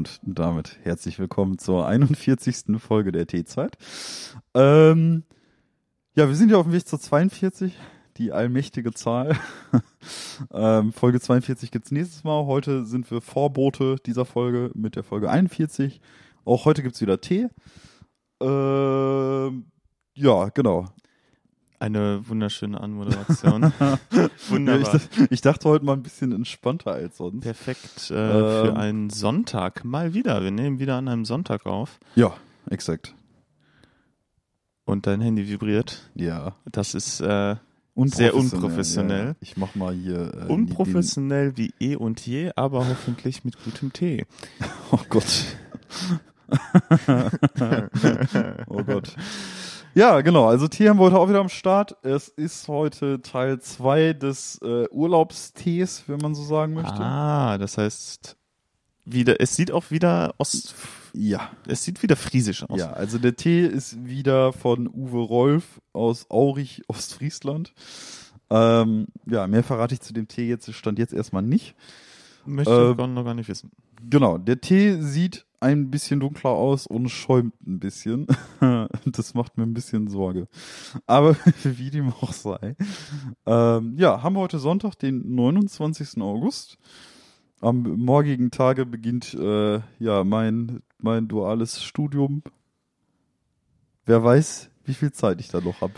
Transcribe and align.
Und 0.00 0.18
damit 0.22 0.78
herzlich 0.82 1.18
willkommen 1.18 1.58
zur 1.58 1.86
41. 1.86 2.80
Folge 2.80 3.12
der 3.12 3.26
T-Zeit. 3.26 3.76
Ähm, 4.54 5.24
ja, 6.14 6.26
wir 6.26 6.34
sind 6.34 6.50
ja 6.50 6.56
auf 6.56 6.64
dem 6.64 6.72
Weg 6.72 6.88
zur 6.88 6.98
42, 6.98 7.76
die 8.16 8.32
allmächtige 8.32 8.94
Zahl. 8.94 9.36
ähm, 10.54 10.94
Folge 10.94 11.20
42 11.20 11.70
gibt's 11.70 11.90
nächstes 11.90 12.24
Mal. 12.24 12.46
Heute 12.46 12.86
sind 12.86 13.10
wir 13.10 13.20
Vorbote 13.20 13.96
dieser 14.06 14.24
Folge 14.24 14.70
mit 14.72 14.96
der 14.96 15.02
Folge 15.02 15.28
41. 15.28 16.00
Auch 16.46 16.64
heute 16.64 16.82
gibt's 16.82 17.02
wieder 17.02 17.20
Tee. 17.20 17.48
Ähm, 18.40 19.66
ja, 20.14 20.48
genau. 20.48 20.86
Eine 21.80 22.28
wunderschöne 22.28 22.78
Anmoderation. 22.78 23.72
Wunderbar. 24.50 24.96
Ich, 24.96 25.30
ich, 25.30 25.40
dachte 25.40 25.66
heute 25.66 25.82
mal 25.86 25.94
ein 25.94 26.02
bisschen 26.02 26.30
entspannter 26.30 26.92
als 26.92 27.16
sonst. 27.16 27.40
Perfekt 27.40 28.10
äh, 28.10 28.14
ähm, 28.14 28.66
für 28.66 28.76
einen 28.76 29.08
Sonntag. 29.08 29.82
Mal 29.82 30.12
wieder. 30.12 30.42
Wir 30.42 30.50
nehmen 30.50 30.78
wieder 30.78 30.96
an 30.96 31.08
einem 31.08 31.24
Sonntag 31.24 31.64
auf. 31.64 31.98
Ja, 32.16 32.34
exakt. 32.68 33.14
Und 34.84 35.06
dein 35.06 35.22
Handy 35.22 35.48
vibriert. 35.48 36.10
Ja. 36.14 36.54
Das 36.70 36.94
ist 36.94 37.22
äh, 37.22 37.56
sehr 37.96 38.34
unprofessionell. 38.34 39.28
Ja, 39.28 39.34
ich 39.40 39.56
mach 39.56 39.74
mal 39.74 39.94
hier. 39.94 40.34
Äh, 40.34 40.52
Unprofessionell 40.52 41.56
wie 41.56 41.72
eh 41.80 41.96
und 41.96 42.26
je, 42.26 42.50
aber 42.56 42.86
hoffentlich 42.88 43.42
mit 43.42 43.56
gutem 43.64 43.94
Tee. 43.94 44.26
oh 44.90 45.00
Gott. 45.08 45.44
oh 48.66 48.82
Gott. 48.84 49.14
Ja, 49.94 50.20
genau. 50.20 50.46
Also 50.46 50.68
Tee 50.68 50.88
haben 50.88 50.98
wir 50.98 51.04
heute 51.04 51.18
auch 51.18 51.28
wieder 51.28 51.40
am 51.40 51.48
Start. 51.48 51.96
Es 52.02 52.28
ist 52.28 52.68
heute 52.68 53.20
Teil 53.22 53.60
2 53.60 54.12
des 54.12 54.60
äh, 54.62 54.88
Urlaubstees, 54.90 56.04
wenn 56.06 56.18
man 56.18 56.34
so 56.34 56.44
sagen 56.44 56.74
möchte. 56.74 57.00
Ah, 57.00 57.58
das 57.58 57.76
heißt, 57.76 58.36
wieder, 59.04 59.40
es 59.40 59.56
sieht 59.56 59.72
auch 59.72 59.90
wieder 59.90 60.34
Ost. 60.38 60.74
Ja. 61.12 61.50
Es 61.66 61.82
sieht 61.82 62.02
wieder 62.02 62.16
friesisch 62.16 62.62
aus. 62.68 62.78
Ja, 62.78 62.92
also 62.92 63.18
der 63.18 63.34
Tee 63.34 63.66
ist 63.66 64.04
wieder 64.04 64.52
von 64.52 64.86
Uwe 64.86 65.20
Rolf 65.20 65.80
aus 65.92 66.30
Aurich, 66.30 66.82
Ostfriesland. 66.88 67.72
Ähm, 68.48 69.06
ja, 69.26 69.46
mehr 69.46 69.64
verrate 69.64 69.94
ich 69.94 70.00
zu 70.00 70.12
dem 70.12 70.28
Tee 70.28 70.48
jetzt, 70.48 70.72
stand 70.72 70.98
jetzt 70.98 71.12
erstmal 71.12 71.42
nicht. 71.42 71.74
Möchte 72.46 72.72
ich 72.72 72.98
äh, 72.98 73.06
noch 73.08 73.24
gar 73.24 73.34
nicht 73.34 73.48
wissen. 73.48 73.70
Genau, 74.08 74.38
der 74.38 74.60
Tee 74.60 75.00
sieht 75.00 75.46
ein 75.60 75.90
bisschen 75.90 76.20
dunkler 76.20 76.50
aus 76.50 76.86
und 76.86 77.08
schäumt 77.10 77.54
ein 77.66 77.78
bisschen. 77.78 78.26
das 79.06 79.34
macht 79.34 79.56
mir 79.58 79.64
ein 79.64 79.74
bisschen 79.74 80.08
Sorge. 80.08 80.48
Aber 81.06 81.36
wie 81.62 81.90
dem 81.90 82.12
auch 82.12 82.32
sei. 82.32 82.76
Ähm, 83.46 83.94
ja, 83.96 84.22
haben 84.22 84.34
wir 84.34 84.40
heute 84.40 84.58
Sonntag, 84.58 84.96
den 84.96 85.34
29. 85.34 86.20
August. 86.20 86.78
Am 87.60 87.82
morgigen 87.82 88.50
Tage 88.50 88.86
beginnt 88.86 89.34
äh, 89.34 89.80
ja 89.98 90.24
mein, 90.24 90.82
mein 90.98 91.28
duales 91.28 91.82
Studium. 91.82 92.42
Wer 94.06 94.24
weiß, 94.24 94.70
wie 94.84 94.94
viel 94.94 95.12
Zeit 95.12 95.40
ich 95.40 95.48
da 95.48 95.60
noch 95.60 95.82
habe. 95.82 95.92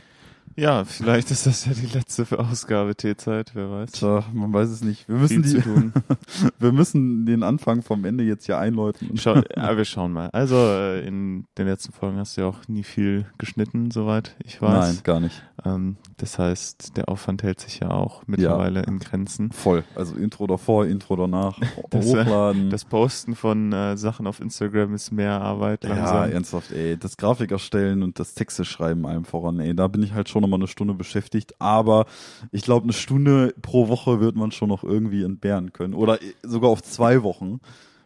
Ja, 0.57 0.85
vielleicht 0.85 1.31
ist 1.31 1.47
das 1.47 1.67
ja 1.67 1.73
die 1.73 1.87
letzte 1.87 2.27
Ausgabe 2.39 2.95
T-Zeit, 2.95 3.53
wer 3.55 3.71
weiß. 3.71 3.93
Tja, 3.93 4.25
man 4.33 4.53
weiß 4.53 4.69
es 4.69 4.83
nicht. 4.83 5.09
Wir 5.09 5.17
müssen 5.17 5.43
die, 5.43 5.63
wir 6.59 6.73
müssen 6.73 7.27
den 7.27 7.43
Anfang 7.43 7.83
vom 7.83 8.05
Ende 8.05 8.25
jetzt 8.25 8.47
hier 8.47 8.59
einläuten. 8.59 9.17
Schau, 9.17 9.37
ja, 9.57 9.77
wir 9.77 9.85
schauen 9.85 10.13
mal. 10.13 10.29
Also 10.33 10.57
äh, 10.57 11.07
in 11.07 11.47
den 11.59 11.67
letzten 11.67 11.93
Folgen 11.93 12.19
hast 12.19 12.37
du 12.37 12.43
ja 12.43 12.47
auch 12.49 12.69
nie 12.69 12.83
viel 12.83 13.27
geschnitten, 13.39 13.91
soweit 13.91 14.37
ich 14.45 14.61
weiß. 14.61 14.95
Nein, 14.95 15.01
gar 15.05 15.21
nicht. 15.21 15.43
Ähm, 15.65 15.97
das 16.17 16.39
heißt, 16.39 16.97
der 16.97 17.09
Aufwand 17.09 17.43
hält 17.43 17.61
sich 17.61 17.81
ja 17.81 17.91
auch 17.91 18.23
mittlerweile 18.27 18.81
ja. 18.81 18.87
in 18.87 18.99
Grenzen. 18.99 19.53
Voll. 19.53 19.85
Also 19.95 20.15
Intro 20.17 20.47
davor, 20.47 20.87
Intro 20.87 21.17
danach, 21.17 21.59
das, 21.91 22.07
äh, 22.07 22.21
hochladen. 22.21 22.71
Das 22.71 22.85
Posten 22.85 23.35
von 23.35 23.73
äh, 23.73 23.97
Sachen 23.97 24.27
auf 24.27 24.41
Instagram 24.41 24.95
ist 24.95 25.13
mehr 25.13 25.41
Arbeit. 25.41 25.85
Langsam. 25.85 26.17
Ja, 26.17 26.27
ernsthaft, 26.27 26.73
ey. 26.73 26.97
Das 26.97 27.17
Grafik 27.17 27.51
erstellen 27.51 28.03
und 28.03 28.19
das 28.19 28.35
Texte 28.35 28.65
schreiben 28.65 29.07
allem 29.07 29.25
voran, 29.25 29.61
ey. 29.61 29.75
Da 29.75 29.89
bin 29.89 30.03
ich 30.03 30.13
halt 30.13 30.29
schon 30.29 30.42
nochmal 30.43 30.61
eine 30.61 30.69
Stunde 30.69 30.95
beschäftigt. 30.95 31.55
Aber 31.61 32.07
ich 32.51 32.63
glaube, 32.63 32.85
eine 32.85 32.93
Stunde 32.93 33.55
pro 33.63 33.89
Woche 33.89 34.21
wird 34.21 34.37
man 34.37 34.53
schon 34.53 34.69
noch 34.69 34.85
irgendwie 34.85 35.23
entbehren 35.23 35.73
können. 35.73 35.95
Oder 35.95 36.19
sogar 36.43 36.71
auf 36.71 36.83
zwei 36.83 37.23
Wochen 37.23 37.61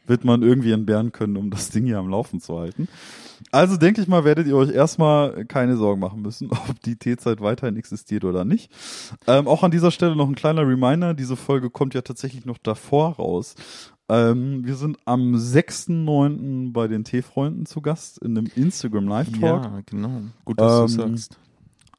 wird 0.07 0.25
man 0.25 0.43
irgendwie 0.43 0.73
entbehren 0.73 1.13
können, 1.13 1.37
um 1.37 1.51
das 1.51 1.71
Ding 1.71 1.85
hier 1.85 1.99
am 1.99 2.09
Laufen 2.09 2.41
zu 2.41 2.59
halten. 2.59 2.89
Also 3.53 3.77
denke 3.77 4.01
ich 4.01 4.09
mal, 4.09 4.25
werdet 4.25 4.47
ihr 4.47 4.57
euch 4.57 4.71
erstmal 4.71 5.45
keine 5.45 5.77
Sorgen 5.77 6.01
machen 6.01 6.23
müssen, 6.23 6.51
ob 6.51 6.81
die 6.85 6.97
T-Zeit 6.97 7.41
weiterhin 7.41 7.77
existiert 7.77 8.25
oder 8.25 8.45
nicht. 8.45 8.71
Ähm, 9.27 9.47
auch 9.49 9.63
an 9.63 9.71
dieser 9.71 9.91
Stelle 9.91 10.17
noch 10.17 10.29
ein 10.29 10.35
kleiner 10.35 10.67
Reminder, 10.67 11.15
diese 11.15 11.37
Folge 11.37 11.71
kommt 11.71 11.95
ja 11.95 12.03
tatsächlich 12.03 12.45
noch 12.45 12.59
davor 12.59 13.17
raus. 13.17 13.55
Ähm, 14.09 14.65
wir 14.65 14.77
sind 14.77 14.99
am 15.05 15.35
6.9. 15.35 16.73
bei 16.73 16.87
den 16.87 17.03
T-Freunden 17.03 17.67
zu 17.67 17.81
Gast 17.81 18.19
in 18.19 18.39
einem 18.39 18.49
Instagram 18.55 19.09
Live 19.09 19.33
Talk. 19.33 19.65
Ja, 19.65 19.81
genau. 19.85 20.23
Gut, 20.45 20.61
dass 20.61 20.93
ähm, 20.93 20.97
du 20.97 21.17
sagst. 21.17 21.39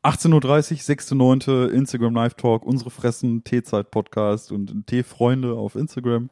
18.30 0.04 0.34
Uhr, 0.34 0.40
6.9. 0.40 1.68
Instagram 1.70 2.14
Live 2.14 2.36
Talk, 2.36 2.66
unsere 2.66 2.90
Fressen, 2.90 3.44
T-Zeit 3.44 3.92
Podcast 3.92 4.52
und 4.52 4.88
T-Freunde 4.88 5.54
auf 5.54 5.76
Instagram. 5.76 6.30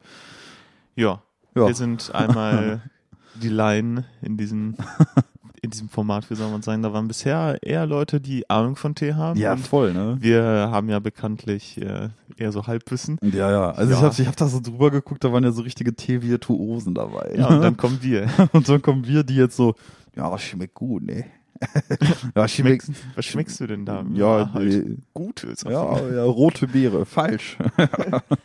Ja, 0.94 1.22
ja. 1.54 1.66
Wir 1.66 1.74
sind 1.74 2.14
einmal 2.14 2.82
die 3.34 3.48
Laien 3.48 4.04
in 4.22 4.36
diesem, 4.36 4.76
in 5.62 5.70
diesem 5.70 5.88
Format, 5.88 6.30
wie 6.30 6.34
soll 6.34 6.50
man 6.50 6.62
sagen. 6.62 6.82
Da 6.82 6.92
waren 6.92 7.08
bisher 7.08 7.58
eher 7.62 7.86
Leute, 7.86 8.20
die 8.20 8.48
Ahnung 8.48 8.76
von 8.76 8.94
Tee 8.94 9.14
haben. 9.14 9.38
Ja, 9.38 9.56
voll, 9.56 9.92
ne? 9.92 10.16
Wir 10.20 10.42
haben 10.44 10.88
ja 10.88 10.98
bekanntlich 10.98 11.80
äh, 11.80 12.10
eher 12.36 12.52
so 12.52 12.66
Halbwissen. 12.66 13.18
Ja, 13.22 13.50
ja. 13.50 13.70
Also 13.72 13.92
ja. 13.92 13.98
ich 13.98 14.04
habe 14.04 14.22
ich 14.22 14.28
hab 14.28 14.36
da 14.36 14.46
so 14.48 14.60
drüber 14.60 14.90
geguckt, 14.90 15.24
da 15.24 15.32
waren 15.32 15.44
ja 15.44 15.52
so 15.52 15.62
richtige 15.62 15.94
Tee-Virtuosen 15.94 16.94
dabei. 16.94 17.34
Ja, 17.36 17.48
und 17.48 17.60
dann 17.60 17.76
kommen 17.78 17.98
wir. 18.00 18.28
und 18.52 18.68
dann 18.68 18.80
kommen 18.80 19.06
wir, 19.06 19.24
die 19.24 19.36
jetzt 19.36 19.56
so, 19.56 19.74
ja, 20.14 20.38
schmeckt 20.38 20.74
gut, 20.74 21.02
ne? 21.02 21.24
ja, 22.34 22.48
schmeckst, 22.48 22.90
was 23.14 23.24
schmeckst 23.24 23.60
du 23.60 23.66
denn 23.66 23.84
da? 23.84 24.04
Ja, 24.12 24.38
ja 24.40 24.52
halt 24.52 24.74
äh, 24.74 24.96
Gutes. 25.14 25.62
Ja, 25.62 25.98
ja, 26.08 26.24
rote 26.24 26.66
Beere, 26.68 27.06
falsch. 27.06 27.56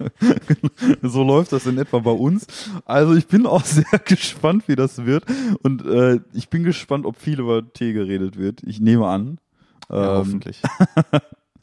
so 1.01 1.23
läuft 1.23 1.51
das 1.51 1.65
in 1.65 1.77
etwa 1.77 1.99
bei 1.99 2.11
uns. 2.11 2.47
Also 2.85 3.15
ich 3.15 3.27
bin 3.27 3.45
auch 3.45 3.65
sehr 3.65 3.99
gespannt, 4.05 4.67
wie 4.67 4.75
das 4.75 5.05
wird. 5.05 5.25
Und 5.63 5.85
äh, 5.85 6.19
ich 6.33 6.49
bin 6.49 6.63
gespannt, 6.63 7.05
ob 7.05 7.17
viel 7.17 7.39
über 7.39 7.71
Tee 7.73 7.93
geredet 7.93 8.37
wird. 8.37 8.63
Ich 8.63 8.79
nehme 8.79 9.07
an. 9.07 9.39
Ja, 9.89 10.13
ähm, 10.13 10.17
hoffentlich. 10.17 10.61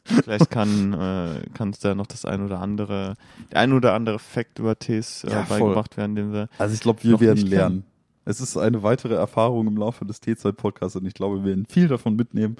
Vielleicht 0.05 0.49
kann 0.49 0.93
äh, 0.93 1.49
kann 1.53 1.69
es 1.69 1.79
da 1.79 1.93
noch 1.93 2.07
das 2.07 2.25
ein 2.25 2.43
oder 2.43 2.59
andere, 2.59 3.15
der 3.51 3.59
ein 3.59 3.73
oder 3.73 3.93
andere 3.93 4.19
Fakt 4.19 4.59
über 4.59 4.77
Tees 4.77 5.23
äh, 5.23 5.31
ja, 5.31 5.41
beigebracht 5.47 5.97
werden, 5.97 6.15
den 6.15 6.33
wir. 6.33 6.49
Also 6.57 6.73
ich 6.73 6.81
glaube, 6.81 7.03
wir 7.03 7.19
werden 7.19 7.45
lernen. 7.45 7.83
Es 8.29 8.39
ist 8.41 8.57
eine 8.57 8.83
weitere 8.83 9.15
Erfahrung 9.15 9.65
im 9.65 9.75
Laufe 9.75 10.05
des 10.05 10.19
T-Zeit-Podcasts 10.19 10.95
und 10.95 11.07
ich 11.07 11.15
glaube, 11.15 11.37
wir 11.37 11.45
werden 11.45 11.65
viel 11.65 11.87
davon 11.87 12.15
mitnehmen. 12.15 12.57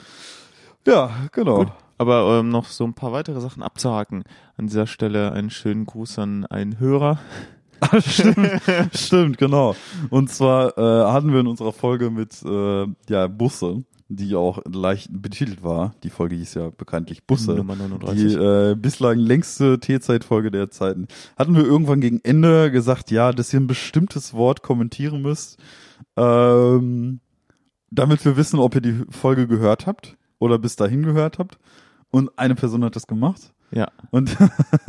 Ja, 0.88 1.12
genau. 1.32 1.66
Gut. 1.66 1.74
Aber 2.00 2.40
ähm, 2.40 2.50
noch 2.50 2.66
so 2.66 2.86
ein 2.86 2.96
paar 2.96 3.12
weitere 3.12 3.40
Sachen 3.40 3.62
abzuhaken. 3.62 4.24
An 4.58 4.66
dieser 4.66 4.88
Stelle 4.88 5.32
einen 5.32 5.52
schönen 5.52 5.86
Gruß 5.86 6.18
an 6.18 6.48
einen 6.48 6.80
Hörer. 6.80 7.20
stimmt, 8.00 8.62
stimmt, 8.96 9.38
genau. 9.38 9.76
Und 10.10 10.32
zwar 10.32 10.76
äh, 10.76 11.12
hatten 11.12 11.32
wir 11.32 11.42
in 11.42 11.48
unserer 11.48 11.72
Folge 11.72 12.10
mit 12.10 12.42
äh, 12.42 12.88
ja, 13.08 13.28
Busse 13.28 13.84
die 14.10 14.36
auch 14.36 14.60
leicht 14.66 15.10
betitelt 15.12 15.64
war. 15.64 15.94
Die 16.04 16.10
Folge 16.10 16.36
hieß 16.36 16.56
ja 16.56 16.72
bekanntlich 16.72 17.26
Busse. 17.26 17.54
Nummer 17.54 17.76
39. 17.76 18.18
Die 18.18 18.34
äh, 18.34 18.76
bislang 18.76 19.20
längste 19.20 19.80
T-Zeitfolge 19.80 20.50
der 20.50 20.72
Zeiten. 20.72 21.08
Hatten 21.38 21.56
wir 21.56 21.64
irgendwann 21.64 22.02
gegen 22.02 22.20
Ende 22.24 22.72
gesagt, 22.72 23.12
ja, 23.12 23.32
dass 23.32 23.54
ihr 23.54 23.60
ein 23.60 23.68
bestimmtes 23.68 24.34
Wort 24.34 24.64
kommentieren 24.64 25.22
müsst, 25.22 25.60
ähm, 26.18 27.20
damit 27.92 28.26
wir 28.26 28.36
wissen, 28.36 28.60
ob 28.60 28.74
ihr 28.74 28.82
die 28.82 29.06
Folge 29.10 29.48
gehört 29.48 29.86
habt 29.86 30.18
oder 30.40 30.58
bis 30.58 30.76
dahin 30.76 31.04
gehört 31.04 31.38
habt. 31.38 31.60
Und 32.10 32.32
eine 32.38 32.56
Person 32.56 32.84
hat 32.84 32.96
das 32.96 33.06
gemacht. 33.06 33.54
Ja. 33.72 33.92
Und 34.12 34.36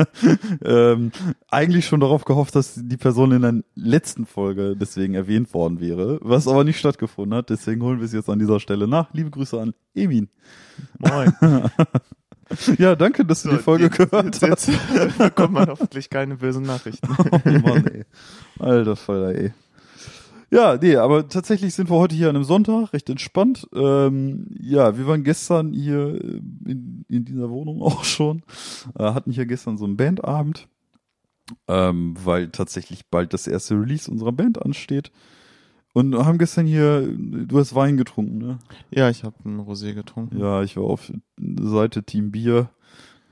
ähm, 0.65 1.13
eigentlich 1.49 1.87
schon 1.87 2.01
darauf 2.01 2.25
gehofft, 2.25 2.55
dass 2.55 2.75
die 2.77 2.97
Person 2.97 3.33
in 3.33 3.43
der 3.43 3.55
letzten 3.75 4.27
Folge 4.27 4.77
deswegen 4.77 5.15
erwähnt 5.15 5.53
worden 5.53 5.81
wäre, 5.81 6.19
was 6.23 6.49
aber 6.49 6.65
nicht 6.65 6.79
stattgefunden 6.79 7.37
hat. 7.37 7.51
Deswegen 7.51 7.83
holen 7.83 7.99
wir 7.99 8.07
es 8.07 8.13
jetzt 8.13 8.31
an 8.31 8.39
dieser 8.39 8.61
Stelle 8.61 8.89
nach. 8.89 9.13
Liebe 9.13 9.31
Grüße 9.31 9.61
an 9.61 9.75
Emin. 9.95 10.29
Moin. 10.99 11.33
ja, 12.79 12.97
danke, 12.97 13.25
dass 13.25 13.43
du 13.43 13.51
so, 13.51 13.57
die 13.57 13.63
Folge 13.63 13.85
jetzt, 13.85 13.99
gehört 13.99 14.43
hast. 14.43 14.69
Jetzt 14.69 15.19
bekommt 15.19 15.53
man 15.53 15.69
hoffentlich 15.69 16.09
keine 16.09 16.37
bösen 16.37 16.63
Nachrichten. 16.63 17.09
oh 17.19 17.41
Mann, 17.45 17.87
ey. 17.87 18.05
Alter 18.59 18.97
Falter, 18.97 19.39
ey. 19.39 19.53
Ja, 20.51 20.77
nee, 20.77 20.97
aber 20.97 21.29
tatsächlich 21.29 21.75
sind 21.75 21.91
wir 21.91 21.97
heute 21.97 22.17
hier 22.17 22.29
an 22.29 22.35
einem 22.35 22.45
Sonntag, 22.45 22.93
recht 22.93 23.09
entspannt. 23.09 23.69
Ähm, 23.73 24.49
ja, 24.59 24.99
wir 24.99 25.07
waren 25.07 25.23
gestern 25.23 25.73
hier 25.73 26.17
äh, 26.17 26.41
in, 26.67 27.05
in 27.09 27.25
dieser 27.25 27.51
Wohnung 27.51 27.83
auch 27.83 28.03
schon, 28.03 28.43
äh, 28.99 29.05
hatten 29.05 29.31
hier 29.31 29.47
gestern 29.47 29.79
so 29.79 29.85
einen 29.85 29.97
Bandabend, 29.97 30.69
ähm, 31.69 32.17
weil 32.23 32.49
tatsächlich 32.49 33.07
bald 33.09 33.33
das 33.33 33.47
erste 33.47 33.75
Release 33.75 34.11
unserer 34.11 34.33
Band 34.33 34.61
ansteht. 34.61 35.13
Und 35.93 36.15
haben 36.15 36.39
gestern 36.39 36.67
hier, 36.67 37.03
du 37.03 37.59
hast 37.59 37.75
Wein 37.75 37.97
getrunken, 37.97 38.39
ne? 38.39 38.59
Ja, 38.93 39.11
ich 39.11 39.25
habe 39.25 39.35
ein 39.45 39.59
Rosé 39.59 39.93
getrunken. 39.93 40.39
Ja, 40.39 40.63
ich 40.63 40.77
war 40.77 40.85
auf 40.85 41.13
Seite 41.37 42.05
Team 42.05 42.31
Bier 42.31 42.71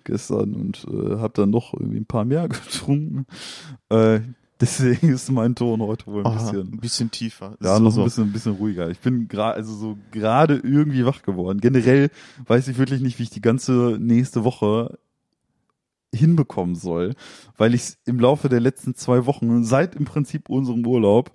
gestern 0.02 0.54
und 0.54 0.84
äh, 0.90 1.18
habe 1.18 1.34
dann 1.34 1.50
noch 1.50 1.72
irgendwie 1.72 1.98
ein 1.98 2.06
paar 2.06 2.24
mehr 2.24 2.48
getrunken. 2.48 3.26
Äh, 3.90 4.20
Deswegen 4.60 5.08
ist 5.12 5.30
mein 5.30 5.54
Ton 5.54 5.80
heute 5.82 6.06
wohl 6.06 6.24
ein 6.26 6.32
Oh, 6.32 6.34
bisschen. 6.34 6.72
ein 6.74 6.80
bisschen 6.80 7.10
tiefer. 7.10 7.56
Ja, 7.62 7.76
so, 7.76 7.82
noch 7.82 7.90
so. 7.92 8.00
ein 8.00 8.04
bisschen, 8.04 8.24
ein 8.24 8.32
bisschen 8.32 8.54
ruhiger. 8.54 8.90
Ich 8.90 8.98
bin 8.98 9.28
gerade, 9.28 9.54
also 9.56 9.74
so 9.74 9.98
gerade 10.10 10.56
irgendwie 10.56 11.04
wach 11.06 11.22
geworden. 11.22 11.60
Generell 11.60 12.10
weiß 12.46 12.68
ich 12.68 12.78
wirklich 12.78 13.00
nicht, 13.00 13.18
wie 13.18 13.24
ich 13.24 13.30
die 13.30 13.40
ganze 13.40 13.96
nächste 14.00 14.44
Woche 14.44 14.98
hinbekommen 16.14 16.74
soll, 16.74 17.14
weil 17.58 17.74
ich 17.74 17.82
es 17.82 17.98
im 18.06 18.18
Laufe 18.18 18.48
der 18.48 18.60
letzten 18.60 18.94
zwei 18.94 19.26
Wochen, 19.26 19.62
seit 19.64 19.94
im 19.94 20.06
Prinzip 20.06 20.48
unserem 20.48 20.86
Urlaub, 20.86 21.32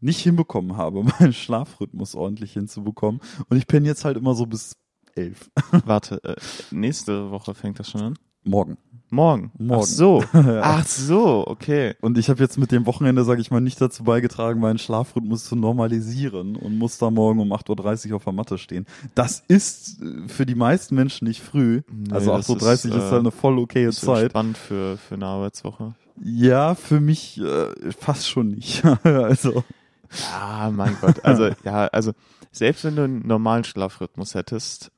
nicht 0.00 0.20
hinbekommen 0.20 0.76
habe, 0.76 1.02
meinen 1.20 1.32
Schlafrhythmus 1.32 2.14
ordentlich 2.14 2.52
hinzubekommen. 2.54 3.20
Und 3.48 3.56
ich 3.56 3.66
penne 3.66 3.86
jetzt 3.86 4.04
halt 4.04 4.16
immer 4.16 4.34
so 4.34 4.46
bis 4.46 4.76
elf. 5.14 5.50
Warte, 5.84 6.22
äh, 6.24 6.36
nächste 6.70 7.30
Woche 7.30 7.54
fängt 7.54 7.78
das 7.78 7.90
schon 7.90 8.00
an? 8.00 8.18
Morgen. 8.44 8.76
Morgen. 9.10 9.52
Morgen. 9.58 9.80
Ach 9.82 9.86
so. 9.86 10.24
Ach 10.32 10.86
so, 10.86 11.46
okay. 11.46 11.94
Und 12.00 12.18
ich 12.18 12.28
habe 12.28 12.42
jetzt 12.42 12.58
mit 12.58 12.72
dem 12.72 12.84
Wochenende, 12.86 13.24
sage 13.24 13.40
ich 13.40 13.50
mal, 13.50 13.60
nicht 13.60 13.80
dazu 13.80 14.04
beigetragen, 14.04 14.60
meinen 14.60 14.78
Schlafrhythmus 14.78 15.44
zu 15.44 15.56
normalisieren 15.56 16.56
und 16.56 16.78
muss 16.78 16.98
da 16.98 17.10
morgen 17.10 17.38
um 17.38 17.52
8.30 17.52 18.10
Uhr 18.10 18.16
auf 18.16 18.24
der 18.24 18.32
Matte 18.32 18.58
stehen. 18.58 18.86
Das 19.14 19.42
ist 19.46 20.02
äh, 20.02 20.28
für 20.28 20.46
die 20.46 20.56
meisten 20.56 20.94
Menschen 20.94 21.28
nicht 21.28 21.42
früh. 21.42 21.82
Nee, 21.90 22.12
also 22.12 22.32
das 22.32 22.48
8.30 22.48 22.50
Uhr 22.50 22.72
ist, 22.72 22.84
ist, 22.84 22.92
halt 22.92 23.12
äh, 23.12 23.18
eine 23.18 23.30
voll 23.30 23.58
okaye 23.58 23.88
Ist 23.88 24.00
Zeit. 24.00 24.30
spannend 24.30 24.58
für, 24.58 24.96
für 24.96 25.14
eine 25.14 25.26
Arbeitswoche. 25.26 25.94
Ja, 26.22 26.74
für 26.74 27.00
mich 27.00 27.40
äh, 27.40 27.92
fast 27.98 28.28
schon 28.28 28.48
nicht. 28.48 28.84
also 29.04 29.64
Ja, 30.10 30.70
mein 30.74 30.96
Gott. 31.00 31.24
Also, 31.24 31.50
ja, 31.64 31.86
also, 31.88 32.12
selbst 32.52 32.84
wenn 32.84 32.96
du 32.96 33.02
einen 33.02 33.26
normalen 33.26 33.64
Schlafrhythmus 33.64 34.34
hättest, 34.34 34.90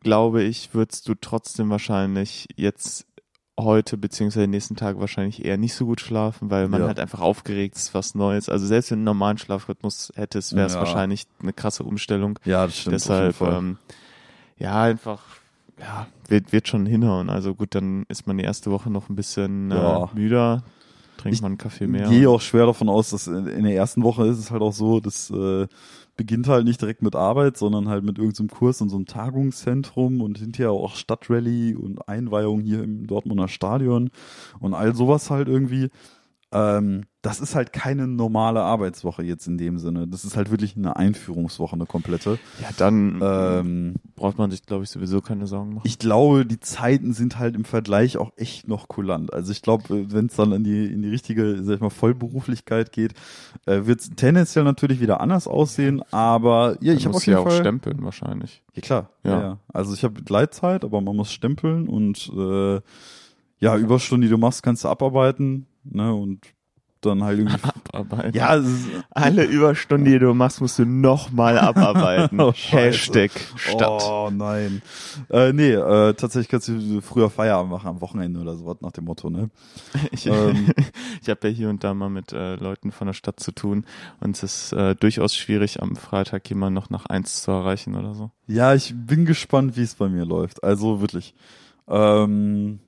glaube 0.00 0.42
ich, 0.42 0.74
würdest 0.74 1.08
du 1.08 1.14
trotzdem 1.14 1.70
wahrscheinlich 1.70 2.46
jetzt 2.56 3.06
heute 3.58 3.98
beziehungsweise 3.98 4.44
den 4.44 4.50
nächsten 4.50 4.76
Tag 4.76 4.98
wahrscheinlich 5.00 5.44
eher 5.44 5.58
nicht 5.58 5.74
so 5.74 5.84
gut 5.84 6.00
schlafen, 6.00 6.50
weil 6.50 6.68
man 6.68 6.80
Ja. 6.80 6.86
halt 6.86 6.98
einfach 6.98 7.20
aufgeregt 7.20 7.76
ist, 7.76 7.92
was 7.92 8.14
Neues. 8.14 8.48
Also 8.48 8.66
selbst 8.66 8.90
wenn 8.90 8.98
du 8.98 9.00
einen 9.00 9.04
normalen 9.04 9.36
Schlafrhythmus 9.38 10.12
hättest, 10.16 10.56
wäre 10.56 10.66
es 10.66 10.74
Ja. 10.74 10.80
wahrscheinlich 10.80 11.26
eine 11.42 11.52
krasse 11.52 11.82
Umstellung. 11.84 12.38
ja, 12.44 12.64
das 12.64 12.78
stimmt. 12.78 12.94
Deshalb, 12.94 13.38
ähm, 13.42 13.76
ja, 14.56 14.82
einfach, 14.82 15.22
ja, 15.78 16.06
wird, 16.28 16.52
wird 16.52 16.68
schon 16.68 16.86
hinhauen. 16.86 17.28
Also 17.28 17.54
gut, 17.54 17.74
dann 17.74 18.04
ist 18.08 18.26
man 18.26 18.38
die 18.38 18.44
erste 18.44 18.70
Woche 18.70 18.88
noch 18.90 19.10
ein 19.10 19.16
bisschen 19.16 19.70
Ja. 19.70 20.04
äh, 20.04 20.08
müder, 20.14 20.62
trinkt 21.18 21.36
Ich 21.36 21.42
man 21.42 21.52
einen 21.52 21.58
Kaffee 21.58 21.86
mehr. 21.86 22.08
gehe 22.08 22.30
auch 22.30 22.40
schwer 22.40 22.64
davon 22.64 22.88
aus, 22.88 23.10
dass 23.10 23.26
in, 23.26 23.44
der 23.64 23.74
ersten 23.74 24.02
Woche 24.02 24.26
ist 24.26 24.38
es 24.38 24.50
halt 24.50 24.62
auch 24.62 24.72
so, 24.72 25.00
das 25.00 25.28
äh, 25.30 25.66
beginnt 26.20 26.48
halt 26.48 26.66
nicht 26.66 26.82
direkt 26.82 27.00
mit 27.00 27.16
Arbeit, 27.16 27.56
sondern 27.56 27.88
halt 27.88 28.04
mit 28.04 28.18
irgendeinem 28.18 28.50
Kurs 28.50 28.82
in 28.82 28.90
so 28.90 28.96
einem 28.96 29.06
Tagungszentrum 29.06 30.20
und 30.20 30.36
hinterher 30.36 30.70
auch 30.70 30.94
Stadtrallye 30.94 31.74
und 31.74 32.06
Einweihung 32.10 32.60
hier 32.60 32.82
im 32.82 33.06
Dortmunder 33.06 33.48
Stadion 33.48 34.10
und 34.58 34.74
all 34.74 34.94
sowas 34.94 35.30
halt 35.30 35.48
irgendwie. 35.48 35.88
Ähm, 36.52 37.06
das 37.22 37.38
ist 37.40 37.54
halt 37.54 37.72
keine 37.74 38.06
normale 38.06 38.62
Arbeitswoche 38.62 39.22
jetzt 39.22 39.46
in 39.46 39.58
dem 39.58 39.78
Sinne. 39.78 40.08
Das 40.08 40.24
ist 40.24 40.36
halt 40.38 40.50
wirklich 40.50 40.74
eine 40.76 40.96
Einführungswoche, 40.96 41.74
eine 41.74 41.84
komplette. 41.84 42.38
ja, 42.62 42.68
dann 42.78 43.20
Ähm, 43.22 43.94
braucht 44.16 44.38
man 44.38 44.50
sich, 44.50 44.62
glaube 44.64 44.84
ich, 44.84 44.90
sowieso 44.90 45.20
keine 45.20 45.46
Sorgen 45.46 45.74
machen. 45.74 45.82
ich 45.86 45.98
glaube, 45.98 46.46
die 46.46 46.60
Zeiten 46.60 47.12
sind 47.12 47.38
halt 47.38 47.54
im 47.56 47.64
Vergleich 47.64 48.16
auch 48.16 48.32
echt 48.36 48.68
noch 48.68 48.88
kulant. 48.88 49.32
Also 49.34 49.52
ich 49.52 49.60
glaube, 49.60 50.10
wenn 50.12 50.26
es 50.26 50.36
dann 50.36 50.52
in 50.52 50.64
die, 50.64 50.86
in 50.86 51.02
die 51.02 51.10
richtige, 51.10 51.62
sag 51.62 51.74
ich 51.74 51.80
mal, 51.80 51.90
Vollberuflichkeit 51.90 52.90
geht, 52.92 53.12
äh, 53.66 53.84
wird 53.84 54.00
es 54.00 54.10
tendenziell 54.16 54.64
natürlich 54.64 55.00
wieder 55.00 55.20
anders 55.20 55.46
aussehen. 55.46 56.02
Aber 56.12 56.78
ja, 56.80 56.94
ich 56.94 57.04
habe 57.06 57.16
auf 57.16 57.22
du 57.24 57.30
jeden 57.30 57.38
ja 57.38 57.44
auch 57.46 57.50
Fall. 57.50 57.60
stempeln 57.60 58.02
wahrscheinlich. 58.02 58.62
Ja 58.74 58.80
klar. 58.82 59.10
Ja. 59.24 59.30
Ja. 59.30 59.40
Ja, 59.42 59.58
Also 59.68 59.92
ich 59.92 60.04
habe 60.04 60.22
Gleitzeit, 60.22 60.84
aber 60.84 61.00
man 61.02 61.16
muss 61.16 61.32
stempeln 61.32 61.86
und 61.88 62.30
äh, 62.34 62.80
ja, 63.58 63.76
Überstunden, 63.76 64.22
die 64.22 64.30
du 64.30 64.38
machst, 64.38 64.62
kannst 64.62 64.84
du 64.84 64.88
abarbeiten. 64.88 65.66
Ne, 65.84 66.14
und 66.14 66.40
dann 67.06 67.22
halt 67.24 67.38
irgendwie. 67.38 67.58
Abarbeiten. 67.92 68.36
ja, 68.36 68.54
ist, 68.54 68.86
Alle 69.10 69.44
Überstunden, 69.44 70.04
die 70.10 70.18
du 70.18 70.32
machst, 70.32 70.60
musst 70.60 70.78
du 70.78 70.84
nochmal 70.84 71.58
abarbeiten. 71.58 72.40
Oh. 72.40 72.52
Hashtag 72.52 73.32
Stadt. 73.56 74.02
Oh 74.04 74.30
nein. 74.32 74.80
Äh, 75.28 75.52
nee, 75.52 75.72
äh, 75.72 76.14
tatsächlich 76.14 76.48
kannst 76.48 76.68
du 76.68 77.00
früher 77.00 77.28
Feierabend 77.30 77.72
machen 77.72 77.88
am 77.88 78.00
Wochenende 78.00 78.40
oder 78.40 78.56
sowas 78.56 78.76
nach 78.80 78.92
dem 78.92 79.04
Motto, 79.04 79.28
ne? 79.30 79.50
Ich, 80.12 80.26
Ähm. 80.26 80.68
ich 81.22 81.28
habe 81.28 81.48
ja 81.48 81.54
hier 81.54 81.68
und 81.68 81.82
da 81.84 81.94
mal 81.94 82.10
mit 82.10 82.32
äh, 82.32 82.54
Leuten 82.56 82.92
von 82.92 83.06
der 83.06 83.14
Stadt 83.14 83.40
zu 83.40 83.52
tun 83.52 83.84
und 84.20 84.36
es 84.36 84.42
ist 84.42 84.72
äh, 84.72 84.94
durchaus 84.94 85.34
schwierig, 85.34 85.82
am 85.82 85.96
Freitag 85.96 86.48
jemanden 86.48 86.74
noch 86.74 86.90
nach 86.90 87.06
eins 87.06 87.42
zu 87.42 87.50
erreichen 87.50 87.96
oder 87.96 88.14
so. 88.14 88.30
Ja, 88.46 88.74
ich 88.74 88.94
bin 88.96 89.24
gespannt, 89.24 89.76
wie 89.76 89.82
es 89.82 89.94
bei 89.94 90.08
mir 90.08 90.24
läuft. 90.24 90.62
Also 90.62 91.00
wirklich. 91.00 91.34
Ähm, 91.88 92.80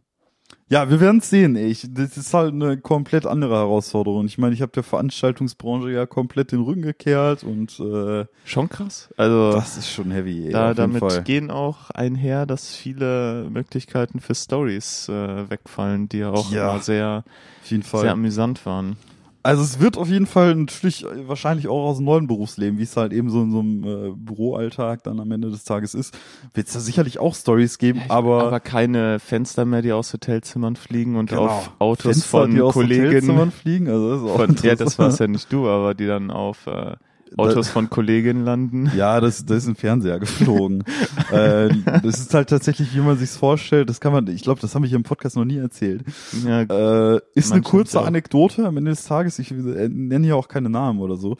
ja, 0.72 0.88
wir 0.88 1.00
werden 1.00 1.18
es 1.18 1.28
sehen. 1.28 1.54
ey. 1.54 1.66
Ich, 1.66 1.86
das 1.92 2.16
ist 2.16 2.32
halt 2.32 2.54
eine 2.54 2.78
komplett 2.78 3.26
andere 3.26 3.56
Herausforderung. 3.56 4.24
Ich 4.24 4.38
meine, 4.38 4.54
ich 4.54 4.62
habe 4.62 4.72
der 4.72 4.82
Veranstaltungsbranche 4.82 5.90
ja 5.90 6.06
komplett 6.06 6.50
den 6.50 6.62
Rücken 6.62 6.80
gekehrt 6.80 7.44
und 7.44 7.78
äh, 7.78 8.24
Schon 8.46 8.70
krass. 8.70 9.10
Also 9.18 9.52
das 9.52 9.76
ist 9.76 9.90
schon 9.90 10.10
heavy. 10.10 10.46
Ey, 10.46 10.52
da, 10.52 10.72
damit 10.72 11.00
Fall. 11.00 11.22
gehen 11.24 11.50
auch 11.50 11.90
einher, 11.90 12.46
dass 12.46 12.74
viele 12.74 13.48
Möglichkeiten 13.50 14.20
für 14.20 14.34
Stories 14.34 15.10
äh, 15.10 15.50
wegfallen, 15.50 16.08
die 16.08 16.18
ja 16.18 16.30
auch 16.30 16.50
Ja, 16.50 16.70
immer 16.70 16.80
sehr, 16.80 17.24
Auf 17.62 17.70
jeden 17.70 17.82
Fall. 17.82 18.00
sehr 18.02 18.12
amüsant 18.12 18.64
waren. 18.64 18.96
Also 19.44 19.62
es 19.62 19.80
wird 19.80 19.96
auf 19.98 20.08
jeden 20.08 20.26
Fall 20.26 20.54
natürlich 20.54 21.04
äh, 21.04 21.28
wahrscheinlich 21.28 21.66
auch 21.66 21.88
aus 21.88 21.96
dem 21.96 22.06
neuen 22.06 22.26
Berufsleben, 22.28 22.78
wie 22.78 22.84
es 22.84 22.96
halt 22.96 23.12
eben 23.12 23.28
so 23.28 23.42
in 23.42 23.50
so 23.50 23.58
einem 23.60 23.84
äh, 23.84 24.12
Büroalltag 24.14 25.02
dann 25.02 25.18
am 25.18 25.30
Ende 25.32 25.50
des 25.50 25.64
Tages 25.64 25.94
ist, 25.94 26.16
wird 26.54 26.68
es 26.68 26.74
da 26.74 26.80
sicherlich 26.80 27.18
auch 27.18 27.34
Stories 27.34 27.78
geben, 27.78 28.02
aber, 28.08 28.44
aber 28.44 28.60
keine 28.60 29.18
Fenster 29.18 29.64
mehr, 29.64 29.82
die 29.82 29.92
aus 29.92 30.12
Hotelzimmern 30.12 30.76
fliegen 30.76 31.16
und 31.16 31.30
Genau. 31.30 31.46
auf 31.46 31.70
Autos 31.80 32.02
Fenster, 32.12 32.28
von 32.28 32.54
die 32.54 32.60
aus 32.60 32.72
Kollegen 32.74 33.06
Hotelzimmern 33.06 33.50
fliegen, 33.50 33.88
also 33.88 34.10
das 34.10 34.22
ist 34.22 34.28
auch 34.28 34.36
Von, 34.36 34.56
ja, 34.62 34.74
das 34.76 34.98
war's 34.98 35.18
ja 35.18 35.26
nicht 35.26 35.52
du, 35.52 35.68
aber 35.68 35.94
die 35.94 36.06
dann 36.06 36.30
auf 36.30 36.66
äh, 36.68 36.94
Autos 37.36 37.68
von 37.68 37.90
Kolleginnen 37.90 38.44
landen. 38.44 38.90
Ja, 38.96 39.20
das, 39.20 39.44
das 39.44 39.64
ist 39.64 39.68
ein 39.68 39.74
Fernseher 39.76 40.18
geflogen. 40.18 40.84
äh, 41.32 41.70
das 42.02 42.20
ist 42.20 42.34
halt 42.34 42.48
tatsächlich, 42.50 42.94
wie 42.94 43.00
man 43.00 43.16
sich's 43.16 43.36
vorstellt. 43.36 43.88
Das 43.88 44.00
kann 44.00 44.12
man, 44.12 44.26
ich 44.28 44.42
glaube, 44.42 44.60
das 44.60 44.74
haben 44.74 44.82
wir 44.82 44.88
hier 44.88 44.96
im 44.96 45.02
Podcast 45.02 45.36
noch 45.36 45.44
nie 45.44 45.58
erzählt. 45.58 46.02
Ja, 46.46 46.62
Äh, 46.62 47.20
ist 47.34 47.52
eine 47.52 47.62
kurze 47.62 48.00
auch. 48.00 48.06
Anekdote 48.06 48.66
am 48.66 48.76
Ende 48.76 48.90
des 48.90 49.04
Tages. 49.04 49.38
Ich 49.38 49.50
äh, 49.50 49.54
nenne 49.88 50.24
hier 50.24 50.36
auch 50.36 50.48
keine 50.48 50.68
Namen 50.68 51.00
oder 51.00 51.16
so. 51.16 51.36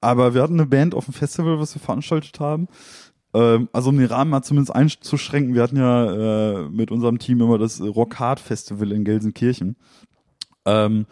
Aber 0.00 0.34
wir 0.34 0.42
hatten 0.42 0.54
eine 0.54 0.66
Band 0.66 0.94
auf 0.94 1.06
dem 1.06 1.14
Festival, 1.14 1.58
was 1.58 1.74
wir 1.74 1.80
veranstaltet 1.80 2.38
haben. 2.40 2.68
Ähm, 3.34 3.68
also 3.72 3.90
um 3.90 3.98
den 3.98 4.06
Rahmen 4.06 4.30
mal 4.30 4.42
zumindest 4.42 4.74
einzuschränken. 4.74 5.54
Wir 5.54 5.62
hatten 5.62 5.76
ja 5.76 6.62
äh, 6.64 6.68
mit 6.68 6.90
unserem 6.90 7.18
Team 7.18 7.40
immer 7.40 7.58
das 7.58 7.80
Rock 7.80 8.18
Hard 8.18 8.40
Festival 8.40 8.92
in 8.92 9.04
Gelsenkirchen. 9.04 9.76
Ähm, 10.64 11.06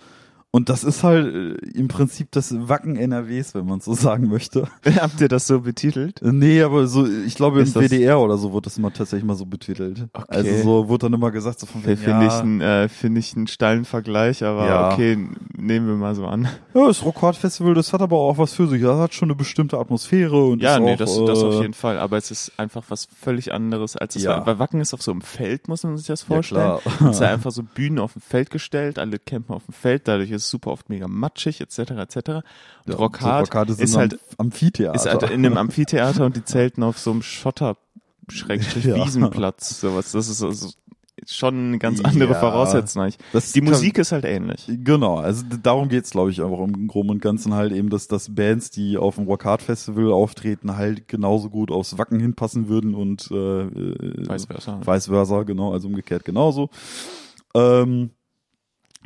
und 0.54 0.68
das 0.68 0.84
ist 0.84 1.02
halt 1.02 1.26
äh, 1.34 1.54
im 1.74 1.88
Prinzip 1.88 2.30
das 2.30 2.54
Wacken 2.68 2.96
NRWs, 2.96 3.54
wenn 3.54 3.66
man 3.66 3.80
so 3.80 3.94
sagen 3.94 4.28
möchte. 4.28 4.68
Habt 5.00 5.20
ihr 5.20 5.28
das 5.28 5.46
so 5.46 5.60
betitelt? 5.62 6.20
Nee, 6.22 6.62
aber 6.62 6.86
so, 6.86 7.06
ich 7.06 7.34
glaube 7.34 7.58
im 7.58 7.64
Ist 7.64 7.74
das- 7.74 7.84
WDR 7.90 8.20
oder 8.20 8.36
so 8.36 8.52
wird 8.52 8.66
das 8.66 8.76
immer 8.76 8.92
tatsächlich 8.92 9.24
mal 9.26 9.34
so 9.34 9.46
betitelt. 9.46 10.08
Okay. 10.12 10.24
Also 10.28 10.56
so 10.62 10.88
wurde 10.88 11.06
dann 11.06 11.14
immer 11.14 11.30
gesagt, 11.30 11.58
so 11.58 11.66
von 11.66 11.80
Finde 11.82 12.00
wegen, 12.02 12.10
ja, 12.10 12.26
ich, 12.26 12.32
einen, 12.34 12.60
äh, 12.60 12.88
finde 12.90 13.20
ich 13.20 13.34
einen 13.34 13.46
steilen 13.46 13.84
Vergleich, 13.86 14.44
aber 14.44 14.66
Ja. 14.66 14.92
okay, 14.92 15.18
nehmen 15.56 15.86
wir 15.86 15.94
mal 15.94 16.14
so 16.14 16.26
an. 16.26 16.46
ja, 16.74 16.86
das 16.86 17.02
Rockhard 17.02 17.36
Festival, 17.36 17.72
das 17.74 17.92
hat 17.94 18.02
aber 18.02 18.18
auch 18.18 18.36
was 18.36 18.52
für 18.52 18.66
sich. 18.68 18.82
Das 18.82 18.98
hat 18.98 19.14
schon 19.14 19.30
eine 19.30 19.36
bestimmte 19.36 19.78
Atmosphäre 19.78 20.44
und 20.44 20.60
Ja, 20.60 20.74
ist 20.76 20.82
nee, 20.82 20.92
auch, 20.92 20.98
das, 20.98 21.16
das 21.16 21.42
auf 21.42 21.54
äh, 21.54 21.60
jeden 21.62 21.74
Fall. 21.74 21.98
Aber 21.98 22.18
es 22.18 22.30
ist 22.30 22.52
einfach 22.58 22.84
was 22.88 23.08
völlig 23.20 23.54
anderes 23.54 23.96
als 23.96 24.16
es 24.16 24.24
Ja. 24.24 24.36
war. 24.36 24.46
Weil 24.46 24.58
Wacken 24.58 24.80
ist 24.82 24.92
auf 24.92 25.00
so 25.02 25.12
einem 25.12 25.22
Feld, 25.22 25.66
muss 25.68 25.82
man 25.82 25.96
sich 25.96 26.08
das 26.08 26.22
Ja, 26.22 26.26
vorstellen. 26.34 26.78
klar. 26.78 27.10
es 27.10 27.16
ist 27.16 27.20
ja 27.22 27.28
einfach 27.32 27.52
so 27.52 27.62
Bühnen 27.62 27.98
auf 27.98 28.12
dem 28.12 28.20
Feld 28.22 28.50
gestellt, 28.50 28.98
alle 28.98 29.18
campen 29.18 29.54
auf 29.54 29.64
dem 29.64 29.72
Feld, 29.72 30.06
dadurch 30.08 30.30
ist 30.30 30.41
es 30.44 30.50
super 30.50 30.70
oft 30.72 30.88
mega 30.90 31.08
matschig, 31.08 31.60
etc. 31.60 31.78
etc. 31.78 32.16
Und 32.16 32.42
Ja, 32.86 32.94
Rockhard 32.96 33.46
Rockhard 33.48 33.70
ist, 33.70 33.80
ist 33.80 33.96
halt 33.96 34.18
Amphitheater. 34.38 34.94
ist 34.94 35.06
halt 35.06 35.22
in 35.24 35.44
einem 35.46 35.56
Amphitheater 35.56 36.24
und 36.26 36.36
die 36.36 36.44
zelten 36.44 36.82
auf 36.82 36.98
so 36.98 37.10
einem 37.12 37.22
Schotter 37.22 37.76
Schrägstrich 38.28 38.84
Ja. 38.84 38.96
Wiesenplatz, 39.04 39.80
sowas. 39.80 40.12
Das 40.12 40.28
ist 40.28 40.42
also 40.42 40.70
schon 41.26 41.54
eine 41.68 41.78
ganz 41.78 42.00
andere 42.00 42.32
Ja. 42.32 42.40
Voraussetzung. 42.40 43.06
Die 43.08 43.60
kann- 43.60 43.68
Musik 43.68 43.98
ist 43.98 44.10
halt 44.12 44.24
ähnlich. 44.24 44.64
Genau, 44.66 45.18
also 45.18 45.44
darum 45.62 45.88
geht's, 45.88 46.10
glaube 46.10 46.30
ich, 46.30 46.42
einfach 46.42 46.58
im 46.58 46.88
Groben 46.88 47.10
und 47.10 47.20
Ganzen 47.22 47.52
halt 47.54 47.72
eben, 47.72 47.90
dass, 47.90 48.08
dass 48.08 48.34
Bands, 48.34 48.70
die 48.70 48.96
auf 48.96 49.16
dem 49.16 49.26
Rockhard 49.26 49.62
Festival 49.62 50.10
auftreten, 50.12 50.76
halt 50.76 51.06
genauso 51.08 51.50
gut 51.50 51.70
aufs 51.70 51.96
Wacken 51.98 52.18
hinpassen 52.18 52.68
würden 52.68 52.94
und 52.94 53.30
äh, 53.30 53.34
äh, 53.34 54.28
Vice 54.28 54.46
versa. 54.46 54.80
Vice 54.84 55.06
versa, 55.06 55.42
genau, 55.44 55.72
also 55.72 55.86
umgekehrt 55.86 56.24
genauso. 56.24 56.70
Ähm, 57.54 58.10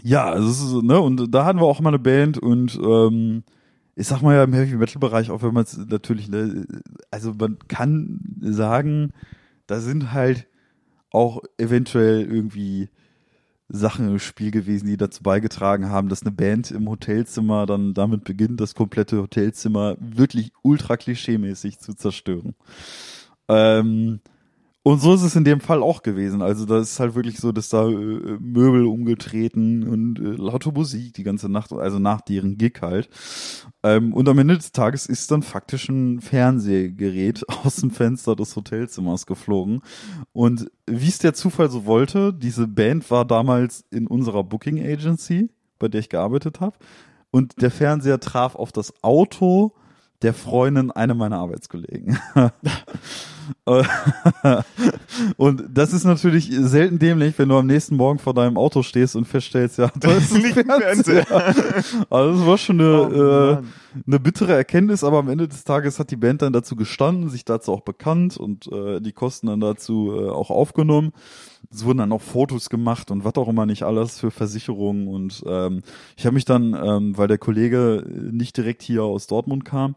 ja, 0.02 0.26
also 0.26 0.48
es 0.48 0.60
ist, 0.60 0.82
ne, 0.82 1.00
und 1.00 1.34
da 1.34 1.44
hatten 1.44 1.58
wir 1.58 1.66
auch 1.66 1.80
mal 1.80 1.90
eine 1.90 1.98
Band 1.98 2.38
und 2.38 2.78
ähm, 2.82 3.42
ich 3.94 4.06
sag 4.06 4.22
mal 4.22 4.34
ja 4.34 4.44
im 4.44 4.52
Heavy 4.52 4.76
Metal 4.76 5.00
Bereich, 5.00 5.30
auch 5.30 5.42
wenn 5.42 5.54
man 5.54 5.64
es 5.64 5.76
natürlich, 5.76 6.28
ne, 6.28 6.66
also 7.10 7.32
man 7.34 7.58
kann 7.68 8.20
sagen, 8.40 9.12
da 9.66 9.80
sind 9.80 10.12
halt 10.12 10.46
auch 11.10 11.42
eventuell 11.58 12.22
irgendwie 12.22 12.88
Sachen 13.68 14.08
im 14.08 14.18
Spiel 14.18 14.50
gewesen, 14.50 14.86
die 14.86 14.96
dazu 14.96 15.22
beigetragen 15.22 15.88
haben, 15.88 16.08
dass 16.08 16.22
eine 16.22 16.30
Band 16.30 16.70
im 16.70 16.88
Hotelzimmer 16.88 17.66
dann 17.66 17.94
damit 17.94 18.24
beginnt, 18.24 18.60
das 18.60 18.74
komplette 18.74 19.18
Hotelzimmer 19.18 19.96
wirklich 19.98 20.52
ultra 20.62 20.96
klischeemäßig 20.96 21.78
zu 21.80 21.94
zerstören. 21.94 22.54
Ähm, 23.48 24.20
Und 24.86 25.00
so 25.00 25.14
ist 25.14 25.22
es 25.22 25.34
in 25.34 25.42
dem 25.42 25.58
Fall 25.58 25.82
auch 25.82 26.04
gewesen. 26.04 26.42
Also 26.42 26.64
da 26.64 26.78
ist 26.78 27.00
halt 27.00 27.16
wirklich 27.16 27.38
so, 27.38 27.50
dass 27.50 27.70
da 27.70 27.88
äh, 27.88 28.38
Möbel 28.38 28.86
umgetreten 28.86 29.82
und 29.82 30.20
äh, 30.20 30.40
laute 30.40 30.70
Musik 30.70 31.12
die 31.14 31.24
ganze 31.24 31.48
Nacht, 31.48 31.72
also 31.72 31.98
nach 31.98 32.20
deren 32.20 32.56
Gig 32.56 32.78
halt. 32.82 33.08
Ähm, 33.82 34.14
und 34.14 34.28
am 34.28 34.38
Ende 34.38 34.54
des 34.54 34.70
Tages 34.70 35.06
ist 35.06 35.32
dann 35.32 35.42
faktisch 35.42 35.88
ein 35.88 36.20
Fernsehgerät 36.20 37.42
aus 37.64 37.74
dem 37.78 37.90
Fenster 37.90 38.36
des 38.36 38.54
Hotelzimmers 38.54 39.26
geflogen. 39.26 39.80
Und 40.32 40.70
wie 40.86 41.08
es 41.08 41.18
der 41.18 41.34
Zufall 41.34 41.68
so 41.68 41.84
wollte, 41.84 42.32
diese 42.32 42.68
Band 42.68 43.10
war 43.10 43.24
damals 43.24 43.84
in 43.90 44.06
unserer 44.06 44.44
Booking 44.44 44.78
Agency, 44.78 45.50
bei 45.80 45.88
der 45.88 45.98
ich 45.98 46.10
gearbeitet 46.10 46.60
habe. 46.60 46.76
Und 47.32 47.60
der 47.60 47.72
Fernseher 47.72 48.20
traf 48.20 48.54
auf 48.54 48.70
das 48.70 48.94
Auto 49.02 49.74
der 50.22 50.34
Freundin 50.34 50.90
einer 50.90 51.14
meiner 51.14 51.38
Arbeitskollegen. 51.38 52.18
und 55.36 55.64
das 55.72 55.92
ist 55.92 56.04
natürlich 56.04 56.50
selten 56.50 56.98
dämlich, 56.98 57.38
wenn 57.38 57.48
du 57.48 57.56
am 57.56 57.66
nächsten 57.66 57.96
Morgen 57.96 58.18
vor 58.18 58.34
deinem 58.34 58.56
Auto 58.56 58.82
stehst 58.82 59.14
und 59.16 59.26
feststellst, 59.26 59.78
ja, 59.78 59.90
da 59.98 60.12
ist 60.12 60.34
ein 60.34 60.42
Fernseher. 60.42 61.26
Also 62.10 62.38
das 62.38 62.46
war 62.46 62.58
schon 62.58 62.80
eine, 62.80 62.96
Oh, 62.96 63.52
äh. 63.52 63.62
Eine 64.06 64.20
bittere 64.20 64.52
Erkenntnis, 64.52 65.04
aber 65.04 65.18
am 65.18 65.28
Ende 65.28 65.48
des 65.48 65.64
Tages 65.64 65.98
hat 65.98 66.10
die 66.10 66.16
Band 66.16 66.42
dann 66.42 66.52
dazu 66.52 66.76
gestanden, 66.76 67.28
sich 67.30 67.44
dazu 67.44 67.72
auch 67.72 67.82
bekannt 67.82 68.36
und 68.36 68.70
äh, 68.72 69.00
die 69.00 69.12
Kosten 69.12 69.46
dann 69.46 69.60
dazu 69.60 70.12
äh, 70.14 70.28
auch 70.28 70.50
aufgenommen. 70.50 71.12
Es 71.70 71.84
wurden 71.84 71.98
dann 71.98 72.12
auch 72.12 72.22
Fotos 72.22 72.70
gemacht 72.70 73.10
und 73.10 73.24
was 73.24 73.34
auch 73.34 73.48
immer 73.48 73.66
nicht 73.66 73.82
alles 73.82 74.18
für 74.20 74.30
Versicherungen 74.30 75.08
und 75.08 75.42
ähm, 75.46 75.82
ich 76.16 76.26
habe 76.26 76.34
mich 76.34 76.44
dann, 76.44 76.74
ähm, 76.74 77.16
weil 77.18 77.28
der 77.28 77.38
Kollege 77.38 78.04
nicht 78.32 78.56
direkt 78.56 78.82
hier 78.82 79.02
aus 79.02 79.26
Dortmund 79.26 79.64
kam, 79.64 79.94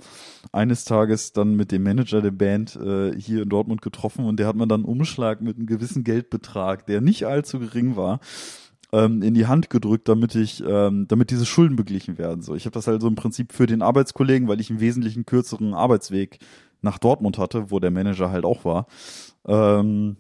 eines 0.52 0.84
Tages 0.86 1.32
dann 1.32 1.56
mit 1.56 1.72
dem 1.72 1.84
Manager 1.84 2.22
der 2.22 2.32
Band 2.32 2.76
äh, 2.76 3.14
hier 3.20 3.44
in 3.44 3.50
Dortmund 3.50 3.82
getroffen 3.82 4.26
und 4.26 4.40
der 4.40 4.48
hat 4.48 4.56
mir 4.56 4.68
dann 4.68 4.82
einen 4.82 4.90
Umschlag 4.90 5.42
mit 5.42 5.58
einem 5.58 5.68
gewissen 5.68 6.04
Geldbetrag, 6.04 6.86
der 6.86 7.02
nicht 7.02 7.26
allzu 7.26 7.60
gering 7.60 7.96
war, 7.96 8.20
ähm, 8.92 9.22
in 9.22 9.34
die 9.34 9.48
Hand 9.48 9.70
gedrückt, 9.70 10.08
damit 10.10 10.36
ich, 10.36 10.64
ähm, 10.66 11.08
damit 11.08 11.32
diese 11.32 11.46
Schulden 11.46 11.76
beglichen 11.76 12.18
werden. 12.18 12.42
So, 12.42 12.56
ich 12.56 12.66
habe 12.66 12.74
das 12.74 12.88
also 12.88 13.08
im 13.08 13.16
Prinzip 13.16 13.54
für 13.54 13.68
den 13.68 13.82
Arbeitskollegen, 13.82 14.48
weil 14.48 14.60
ich 14.60 14.70
einen 14.70 14.80
wesentlichen 14.80 15.26
kürzeren 15.26 15.74
Arbeitsweg 15.74 16.40
nach 16.82 16.98
Dortmund 16.98 17.38
hatte, 17.38 17.72
wo 17.72 17.80
der 17.80 17.92
Manager 17.92 18.32
halt 18.32 18.46
auch 18.46 18.66
war. 18.66 18.88
Ähm, 19.46 20.18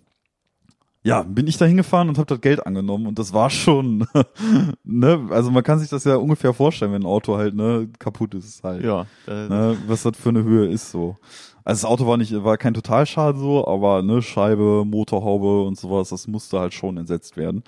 ja, 1.02 1.24
bin 1.24 1.48
ich 1.48 1.58
da 1.58 1.66
hingefahren 1.66 2.10
und 2.10 2.18
habe 2.18 2.28
das 2.28 2.42
Geld 2.42 2.66
angenommen 2.66 3.08
und 3.08 3.18
das 3.18 3.34
war 3.34 3.50
schon, 3.50 4.06
ne, 4.84 5.28
also 5.30 5.50
man 5.50 5.64
kann 5.64 5.80
sich 5.80 5.90
das 5.90 6.04
ja 6.04 6.18
ungefähr 6.18 6.54
vorstellen, 6.54 6.92
wenn 6.92 7.04
ein 7.04 7.08
Auto 7.08 7.38
halt 7.38 7.56
ne 7.56 7.90
kaputt 8.00 8.34
ist 8.34 8.64
halt, 8.64 8.84
Ja, 8.84 9.06
äh, 9.28 9.48
ne, 9.48 9.78
was 9.88 10.04
das 10.04 10.18
für 10.18 10.30
eine 10.30 10.44
Höhe 10.44 10.68
ist 10.68 10.92
so. 10.92 11.18
Also 11.64 11.84
das 11.84 11.92
Auto 11.92 12.06
war 12.06 12.18
nicht, 12.18 12.44
war 12.44 12.58
kein 12.58 12.74
Totalschaden 12.74 13.40
so, 13.40 13.66
aber 13.66 14.02
ne 14.04 14.22
Scheibe, 14.22 14.84
Motorhaube 14.86 15.64
und 15.64 15.78
sowas, 15.78 16.10
das 16.10 16.28
musste 16.28 16.60
halt 16.60 16.74
schon 16.74 16.98
entsetzt 16.98 17.38
werden. 17.38 17.64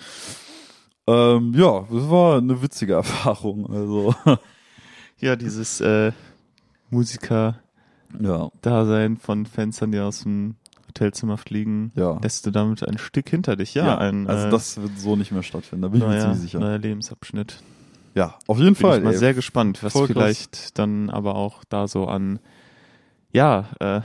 Ähm, 1.08 1.53
ja, 1.55 1.86
das 1.91 2.10
war 2.10 2.38
eine 2.38 2.62
witzige 2.62 2.93
Erfahrung, 3.01 3.70
also 3.72 4.15
ja, 5.20 5.36
dieses 5.36 5.81
äh, 5.81 6.12
Musiker-Dasein 6.89 9.13
ja, 9.13 9.20
von 9.20 9.46
Fenstern, 9.46 9.91
die 9.91 10.00
aus 10.00 10.24
dem 10.24 10.55
Hotelzimmer 10.88 11.38
fliegen, 11.38 11.91
ja. 11.96 12.20
lässt 12.22 12.46
du 12.46 12.51
damit 12.51 12.88
ein 12.88 12.98
Stück 12.98 13.29
hinter 13.29 13.55
dich. 13.55 13.74
Ja, 13.74 13.98
ein 13.98 14.27
also 14.27 14.48
äh, 14.48 14.51
das 14.51 14.81
wird 14.81 15.00
so 15.00 15.15
nicht 15.15 15.31
mehr 15.31 15.43
stattfinden, 15.43 15.84
da 15.84 15.88
bin 15.88 16.01
ich 16.01 16.08
mir 16.08 16.20
ziemlich 16.20 16.39
sicher. 16.39 16.60
neuer 16.60 16.77
Lebensabschnitt. 16.77 17.63
Ja, 18.13 18.38
auf 18.48 18.58
jeden 18.58 18.75
Bin 18.75 18.75
Fall. 18.75 18.98
ich 18.98 19.05
mal 19.05 19.13
ey. 19.13 19.17
sehr 19.17 19.34
gespannt, 19.34 19.81
was 19.84 19.93
voll 19.93 20.08
krass. 20.08 20.13
vielleicht 20.13 20.77
dann 20.77 21.10
aber 21.10 21.36
auch 21.36 21.63
da 21.63 21.88
so 21.88 22.08
an, 22.08 22.39
ja, 23.31 23.70
äh, 23.79 24.01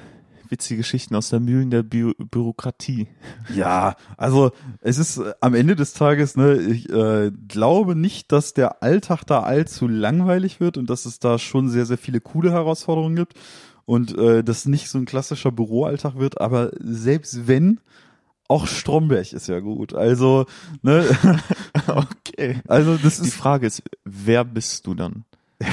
witzige 0.51 0.79
Geschichten 0.79 1.15
aus 1.15 1.31
der 1.31 1.41
Mühlen 1.41 1.71
der 1.71 1.83
Bü 1.83 2.13
Bürokratie. 2.19 3.09
Ja, 3.55 3.97
also 4.17 4.53
es 4.81 4.99
ist 4.99 5.19
äh, 5.19 5.33
am 5.41 5.55
Ende 5.55 5.77
des 5.77 5.93
Tages, 5.93 6.37
ne, 6.37 6.57
ich 6.57 6.89
äh, 6.91 7.31
glaube 7.49 7.97
nicht, 7.97 8.33
dass 8.33 8.55
der 8.55 8.83
Alltag 8.83 9.25
da 9.25 9.43
allzu 9.43 9.89
langweilig 9.89 10.61
wird 10.61 10.77
und 10.77 10.91
dass 10.91 11.07
es 11.07 11.19
da 11.19 11.39
schon 11.39 11.69
sehr, 11.69 11.87
sehr 11.87 11.99
viele 11.99 12.21
coole 12.21 12.53
Herausforderungen 12.53 13.17
gibt 13.17 13.35
und 13.85 14.17
äh, 14.19 14.43
das 14.43 14.67
nicht 14.67 14.89
so 14.89 14.99
ein 14.99 15.07
klassischer 15.07 15.53
Büroalltag 15.53 16.19
wird, 16.19 16.41
aber 16.41 16.71
selbst 16.79 17.47
wenn, 17.47 17.81
auch 18.49 18.67
Stromberg 18.67 19.33
ist 19.33 19.49
ja 19.49 19.61
gut. 19.61 19.95
Also, 19.95 20.47
ne, 20.83 21.05
okay. 21.89 22.61
also 22.69 22.97
das 22.97 23.21
Die 23.21 23.29
ist 23.29 23.35
Frage 23.35 23.67
ist, 23.67 23.83
wer 24.05 24.45
bist 24.45 24.87
du 24.87 24.95
dann 24.95 25.25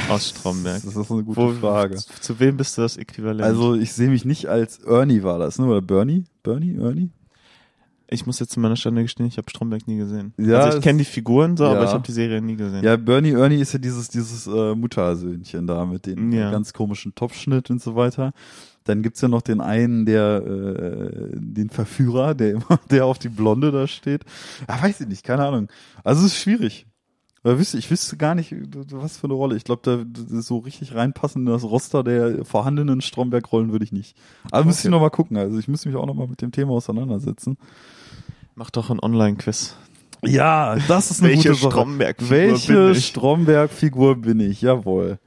aus 0.10 0.30
Stromberg? 0.30 0.82
Das 0.84 0.96
ist 0.96 1.12
eine 1.12 1.24
gute 1.24 1.40
Wo- 1.42 1.52
Frage. 1.54 1.96
Zu, 1.98 2.08
zu 2.22 2.40
wem 2.40 2.58
bist 2.58 2.78
du 2.78 2.82
das 2.82 2.98
Äquivalent? 2.98 3.42
Also 3.42 3.76
ich 3.76 3.94
sehe 3.94 4.10
mich 4.10 4.26
nicht 4.26 4.48
als 4.48 4.80
Ernie 4.80 5.24
war 5.24 5.40
das, 5.40 5.60
ne? 5.60 5.66
Oder 5.66 5.82
Bernie? 5.82 6.24
Bernie? 6.44 6.76
Ernie? 6.78 7.10
ich 8.10 8.28
muss 8.28 8.40
jetzt 8.40 8.52
zu 8.52 8.60
meiner 8.60 8.76
Stande 8.76 9.02
gestehen, 9.02 9.26
ich 9.26 9.38
habe 9.38 9.50
Stromberg 9.50 9.88
nie 9.88 9.98
gesehen. 9.98 10.34
Ja, 10.38 10.60
also 10.60 10.78
ich 10.78 10.84
kenne 10.84 11.00
die 11.00 11.06
Figuren 11.06 11.58
so, 11.58 11.66
aber 11.66 11.80
ja. 11.80 11.86
ich 11.86 11.92
habe 11.94 12.04
die 12.06 12.12
Serie 12.12 12.42
nie 12.44 12.56
gesehen. 12.56 12.84
Ja, 12.84 12.96
Bernie 12.96 13.32
Ernie 13.32 13.60
ist 13.60 13.74
ja 13.74 13.80
dieses, 13.80 14.08
dieses 14.08 14.46
äh, 14.46 14.76
Muttersöhnchen 14.76 15.66
da 15.66 15.84
mit 15.84 16.06
dem 16.06 16.32
Ja. 16.32 16.52
ganz 16.52 16.74
komischen 16.74 17.16
Topfschnitt 17.16 17.72
und 17.72 17.82
so 17.82 17.96
weiter. 17.96 18.34
Dann 18.84 19.02
gibt's 19.02 19.22
ja 19.22 19.30
noch 19.30 19.42
den 19.42 19.62
einen, 19.62 20.06
der 20.06 20.44
äh, 20.46 21.30
den 21.34 21.72
Verführer, 21.72 22.36
der 22.36 22.52
immer, 22.52 22.80
der 22.92 23.06
auf 23.08 23.18
die 23.18 23.30
Blonde 23.30 23.72
da 23.72 23.88
steht. 23.88 24.24
Ja, 24.70 24.84
weiß 24.84 25.02
ich 25.02 25.08
nicht, 25.08 25.24
keine 25.24 25.46
Ahnung. 25.48 25.68
Also 26.04 26.24
es 26.24 26.34
ist 26.34 26.38
schwierig. 26.40 26.86
Ich 27.46 27.92
wüsste 27.92 28.16
gar 28.16 28.36
nicht, 28.36 28.56
was 28.92 29.18
für 29.18 29.26
eine 29.28 29.34
Rolle. 29.34 29.58
Ich 29.58 29.66
glaube, 29.66 29.82
da 29.84 30.42
so 30.42 30.60
richtig 30.60 30.96
reinpassen 30.96 31.46
in 31.46 31.52
das 31.52 31.64
Roster 31.64 32.02
der 32.04 32.46
vorhandenen 32.46 33.02
Stromberg-Rollen 33.02 33.72
würde 33.74 33.84
ich 33.84 33.92
nicht. 33.92 34.16
Also 34.52 34.66
müsste 34.66 34.82
ich 34.82 34.86
Okay. 34.86 34.92
noch 34.92 35.02
mal 35.02 35.10
gucken. 35.10 35.36
Also 35.36 35.60
ich 35.60 35.68
müsste 35.68 35.90
mich 35.90 35.98
auch 35.98 36.06
noch 36.06 36.14
mal 36.14 36.28
mit 36.28 36.42
dem 36.42 36.54
Thema 36.54 36.72
auseinandersetzen. 36.72 37.58
Mach 38.56 38.70
doch 38.70 38.90
ein 38.90 39.00
Online-Quiz. 39.02 39.76
Ja, 40.26 40.78
das 40.88 41.12
ist 41.12 41.20
eine 41.22 41.32
Welche 41.32 41.50
gute 41.50 41.62
Sache. 41.62 41.72
Stromberg-Figur 41.72 42.30
Welche? 42.30 42.96
Stromberg-Figur 43.02 44.22
bin 44.22 44.40
ich? 44.40 44.62
Jawohl. 44.62 45.20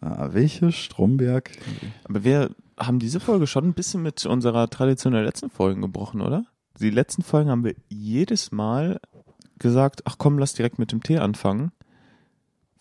Ah, 0.00 0.28
welche 0.32 0.70
Stromberg? 0.70 1.50
Aber 2.04 2.22
wir 2.22 2.50
haben 2.78 3.00
diese 3.00 3.18
Folge 3.18 3.48
schon 3.48 3.64
ein 3.64 3.74
bisschen 3.74 4.02
mit 4.02 4.24
unserer 4.24 4.70
Tradition 4.70 5.12
der 5.14 5.22
letzten 5.24 5.50
Folgen 5.50 5.82
gebrochen, 5.82 6.20
oder? 6.20 6.44
Die 6.80 6.90
letzten 6.90 7.22
Folgen 7.22 7.50
haben 7.50 7.64
wir 7.64 7.74
jedes 7.88 8.52
Mal 8.52 9.00
gesagt, 9.62 10.02
ach 10.04 10.16
komm, 10.18 10.38
lass 10.38 10.54
direkt 10.54 10.78
mit 10.78 10.92
dem 10.92 11.02
Tee 11.02 11.18
anfangen, 11.18 11.72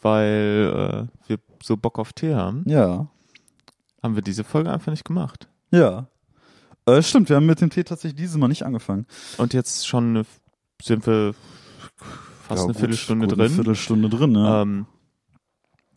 weil 0.02 1.08
äh, 1.08 1.30
wir 1.30 1.40
so 1.64 1.78
Bock 1.78 2.00
auf 2.00 2.14
Tee 2.14 2.36
haben. 2.36 2.64
Ja. 2.68 3.08
Haben 4.04 4.16
wir 4.16 4.22
diese 4.22 4.44
Folge 4.44 4.72
einfach 4.72 4.92
nicht 4.92 5.06
gemacht. 5.06 5.48
Ja. 5.72 6.08
Äh, 6.86 7.02
stimmt, 7.02 7.30
wir 7.30 7.36
haben 7.36 7.46
mit 7.46 7.62
dem 7.62 7.70
Tee 7.70 7.84
tatsächlich 7.84 8.20
dieses 8.20 8.38
Mal 8.38 8.48
nicht 8.48 8.64
angefangen. 8.64 9.06
Und 9.38 9.54
jetzt 9.54 9.88
schon 9.88 10.10
eine, 10.10 10.26
sind 10.82 11.06
wir 11.06 11.36
fast 12.42 12.60
Ja, 12.60 12.64
eine 12.64 12.74
gut, 12.74 12.78
Viertelstunde 12.78 13.28
gut, 13.28 13.38
drin. 13.38 13.46
Eine 13.46 13.56
Viertelstunde 13.56 14.10
drin, 14.10 14.32
ne? 14.32 14.62
Ähm, 14.62 14.86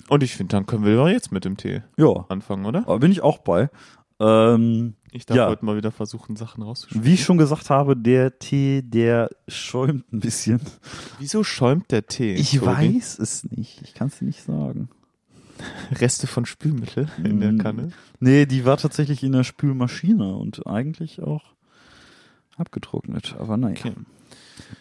und 0.09 0.23
ich 0.23 0.37
finde, 0.37 0.55
dann 0.55 0.67
können 0.67 0.85
wir 0.85 0.97
doch 0.97 1.09
jetzt 1.09 1.33
mit 1.33 1.45
dem 1.47 1.57
Tee 1.57 1.83
ja. 1.97 2.27
anfangen, 2.29 2.67
oder? 2.67 2.83
Bin 2.99 3.11
ich 3.11 3.23
auch 3.23 3.39
bei. 3.39 3.71
Ähm, 4.21 4.95
Ich 5.13 5.27
darf 5.27 5.37
Ja. 5.37 5.49
heute 5.49 5.65
mal 5.65 5.77
wieder 5.77 5.93
versuchen, 5.93 6.35
Sachen 6.37 6.63
rauszuschreiben. 6.63 7.05
wie 7.05 7.15
ich 7.15 7.23
schon 7.25 7.39
gesagt 7.39 7.71
habe, 7.71 7.97
der 7.97 8.39
Tee, 8.39 8.83
der 8.83 9.31
schäumt 9.49 10.13
ein 10.13 10.19
bisschen. 10.21 10.61
Wieso 11.21 11.45
schäumt 11.45 11.91
der 11.93 12.07
Tee? 12.07 12.35
Ich 12.35 12.53
Tobi? 12.53 12.67
weiß 12.67 13.19
es 13.21 13.45
nicht. 13.51 13.81
Ich 13.83 13.95
kann 13.95 14.09
es 14.09 14.21
nicht 14.21 14.43
sagen. 14.43 14.89
Reste 16.01 16.27
von 16.27 16.47
Spülmittel 16.47 17.09
in 17.23 17.39
der 17.41 17.53
Mm. 17.53 17.59
Kanne. 17.59 17.93
Nee, 18.19 18.45
die 18.47 18.65
war 18.65 18.77
tatsächlich 18.77 19.23
in 19.23 19.31
der 19.33 19.45
Spülmaschine 19.45 20.35
und 20.35 20.67
eigentlich 20.67 21.23
auch 21.23 21.45
abgetrocknet. 22.57 23.37
Aber 23.39 23.57
naja. 23.57 23.77
Okay. 23.79 23.93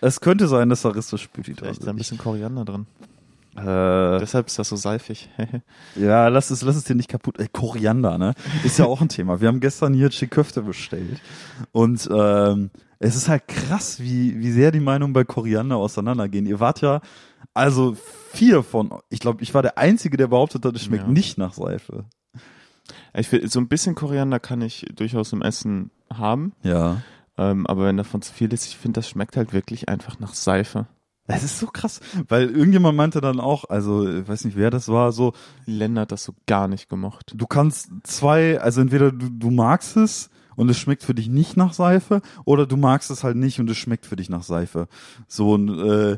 Es 0.01 0.19
könnte 0.21 0.47
sein, 0.47 0.69
dass 0.69 0.85
Arista 0.85 1.17
spült 1.17 1.47
die 1.47 1.53
Vielleicht 1.53 1.73
ist 1.73 1.79
drin. 1.79 1.85
da 1.87 1.93
ein 1.93 1.97
bisschen 1.97 2.17
Koriander 2.17 2.65
drin. 2.65 2.87
Äh, 3.55 4.19
Deshalb 4.19 4.47
ist 4.47 4.57
das 4.59 4.69
so 4.69 4.75
seifig. 4.75 5.29
ja, 5.95 6.27
lass 6.27 6.49
es, 6.49 6.61
lass 6.63 6.75
es 6.75 6.83
dir 6.85 6.95
nicht 6.95 7.09
kaputt. 7.09 7.39
Äh, 7.39 7.47
Koriander, 7.51 8.17
ne? 8.17 8.33
Ist 8.63 8.79
ja 8.79 8.85
auch 8.85 9.01
ein 9.01 9.09
Thema. 9.09 9.41
Wir 9.41 9.47
haben 9.47 9.59
gestern 9.59 9.93
hier 9.93 10.09
Chiköfte 10.09 10.61
bestellt. 10.63 11.21
Und 11.71 12.09
ähm, 12.11 12.71
es 12.99 13.15
ist 13.15 13.29
halt 13.29 13.47
krass, 13.47 13.99
wie, 13.99 14.39
wie 14.39 14.51
sehr 14.51 14.71
die 14.71 14.79
Meinungen 14.79 15.13
bei 15.13 15.23
Koriander 15.23 15.77
auseinandergehen. 15.77 16.45
Ihr 16.45 16.59
wart 16.59 16.81
ja, 16.81 17.01
also 17.53 17.95
vier 18.31 18.63
von, 18.63 18.91
ich 19.09 19.19
glaube, 19.19 19.43
ich 19.43 19.53
war 19.53 19.61
der 19.61 19.77
Einzige, 19.77 20.17
der 20.17 20.27
behauptet 20.27 20.65
hat, 20.65 20.75
es 20.75 20.83
schmeckt 20.83 21.03
Ja. 21.03 21.09
nicht 21.09 21.37
nach 21.37 21.53
Seife. 21.53 22.05
ich 23.15 23.31
will, 23.31 23.47
so 23.47 23.59
ein 23.59 23.67
bisschen 23.67 23.93
Koriander 23.93 24.39
kann 24.39 24.61
ich 24.61 24.85
durchaus 24.95 25.31
im 25.33 25.41
Essen 25.43 25.91
haben. 26.11 26.53
Ja. 26.63 27.01
Ähm, 27.37 27.67
aber 27.67 27.85
wenn 27.85 27.97
davon 27.97 28.21
zu 28.21 28.33
viel 28.33 28.51
ist, 28.53 28.65
ich 28.65 28.77
finde, 28.77 28.99
das 28.99 29.09
schmeckt 29.09 29.37
halt 29.37 29.53
wirklich 29.53 29.89
einfach 29.89 30.19
nach 30.19 30.33
Seife. 30.33 30.87
Es 31.27 31.43
ist 31.43 31.59
so 31.59 31.67
krass, 31.67 32.01
weil 32.27 32.49
irgendjemand 32.49 32.97
meinte 32.97 33.21
dann 33.21 33.39
auch, 33.39 33.65
also 33.69 34.07
ich 34.07 34.27
weiß 34.27 34.43
nicht, 34.43 34.57
wer 34.57 34.69
das 34.69 34.89
war, 34.89 35.13
so, 35.13 35.33
Len 35.65 35.97
hat 35.97 36.11
das 36.11 36.25
so 36.25 36.33
gar 36.47 36.67
nicht 36.67 36.89
gemocht. 36.89 37.33
du 37.35 37.47
kannst 37.47 37.89
zwei, 38.03 38.59
also 38.59 38.81
entweder 38.81 39.11
du, 39.11 39.29
du 39.29 39.49
magst 39.49 39.95
es 39.95 40.29
und 40.55 40.69
es 40.69 40.77
schmeckt 40.77 41.03
für 41.03 41.15
dich 41.15 41.29
nicht 41.29 41.55
nach 41.55 41.73
Seife 41.73 42.21
oder 42.45 42.65
du 42.65 42.75
magst 42.75 43.09
es 43.09 43.23
halt 43.23 43.37
nicht 43.37 43.59
und 43.59 43.69
es 43.69 43.77
schmeckt 43.77 44.05
für 44.05 44.17
dich 44.17 44.29
nach 44.29 44.43
Seife. 44.43 44.87
So 45.27 45.53
und 45.53 45.69
äh, 45.69 46.17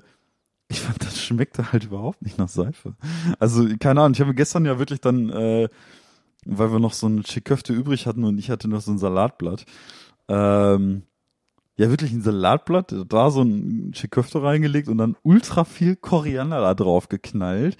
ich 0.67 0.81
fand, 0.81 1.03
das 1.05 1.21
schmeckte 1.21 1.71
halt 1.71 1.85
überhaupt 1.85 2.21
nicht 2.21 2.37
nach 2.37 2.49
Seife. 2.49 2.95
Also 3.39 3.67
keine 3.79 4.01
Ahnung, 4.01 4.13
ich 4.13 4.21
habe 4.21 4.33
gestern 4.33 4.65
ja 4.65 4.79
wirklich 4.79 5.01
dann, 5.01 5.29
äh, 5.29 5.69
weil 6.45 6.71
wir 6.71 6.79
noch 6.79 6.93
so 6.93 7.07
ein 7.07 7.23
Chiköfte 7.23 7.73
übrig 7.73 8.07
hatten 8.07 8.23
und 8.23 8.37
ich 8.39 8.49
hatte 8.49 8.67
noch 8.67 8.81
so 8.81 8.91
ein 8.91 8.97
Salatblatt, 8.97 9.65
ähm, 10.27 11.03
ja 11.77 11.89
wirklich 11.89 12.11
ein 12.11 12.21
Salatblatt, 12.21 12.95
da 13.09 13.31
so 13.31 13.41
ein 13.41 13.91
Chiköfte 13.93 14.41
reingelegt 14.41 14.87
und 14.87 14.97
dann 14.97 15.15
ultra 15.23 15.65
viel 15.65 15.95
Koriander 15.95 16.61
da 16.61 16.73
drauf 16.73 17.09
geknallt 17.09 17.77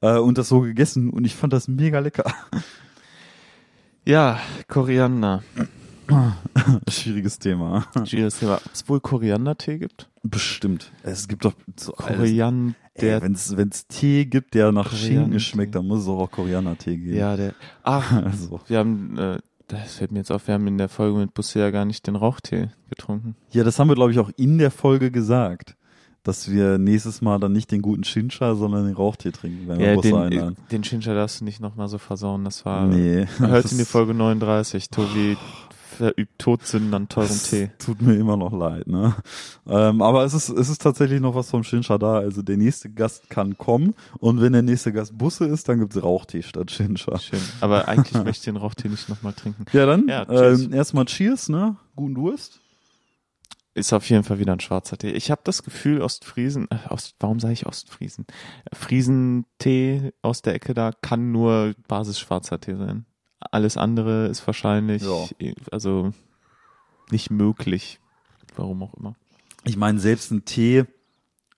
äh, 0.00 0.18
und 0.18 0.38
das 0.38 0.48
so 0.48 0.60
gegessen 0.60 1.10
und 1.10 1.24
ich 1.24 1.34
fand 1.34 1.52
das 1.52 1.68
mega 1.68 1.98
lecker. 2.00 2.32
Ja, 4.04 4.40
Koriander. 4.68 5.42
Schwieriges 6.90 7.38
Thema. 7.38 7.86
Schwieriges 8.04 8.40
Thema. 8.40 8.56
Ob 8.56 8.72
es 8.72 8.88
wohl 8.88 9.00
Koriandertee 9.00 9.78
gibt? 9.78 10.10
Bestimmt. 10.22 10.90
Es 11.02 11.28
gibt 11.28 11.44
doch 11.44 11.54
so. 11.76 11.92
Koriander. 11.92 12.74
Wenn 12.96 13.32
es 13.32 13.86
Tee 13.86 14.26
gibt, 14.26 14.54
der 14.54 14.72
nach 14.72 14.92
Schinken 14.92 15.40
schmeckt, 15.40 15.74
dann 15.74 15.86
muss 15.86 16.02
es 16.02 16.08
auch 16.08 16.30
Koriander-Tee 16.30 16.96
geben. 16.98 17.16
Ja, 17.16 17.36
der. 17.36 17.54
Ach, 17.82 18.12
Also. 18.24 18.60
wir 18.66 18.78
haben, 18.78 19.16
äh, 19.18 19.38
das 19.70 19.94
fällt 19.96 20.12
mir 20.12 20.18
jetzt 20.18 20.30
auf, 20.32 20.46
wir 20.46 20.54
haben 20.54 20.66
in 20.66 20.78
der 20.78 20.88
Folge 20.88 21.18
mit 21.18 21.34
Busse 21.34 21.58
ja 21.60 21.70
gar 21.70 21.84
nicht 21.84 22.06
den 22.06 22.16
Rauchtee 22.16 22.68
getrunken. 22.88 23.36
ja, 23.52 23.64
das 23.64 23.78
haben 23.78 23.88
wir, 23.88 23.94
glaube 23.94 24.12
ich, 24.12 24.18
auch 24.18 24.30
in 24.36 24.58
der 24.58 24.70
Folge 24.70 25.10
gesagt. 25.10 25.76
Dass 26.22 26.50
wir 26.50 26.76
nächstes 26.76 27.22
Mal 27.22 27.38
dann 27.40 27.52
nicht 27.52 27.70
den 27.70 27.80
guten 27.80 28.04
Shincha, 28.04 28.54
sondern 28.54 28.84
den 28.84 28.94
Rauchtee 28.94 29.30
trinken, 29.30 29.66
wenn 29.68 29.78
wir 29.78 29.94
Ja, 29.94 30.00
den, 30.02 30.14
einladen. 30.14 30.56
äh, 30.66 30.70
den 30.70 30.84
Shincha 30.84 31.14
darfst 31.14 31.40
du 31.40 31.46
nicht 31.46 31.60
nochmal 31.60 31.88
so 31.88 31.96
versauen. 31.96 32.44
Das 32.44 32.66
war. 32.66 32.86
Nee. 32.86 33.26
Hört 33.38 33.64
das- 33.64 33.72
in 33.72 33.78
die 33.78 33.86
Folge 33.86 34.12
39. 34.12 34.90
Tobi 34.90 35.38
verübt 36.00 36.38
Todsünden 36.38 36.94
an 36.94 37.08
teurem 37.08 37.28
das 37.28 37.50
Tee. 37.50 37.70
Tut 37.78 38.00
mir 38.00 38.14
immer 38.14 38.38
noch 38.38 38.52
leid, 38.52 38.86
ne? 38.86 39.14
Ähm, 39.68 40.00
aber 40.00 40.24
es 40.24 40.32
ist, 40.32 40.48
es 40.48 40.70
ist 40.70 40.80
tatsächlich 40.80 41.20
noch 41.20 41.34
was 41.34 41.50
vom 41.50 41.62
Shincha 41.62 41.98
da. 41.98 42.18
Also 42.18 42.40
der 42.40 42.56
nächste 42.56 42.90
Gast 42.90 43.28
kann 43.28 43.58
kommen 43.58 43.94
und 44.18 44.40
wenn 44.40 44.54
der 44.54 44.62
nächste 44.62 44.92
Gast 44.92 45.16
Busse 45.16 45.44
ist, 45.44 45.68
dann 45.68 45.78
gibt's 45.80 46.02
Rauchtee 46.02 46.42
statt 46.42 46.70
Shincha. 46.70 47.18
Schön. 47.18 47.40
Aber 47.60 47.86
eigentlich 47.86 48.14
möchte 48.24 48.30
ich 48.30 48.44
den 48.44 48.56
Rauchtee 48.56 48.88
nicht 48.88 49.10
nochmal 49.10 49.34
trinken. 49.34 49.66
Ja, 49.72 49.84
dann 49.84 50.08
Ja, 50.08 50.26
ähm, 50.30 50.72
erstmal 50.72 51.04
Cheers, 51.04 51.50
ne? 51.50 51.76
Guten 51.96 52.14
Durst. 52.14 52.60
Ist 53.74 53.92
auf 53.92 54.08
jeden 54.08 54.24
Fall 54.24 54.38
wieder 54.38 54.52
ein 54.54 54.60
schwarzer 54.60 54.96
Tee. 54.96 55.10
Ich 55.10 55.30
habe 55.30 55.42
das 55.44 55.62
Gefühl, 55.62 56.00
Ostfriesen, 56.00 56.66
äh, 56.70 56.88
Ost, 56.88 57.14
warum 57.20 57.38
sage 57.38 57.52
ich 57.52 57.66
Ostfriesen? 57.66 58.26
Friesentee 58.72 60.12
aus 60.22 60.40
der 60.42 60.54
Ecke 60.54 60.72
da 60.72 60.92
kann 60.92 61.30
nur 61.30 61.74
Basis 61.86 62.18
schwarzer 62.18 62.58
Tee 62.58 62.74
sein. 62.74 63.04
Alles 63.50 63.76
andere 63.76 64.26
ist 64.26 64.46
wahrscheinlich, 64.46 65.02
Ja. 65.02 65.52
also 65.72 66.12
nicht 67.10 67.30
möglich. 67.30 68.00
Warum 68.56 68.82
auch 68.82 68.94
immer. 68.94 69.14
Ich 69.64 69.76
meine, 69.76 69.98
selbst 69.98 70.30
ein 70.30 70.44
Tee, 70.44 70.84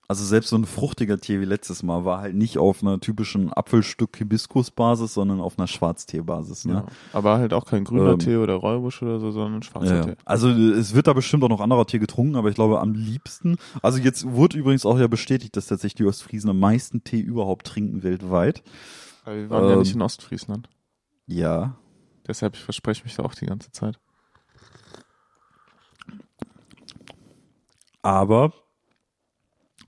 also 0.07 0.23
selbst 0.25 0.49
so 0.49 0.55
ein 0.57 0.65
fruchtiger 0.65 1.17
Tee 1.19 1.39
wie 1.41 1.45
letztes 1.45 1.83
Mal, 1.83 2.05
war 2.05 2.19
halt 2.21 2.35
nicht 2.35 2.57
auf 2.57 2.81
einer 2.81 2.99
typischen 2.99 3.51
Apfelstück-Hibiskus-Basis, 3.53 5.13
sondern 5.13 5.39
auf 5.41 5.57
einer 5.57 5.67
Schwarztee-Basis. 5.67 6.65
Ne? 6.65 6.73
Ja. 6.73 6.85
Aber 7.13 7.37
halt 7.37 7.53
auch 7.53 7.65
kein 7.65 7.83
grüner 7.83 8.11
Ähm, 8.13 8.19
Tee 8.19 8.35
oder 8.37 8.55
Räubusch 8.55 9.01
oder 9.01 9.19
so, 9.19 9.31
sondern 9.31 9.63
schwarzer 9.63 9.95
Ja, 9.95 10.03
Tee. 10.03 10.09
ja. 10.11 10.15
Also 10.25 10.49
es 10.49 10.93
wird 10.93 11.07
da 11.07 11.13
bestimmt 11.13 11.43
auch 11.43 11.49
noch 11.49 11.61
anderer 11.61 11.85
Tee 11.85 11.99
getrunken, 11.99 12.35
aber 12.35 12.49
ich 12.49 12.55
glaube 12.55 12.79
am 12.81 12.93
liebsten, 12.93 13.57
also 13.81 13.97
jetzt 13.99 14.29
wurde 14.29 14.57
übrigens 14.57 14.85
auch 14.85 14.99
ja 14.99 15.07
bestätigt, 15.07 15.55
dass 15.55 15.67
tatsächlich 15.67 15.95
die 15.95 16.05
Ostfriesen 16.05 16.49
am 16.49 16.59
meisten 16.59 17.03
Tee 17.03 17.19
überhaupt 17.19 17.65
trinken 17.67 18.03
weltweit. 18.03 18.63
Weil 19.25 19.43
wir 19.43 19.49
waren 19.49 19.65
ja 19.67 19.73
Ähm, 19.73 19.79
nicht 19.79 19.95
in 19.95 20.01
Ostfriesland. 20.01 20.67
Ja. 21.27 21.77
Deshalb, 22.27 22.55
ich 22.55 22.61
verspreche 22.61 23.03
mich 23.03 23.15
da 23.15 23.23
auch 23.23 23.35
die 23.35 23.45
ganze 23.45 23.71
Zeit. 23.71 23.99
Aber 28.01 28.53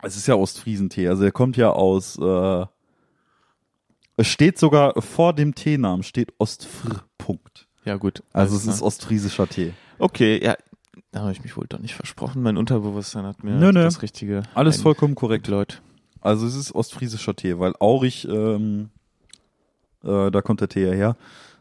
es 0.02 0.16
ist 0.16 0.28
ja 0.28 0.36
Ostfriesentee, 0.36 1.08
also 1.08 1.24
er 1.24 1.32
kommt 1.32 1.58
ja 1.58 1.72
aus, 1.72 2.18
äh, 2.18 2.66
es 4.18 4.28
steht 4.28 4.58
sogar 4.58 5.02
vor 5.02 5.34
dem 5.34 5.56
Teenamen 5.56 6.04
steht 6.04 6.34
Ostfr. 6.38 7.04
Punkt. 7.18 7.68
Ja, 7.84 7.98
gut. 7.98 8.24
Also 8.34 8.56
es 8.56 8.66
ist 8.66 8.82
ostfriesischer 8.82 9.48
Tee. 9.48 9.74
Okay, 10.00 10.44
ja. 10.44 10.56
Da 11.12 11.22
habe 11.22 11.32
ich 11.32 11.44
mich 11.44 11.56
wohl 11.58 11.66
doch 11.68 11.80
nicht 11.80 11.96
versprochen. 11.96 12.42
Mein 12.42 12.58
Unterbewusstsein 12.58 13.26
hat 13.26 13.44
mir 13.44 13.52
Nö, 13.56 13.72
nö. 13.72 13.84
das 13.84 14.02
richtige. 14.02 14.44
Alles 14.54 14.82
vollkommen 14.82 15.16
korrekt. 15.16 15.48
Leute. 15.48 15.78
Also 16.22 16.46
es 16.48 16.56
ist 16.56 16.74
ostfriesischer 16.74 17.36
Tee, 17.36 17.60
weil 17.60 17.74
Aurich, 17.80 18.28
ähm, 18.28 18.90
äh, 20.06 20.32
da 20.32 20.42
kommt 20.42 20.62
der 20.62 20.70
Tee 20.70 20.86
ja 20.86 20.92
her. 20.94 21.18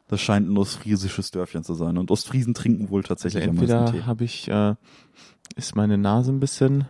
Das 0.08 0.20
scheint 0.20 0.48
ein 0.50 0.56
ostfriesisches 0.58 1.30
Dörfchen 1.30 1.64
zu 1.64 1.74
sein. 1.74 1.96
Und 1.96 2.10
Ostfriesen 2.10 2.52
trinken 2.54 2.90
wohl 2.90 3.00
Also 3.00 3.08
tatsächlich 3.08 3.44
am 3.48 3.56
meisten 3.56 3.72
entweder 3.72 3.92
Tee. 3.92 4.06
habe 4.06 4.24
ich, 4.24 4.48
äh, 4.48 4.74
ist 5.56 5.74
meine 5.76 5.96
Nase 5.98 6.30
ein 6.30 6.40
bisschen, 6.40 6.84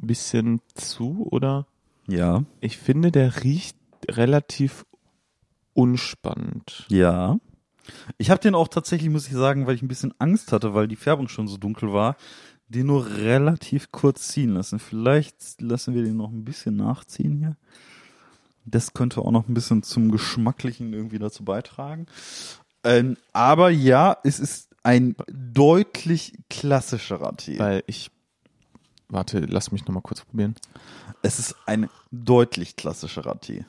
bisschen 0.00 0.60
zu 0.74 1.26
oder 1.30 1.66
Ja, 2.06 2.44
ich 2.60 2.78
finde, 2.78 3.10
der 3.12 3.42
riecht 3.44 3.76
relativ 4.10 4.84
unspannend. 5.74 6.86
ja. 6.88 7.38
Ich 8.18 8.30
habe 8.30 8.38
den 8.40 8.54
auch 8.54 8.68
tatsächlich, 8.68 9.08
muss 9.08 9.28
ich 9.28 9.32
sagen, 9.32 9.66
weil 9.66 9.74
ich 9.74 9.80
ein 9.80 9.88
bisschen 9.88 10.12
Angst 10.18 10.52
hatte, 10.52 10.74
weil 10.74 10.88
die 10.88 10.96
Färbung 10.96 11.26
schon 11.28 11.48
so 11.48 11.56
dunkel 11.56 11.90
war, 11.90 12.16
den 12.68 12.84
nur 12.88 13.06
relativ 13.06 13.90
kurz 13.92 14.28
ziehen 14.28 14.50
lassen. 14.52 14.78
Vielleicht 14.78 15.58
lassen 15.62 15.94
wir 15.94 16.02
den 16.04 16.18
noch 16.18 16.30
ein 16.30 16.44
bisschen 16.44 16.76
nachziehen 16.76 17.38
hier. 17.38 17.56
Das 18.70 18.92
könnte 18.94 19.20
auch 19.20 19.30
noch 19.30 19.48
ein 19.48 19.54
bisschen 19.54 19.82
zum 19.82 20.10
Geschmacklichen 20.10 20.92
irgendwie 20.92 21.18
dazu 21.18 21.44
beitragen. 21.44 22.06
Ähm, 22.84 23.16
aber 23.32 23.70
ja, 23.70 24.18
es 24.24 24.38
ist 24.38 24.68
ein 24.82 25.16
deutlich 25.30 26.38
klassischerer 26.50 27.36
Tee. 27.36 27.58
Weil 27.58 27.82
ich, 27.86 28.10
warte, 29.08 29.40
lass 29.40 29.72
mich 29.72 29.86
nochmal 29.86 30.02
kurz 30.02 30.22
probieren. 30.22 30.54
Es 31.22 31.38
ist 31.38 31.56
ein 31.66 31.88
deutlich 32.10 32.76
klassischerer 32.76 33.40
Tee. 33.40 33.64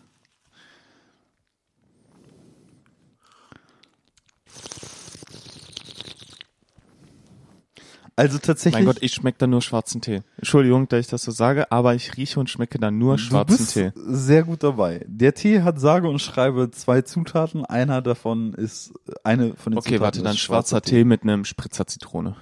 Also 8.20 8.38
tatsächlich. 8.38 8.86
Mein 8.86 8.86
Gott, 8.86 9.02
ich 9.02 9.14
schmecke 9.14 9.38
da 9.38 9.48
nur 9.48 9.62
schwarzen 9.62 10.02
Tee. 10.02 10.22
Entschuldigung, 10.38 10.90
dass 10.90 11.00
ich 11.00 11.08
das 11.08 11.24
so 11.24 11.32
sage, 11.32 11.72
aber 11.72 11.96
ich 11.96 12.18
rieche 12.18 12.38
und 12.40 12.50
schmecke 12.50 12.78
da 12.78 12.92
nur 12.92 13.18
schwarzen 13.18 13.56
du 13.56 13.64
bist 13.64 13.74
Tee. 13.74 13.92
sehr 13.96 14.44
gut 14.44 14.62
dabei. 14.62 15.06
Der 15.08 15.34
Tee 15.34 15.62
hat 15.62 15.80
sage 15.80 16.10
und 16.10 16.20
schreibe 16.20 16.70
zwei 16.72 17.02
Zutaten. 17.02 17.64
Einer 17.64 18.02
davon 18.02 18.54
ist 18.54 18.92
eine 19.24 19.56
von 19.56 19.72
den 19.72 19.78
Okay, 19.78 19.96
Zutaten 19.96 20.02
warte, 20.02 20.18
ist 20.20 20.26
dann 20.26 20.36
schwarzer 20.36 20.82
Tee 20.82 21.06
mit 21.06 21.24
einem 21.24 21.46
Spritzer 21.46 21.88
Zitrone. 21.88 22.36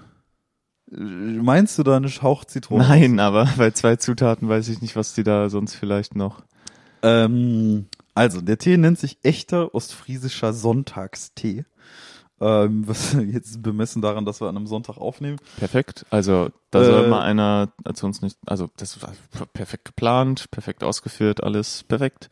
Äh, 0.92 0.96
Meinst 0.98 1.78
du 1.78 1.84
da 1.84 1.98
eine 1.98 2.08
Hauchzitrone? 2.08 2.84
Nein, 2.88 3.20
aber 3.20 3.48
bei 3.58 3.70
zwei 3.70 3.98
Zutaten 3.98 4.50
weiß 4.50 4.70
ich 4.70 4.82
nicht, 4.82 4.96
was 4.96 5.14
die 5.14 5.24
da 5.24 5.50
sonst 5.52 5.76
vielleicht 5.76 6.16
noch. 6.16 6.42
Ähm, 7.04 7.86
also, 8.16 8.42
der 8.42 8.58
Tee 8.58 8.78
nennt 8.78 8.98
sich 8.98 9.20
echter 9.22 9.76
ostfriesischer 9.76 10.54
Sonntagstee. 10.54 11.66
Ähm, 12.40 12.84
was 12.88 13.14
jetzt 13.14 13.62
bemessen 13.64 14.02
daran, 14.02 14.26
dass 14.26 14.42
wir 14.42 14.48
an 14.48 14.56
einem 14.58 14.68
Sonntag 14.68 14.98
aufnehmen. 14.98 15.38
Perfekt. 15.58 16.06
Also 16.12 16.50
da 16.72 16.82
Äh, 16.82 16.86
soll 16.86 17.10
mal 17.10 17.22
einer 17.22 17.70
zu 17.94 18.06
uns 18.06 18.22
nicht, 18.22 18.38
also 18.46 18.70
das 18.78 19.02
war 19.02 19.14
perfekt 19.54 19.86
geplant, 19.86 20.52
perfekt 20.52 20.84
ausgeführt, 20.84 21.44
alles 21.44 21.84
perfekt. 21.84 22.30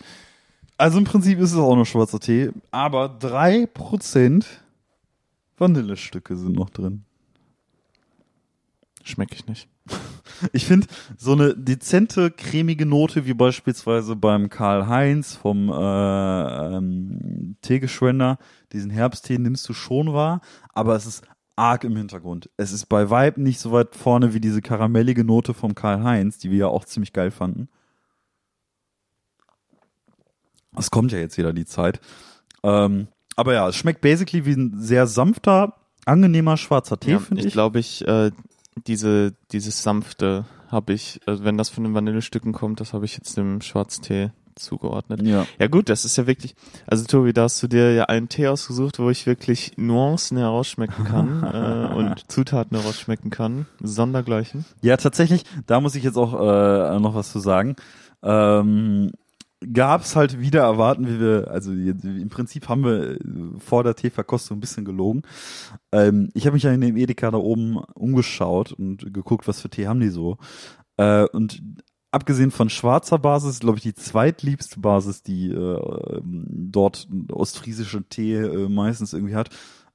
Also 0.77 0.97
im 0.97 1.05
Prinzip 1.05 1.39
ist 1.39 1.53
es 1.53 1.57
auch 1.57 1.75
nur 1.75 1.85
schwarzer 1.85 2.19
Tee, 2.19 2.51
aber 2.71 3.07
drei 3.09 3.65
Prozent 3.65 4.45
Vanillestücke 5.57 6.35
sind 6.35 6.53
noch 6.55 6.69
drin. 6.69 7.05
Schmecke 9.03 9.35
ich 9.35 9.47
nicht. 9.47 9.67
Ich 10.51 10.65
finde, 10.65 10.87
so 11.17 11.31
eine 11.31 11.55
dezente, 11.55 12.29
cremige 12.31 12.85
Note, 12.85 13.25
wie 13.25 13.33
beispielsweise 13.33 14.15
beim 14.15 14.49
Karl-Heinz 14.49 15.35
vom 15.35 15.69
äh, 15.69 16.75
ähm, 16.77 17.55
Teegeschwender, 17.61 18.37
diesen 18.73 18.89
Herbsttee 18.89 19.37
nimmst 19.37 19.67
du 19.69 19.73
schon 19.73 20.13
wahr, 20.13 20.41
aber 20.73 20.95
es 20.95 21.05
ist 21.05 21.23
arg 21.55 21.85
im 21.85 21.95
Hintergrund. 21.95 22.49
Es 22.57 22.73
ist 22.73 22.87
bei 22.87 23.09
Vibe 23.09 23.41
nicht 23.41 23.59
so 23.61 23.71
weit 23.71 23.95
vorne 23.95 24.33
wie 24.33 24.41
diese 24.41 24.61
karamellige 24.61 25.23
Note 25.23 25.53
vom 25.53 25.73
Karl-Heinz, 25.73 26.37
die 26.37 26.51
wir 26.51 26.57
ja 26.57 26.67
auch 26.67 26.83
ziemlich 26.83 27.13
geil 27.13 27.31
fanden. 27.31 27.69
Es 30.77 30.91
kommt 30.91 31.11
ja 31.11 31.19
jetzt 31.19 31.37
wieder 31.37 31.53
die 31.53 31.65
Zeit. 31.65 32.01
Ähm, 32.63 33.07
aber 33.37 33.53
ja, 33.53 33.69
es 33.69 33.75
schmeckt 33.75 34.01
basically 34.01 34.45
wie 34.45 34.53
ein 34.53 34.73
sehr 34.79 35.07
sanfter, 35.07 35.75
angenehmer 36.05 36.57
schwarzer 36.57 36.99
Tee, 36.99 37.11
Ja, 37.11 37.19
finde 37.19 37.41
ich 37.41 37.47
ich. 37.47 37.53
glaube, 37.53 37.79
ich 37.79 38.05
äh, 38.07 38.31
diese 38.87 39.33
dieses 39.51 39.83
sanfte 39.83 40.45
habe 40.69 40.93
ich, 40.93 41.21
also 41.25 41.43
wenn 41.43 41.57
das 41.57 41.69
von 41.69 41.83
den 41.83 41.93
Vanillestücken 41.93 42.53
kommt, 42.53 42.79
das 42.79 42.93
habe 42.93 43.05
ich 43.05 43.15
jetzt 43.15 43.37
dem 43.37 43.61
Schwarztee 43.61 44.31
zugeordnet. 44.55 45.21
ja. 45.21 45.45
Ja 45.59 45.67
gut, 45.67 45.89
das 45.89 46.05
ist 46.05 46.17
ja 46.17 46.27
wirklich, 46.27 46.55
also 46.87 47.05
Tobi, 47.05 47.33
da 47.33 47.43
hast 47.43 47.61
du 47.61 47.67
dir 47.67 47.93
ja 47.93 48.05
einen 48.05 48.29
Tee 48.29 48.47
ausgesucht, 48.47 48.99
wo 48.99 49.09
ich 49.09 49.25
wirklich 49.25 49.73
Nuancen 49.77 50.37
herausschmecken 50.37 51.05
kann 51.05 51.43
äh, 51.91 51.93
und 51.93 52.31
Zutaten 52.31 52.77
herausschmecken 52.77 53.29
kann, 53.29 53.65
sondergleichen. 53.81 54.65
Ja, 54.81 54.97
tatsächlich, 54.97 55.43
da 55.67 55.81
muss 55.81 55.95
ich 55.95 56.03
jetzt 56.03 56.17
auch 56.17 56.33
äh, 56.33 56.99
noch 56.99 57.15
was 57.15 57.31
zu 57.31 57.39
sagen. 57.39 57.75
Ähm, 58.23 59.11
gab's 59.73 60.15
halt 60.15 60.39
wieder 60.39 60.61
erwarten, 60.61 61.07
wie 61.07 61.19
wir, 61.19 61.49
also 61.49 61.71
im 61.71 62.29
Prinzip 62.29 62.69
haben 62.69 62.83
wir 62.83 63.11
äh, 63.11 63.19
vor 63.59 63.83
der 63.83 63.95
Teeverkostung 63.95 64.57
ein 64.57 64.61
bisschen 64.61 64.85
gelogen. 64.85 65.23
Ähm, 65.91 66.29
ich 66.33 66.45
habe 66.45 66.55
mich 66.55 66.63
ja 66.63 66.71
in 66.71 66.81
dem 66.81 66.97
Edeka 66.97 67.31
da 67.31 67.37
oben 67.37 67.77
umgeschaut 67.93 68.73
und 68.73 69.13
geguckt, 69.13 69.47
was 69.47 69.61
für 69.61 69.69
Tee 69.69 69.87
haben 69.87 69.99
die 69.99 70.09
so. 70.09 70.37
Äh, 70.97 71.25
und 71.25 71.61
abgesehen 72.11 72.51
von 72.51 72.69
schwarzer 72.69 73.19
Basis, 73.19 73.59
glaube 73.59 73.77
ich, 73.77 73.83
die 73.83 73.93
zweitliebste 73.93 74.79
Basis, 74.79 75.23
die 75.23 75.49
äh, 75.49 76.17
ähm, 76.17 76.45
dort 76.71 77.07
ostfriesische 77.31 78.03
Tee 78.03 78.35
äh, 78.35 78.69
meistens 78.69 79.13
irgendwie 79.13 79.35
hat, 79.35 79.49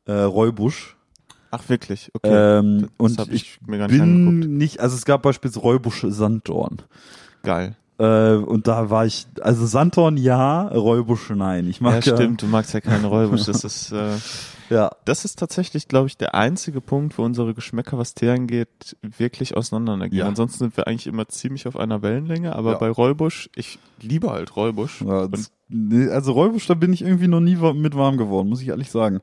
äh, 0.04 0.12
Räubusch. 0.12 0.96
Ach 1.50 1.68
wirklich, 1.68 2.10
okay. 2.12 2.58
Ähm, 2.58 2.88
das 2.98 3.26
und 3.26 3.32
ich 3.32 3.58
mir 3.66 3.78
gar 3.78 3.88
nicht 3.88 4.00
angeguckt. 4.00 4.40
bin 4.42 4.56
nicht, 4.56 4.80
also 4.80 4.94
es 4.94 5.04
gab 5.04 5.22
beispielsweise 5.22 5.60
Räubusch 5.60 6.06
Sanddorn. 6.08 6.82
Geil. 7.42 7.76
Äh, 8.00 8.36
und 8.36 8.66
da 8.66 8.88
war 8.88 9.04
ich, 9.04 9.26
also 9.42 9.66
Sanddorn 9.66 10.16
ja, 10.16 10.68
Räubusch 10.68 11.30
nein. 11.30 11.68
Ich 11.68 11.80
mag 11.80 12.06
Ja, 12.06 12.16
stimmt, 12.16 12.40
du 12.42 12.46
magst 12.46 12.72
ja 12.72 12.80
keine 12.80 13.06
Räubusch. 13.06 13.44
Das 13.44 13.62
ist, 13.62 13.92
äh, 13.92 14.12
Ja, 14.70 14.92
das 15.04 15.24
ist 15.24 15.36
tatsächlich, 15.36 15.88
glaube 15.88 16.06
ich, 16.06 16.16
der 16.16 16.36
einzige 16.36 16.80
Punkt, 16.80 17.18
wo 17.18 17.24
unsere 17.24 17.54
Geschmäcker, 17.54 17.98
was 17.98 18.14
Tee 18.14 18.30
angeht, 18.30 18.96
wirklich 19.02 19.56
auseinandergehen. 19.56 20.20
Ja. 20.20 20.26
Ansonsten 20.28 20.58
sind 20.58 20.76
wir 20.76 20.86
eigentlich 20.86 21.08
immer 21.08 21.26
ziemlich 21.26 21.66
auf 21.66 21.76
einer 21.76 22.02
Wellenlänge, 22.02 22.54
aber 22.54 22.72
Ja. 22.72 22.78
bei 22.78 22.88
Räubusch, 22.88 23.50
ich 23.56 23.80
liebe 24.00 24.30
halt 24.30 24.54
Räubusch. 24.54 25.02
ja 25.02 25.26
das, 25.26 25.50
also 26.12 26.32
Räubusch, 26.32 26.68
da 26.68 26.74
bin 26.74 26.92
ich 26.92 27.02
irgendwie 27.02 27.26
noch 27.26 27.40
nie 27.40 27.56
mit 27.56 27.96
warm 27.96 28.16
geworden, 28.16 28.48
muss 28.48 28.62
ich 28.62 28.68
ehrlich 28.68 28.92
sagen. 28.92 29.20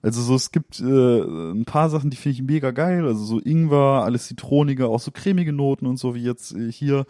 Also 0.00 0.22
so, 0.22 0.36
es 0.36 0.52
gibt 0.52 0.78
äh, 0.80 0.84
ein 0.84 1.64
paar 1.64 1.90
Sachen, 1.90 2.10
die 2.10 2.16
finde 2.16 2.34
ich 2.34 2.42
mega 2.42 2.70
geil. 2.70 3.04
Also 3.04 3.24
so 3.24 3.40
Ingwer, 3.40 4.04
alles 4.04 4.28
zitronige, 4.28 4.86
auch 4.86 5.00
so 5.00 5.10
cremige 5.10 5.52
Noten 5.52 5.86
und 5.86 5.96
so 5.98 6.14
wie 6.14 6.22
jetzt 6.22 6.54
äh, 6.54 6.70
hier. 6.70 7.04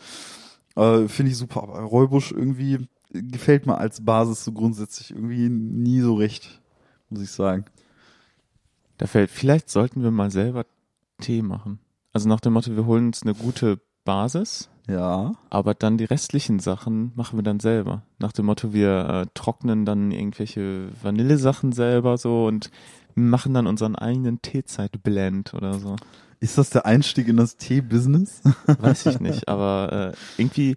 Äh, 0.77 1.09
finde 1.09 1.33
ich 1.33 1.39
super. 1.39 1.63
Aber 1.63 1.79
Räubusch 1.81 2.33
irgendwie 2.33 2.89
gefällt 3.13 3.67
mir 3.67 3.79
als 3.79 4.05
Basis 4.05 4.45
so 4.45 4.53
grundsätzlich 4.53 5.13
irgendwie 5.13 5.49
nie 5.49 6.01
so 6.01 6.15
recht, 6.15 6.61
muss 7.11 7.23
ich 7.23 7.31
sagen. 7.31 7.65
Da 8.99 9.07
fällt, 9.07 9.31
vielleicht 9.31 9.71
sollten 9.71 10.03
wir 10.03 10.11
mal 10.11 10.31
selber 10.31 10.67
Tee 11.21 11.43
machen. 11.43 11.79
Also 12.13 12.29
nach 12.29 12.41
dem 12.41 12.53
Motto, 12.53 12.75
wir 12.77 12.87
holen 12.87 13.07
uns 13.07 13.23
eine 13.23 13.35
gute 13.35 13.81
Basis, 14.05 14.69
Ja. 14.89 15.33
aber 15.51 15.75
dann 15.75 15.97
die 15.99 16.05
restlichen 16.05 16.59
Sachen 16.61 17.13
machen 17.15 17.39
wir 17.39 17.43
dann 17.43 17.59
selber. 17.61 18.03
Nach 18.19 18.33
dem 18.33 18.47
Motto, 18.47 18.73
wir 18.73 19.09
äh, 19.09 19.27
trocknen 19.35 19.85
dann 19.85 20.11
irgendwelche 20.11 20.89
Vanillesachen 21.03 21.73
selber 21.73 22.19
so 22.19 22.47
und 22.47 22.71
machen 23.15 23.55
dann 23.55 23.67
unseren 23.67 23.97
eigenen 23.97 24.43
Teezeit-Blend 24.43 25.55
oder 25.55 25.75
so. 25.79 25.97
Ist 26.44 26.59
das 26.59 26.70
der 26.70 26.85
Einstieg 26.87 27.26
in 27.28 27.37
das 27.38 27.57
Tee-Business? 27.57 28.42
Weiß 28.78 29.07
ich 29.07 29.18
nicht, 29.20 29.48
aber 29.48 30.12
äh, 30.12 30.40
irgendwie, 30.40 30.76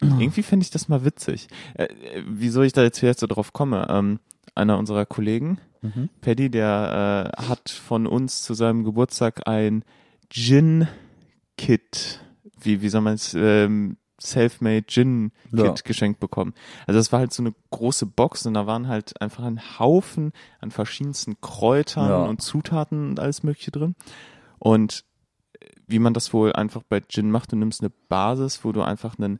irgendwie 0.00 0.42
fände 0.42 0.64
ich 0.64 0.70
das 0.70 0.88
mal 0.88 1.04
witzig. 1.04 1.46
Äh, 1.74 1.84
äh, 1.84 2.22
wieso 2.26 2.62
ich 2.62 2.72
da 2.72 2.82
jetzt 2.82 3.00
jetzt 3.00 3.20
so 3.20 3.26
drauf 3.26 3.52
komme? 3.52 3.86
Ähm, 3.88 4.18
einer 4.54 4.76
unserer 4.78 5.06
Kollegen, 5.06 5.58
Mhm. 5.80 6.08
Paddy, 6.22 6.50
der 6.50 7.32
äh, 7.38 7.42
hat 7.48 7.70
von 7.70 8.08
uns 8.08 8.42
zu 8.42 8.54
seinem 8.54 8.82
Geburtstag 8.82 9.46
ein 9.46 9.84
Gin-Kit, 11.56 12.20
wie, 12.60 12.82
wie 12.82 12.88
soll 12.88 13.00
man 13.02 13.14
es, 13.14 13.34
ähm, 13.34 13.96
Selfmade 14.20 14.82
Gin-Kit 14.88 15.60
Ja. 15.60 15.74
geschenkt 15.84 16.18
bekommen. 16.18 16.52
Also 16.88 16.98
das 16.98 17.12
war 17.12 17.20
halt 17.20 17.32
so 17.32 17.44
eine 17.44 17.54
große 17.70 18.06
Box 18.06 18.44
und 18.46 18.54
da 18.54 18.66
waren 18.66 18.88
halt 18.88 19.20
einfach 19.22 19.44
ein 19.44 19.60
Haufen 19.78 20.32
an 20.60 20.72
verschiedensten 20.72 21.40
Kräutern 21.40 22.08
Ja. 22.08 22.24
und 22.24 22.42
Zutaten 22.42 23.10
und 23.10 23.20
alles 23.20 23.44
mögliche 23.44 23.70
drin. 23.70 23.94
Und 24.58 25.04
äh, 25.60 25.66
wie 25.86 25.98
man 25.98 26.14
das 26.14 26.32
wohl 26.32 26.52
einfach 26.52 26.82
bei 26.82 27.00
Gin 27.00 27.30
macht, 27.30 27.52
du 27.52 27.56
nimmst 27.56 27.80
eine 27.80 27.90
Basis, 28.08 28.64
wo 28.64 28.72
du 28.72 28.82
einfach 28.82 29.18
einen 29.18 29.38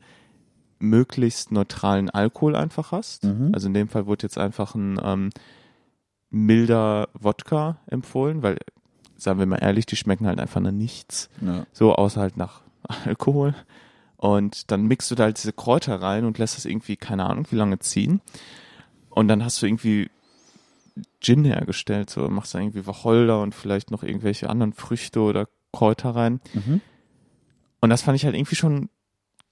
möglichst 0.78 1.52
neutralen 1.52 2.11
Alkohol 2.11 2.54
einfach 2.54 2.92
hast. 2.92 3.24
Mhm. 3.24 3.50
Also 3.52 3.66
in 3.68 3.74
dem 3.74 3.88
Fall 3.88 4.07
wurde 4.07 4.24
jetzt 4.24 4.38
einfach 4.38 4.74
ein 4.74 5.00
ähm, 5.02 5.31
milder 6.31 7.09
Wodka 7.14 7.78
empfohlen, 7.87 8.42
weil, 8.42 8.59
sagen 9.16 9.38
wir 9.38 9.46
mal 9.46 9.57
ehrlich, 9.57 9.87
die 9.87 9.96
schmecken 9.96 10.26
halt 10.26 10.40
einfach 10.40 10.61
nach 10.61 10.72
nichts. 10.72 11.31
Ja. 11.40 11.66
So, 11.72 11.94
außer 11.94 12.20
halt 12.20 12.37
nach 12.37 12.62
Alkohol. 13.04 13.54
Und 14.16 14.70
dann 14.70 14.87
mixt 14.87 15.11
du 15.11 15.14
da 15.14 15.24
halt 15.24 15.38
diese 15.38 15.52
Kräuter 15.52 16.00
rein 16.02 16.24
und 16.24 16.38
lässt 16.38 16.57
das 16.57 16.64
irgendwie, 16.64 16.96
keine 16.96 17.26
Ahnung, 17.26 17.46
wie 17.50 17.57
lange 17.57 17.78
ziehen. 17.78 18.20
Und 19.11 19.28
dann 19.28 19.44
hast 19.44 19.62
du 19.62 19.66
irgendwie 19.66 20.11
Gin 21.20 21.44
hergestellt, 21.44 22.11
so 22.11 22.28
machst 22.28 22.54
da 22.54 22.58
irgendwie 22.58 22.87
Wacholder 22.87 23.40
und 23.42 23.54
vielleicht 23.54 23.90
noch 23.90 24.02
irgendwelche 24.02 24.48
anderen 24.50 24.72
Früchte 24.72 25.20
oder 25.20 25.48
Kräuter 25.72 26.11
rein. 26.11 26.40
Mhm. 26.54 26.80
Und 27.80 27.90
das 27.90 28.02
fand 28.02 28.16
ich 28.16 28.24
halt 28.24 28.34
irgendwie 28.34 28.56
schon 28.56 28.88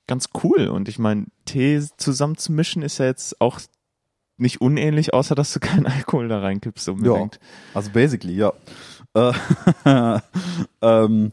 ganz 0.06 0.30
cool. 0.42 0.68
Und 0.68 0.88
ich 0.88 0.98
meine, 0.98 1.26
Tee 1.44 1.82
zusammen 1.96 2.36
zu 2.36 2.52
mischen 2.52 2.82
ist 2.82 2.98
ja 2.98 3.06
jetzt 3.06 3.40
auch 3.40 3.60
nicht 4.38 4.60
unähnlich, 4.60 5.14
außer 5.14 5.34
dass 5.34 5.52
du 5.52 5.60
keinen 5.60 5.86
Alkohol 5.86 6.28
da 6.28 6.40
reinkippst 6.40 6.88
unbedingt. 6.88 7.38
Also 7.74 7.90
basically, 7.90 8.34
ja. 8.34 8.52
Äh, 9.14 9.32
ähm, 10.82 11.30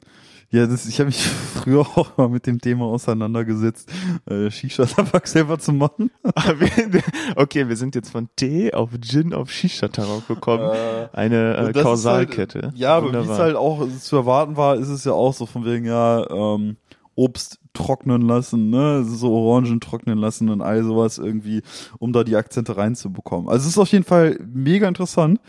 ja, 0.54 0.68
das, 0.68 0.86
ich 0.86 1.00
habe 1.00 1.08
mich 1.08 1.26
früher 1.56 1.82
auch 1.82 2.16
mal 2.18 2.30
mit 2.30 2.46
dem 2.46 2.60
Thema 2.62 2.86
auseinandergesetzt, 2.86 3.92
äh, 4.30 4.50
Shisha-Tabak 4.52 5.28
selber 5.28 5.58
zu 5.60 5.74
machen. 5.74 6.12
Wir- 6.58 7.02
okay, 7.36 7.68
wir 7.68 7.76
sind 7.76 7.96
jetzt 7.96 8.12
von 8.12 8.30
Tee 8.36 8.74
auf 8.74 8.92
Gin 9.02 9.34
auf 9.34 9.50
Shisha-Tabak 9.52 10.28
gekommen. 10.28 10.70
Äh, 10.72 11.08
Eine 11.13 11.58
äh, 11.58 11.72
ist 11.72 11.82
Kausalkette. 11.82 12.62
Halt, 12.62 12.78
ja, 12.78 12.96
aber 12.98 13.08
wie 13.08 13.10
es 13.10 13.16
Wunderbar. 13.28 13.38
halt 13.39 13.56
auch 13.56 13.88
zu 14.00 14.16
erwarten 14.16 14.56
war, 14.56 14.76
ist 14.76 14.89
es 14.89 15.04
ja 15.06 15.12
auch 15.13 15.34
so 15.34 15.46
von 15.46 15.66
wegen, 15.66 15.86
ja, 15.86 16.30
ähm, 16.30 16.78
Obst 17.16 17.60
trocknen 17.74 18.22
lassen, 18.24 18.70
ne, 18.70 19.04
so 19.04 19.32
Orangen 19.34 19.80
trocknen 19.80 20.18
lassen 20.18 20.50
und 20.50 20.62
all 20.62 20.84
sowas 20.84 21.18
irgendwie, 21.20 21.62
um 22.00 22.12
da 22.13 22.24
die 22.24 22.36
Akzente 22.36 22.78
reinzubekommen. 22.78 23.50
Also 23.50 23.63
es 23.63 23.74
ist 23.74 23.78
auf 23.78 23.89
jeden 23.89 24.04
Fall 24.04 24.39
mega 24.52 24.88
interessant. 24.88 25.39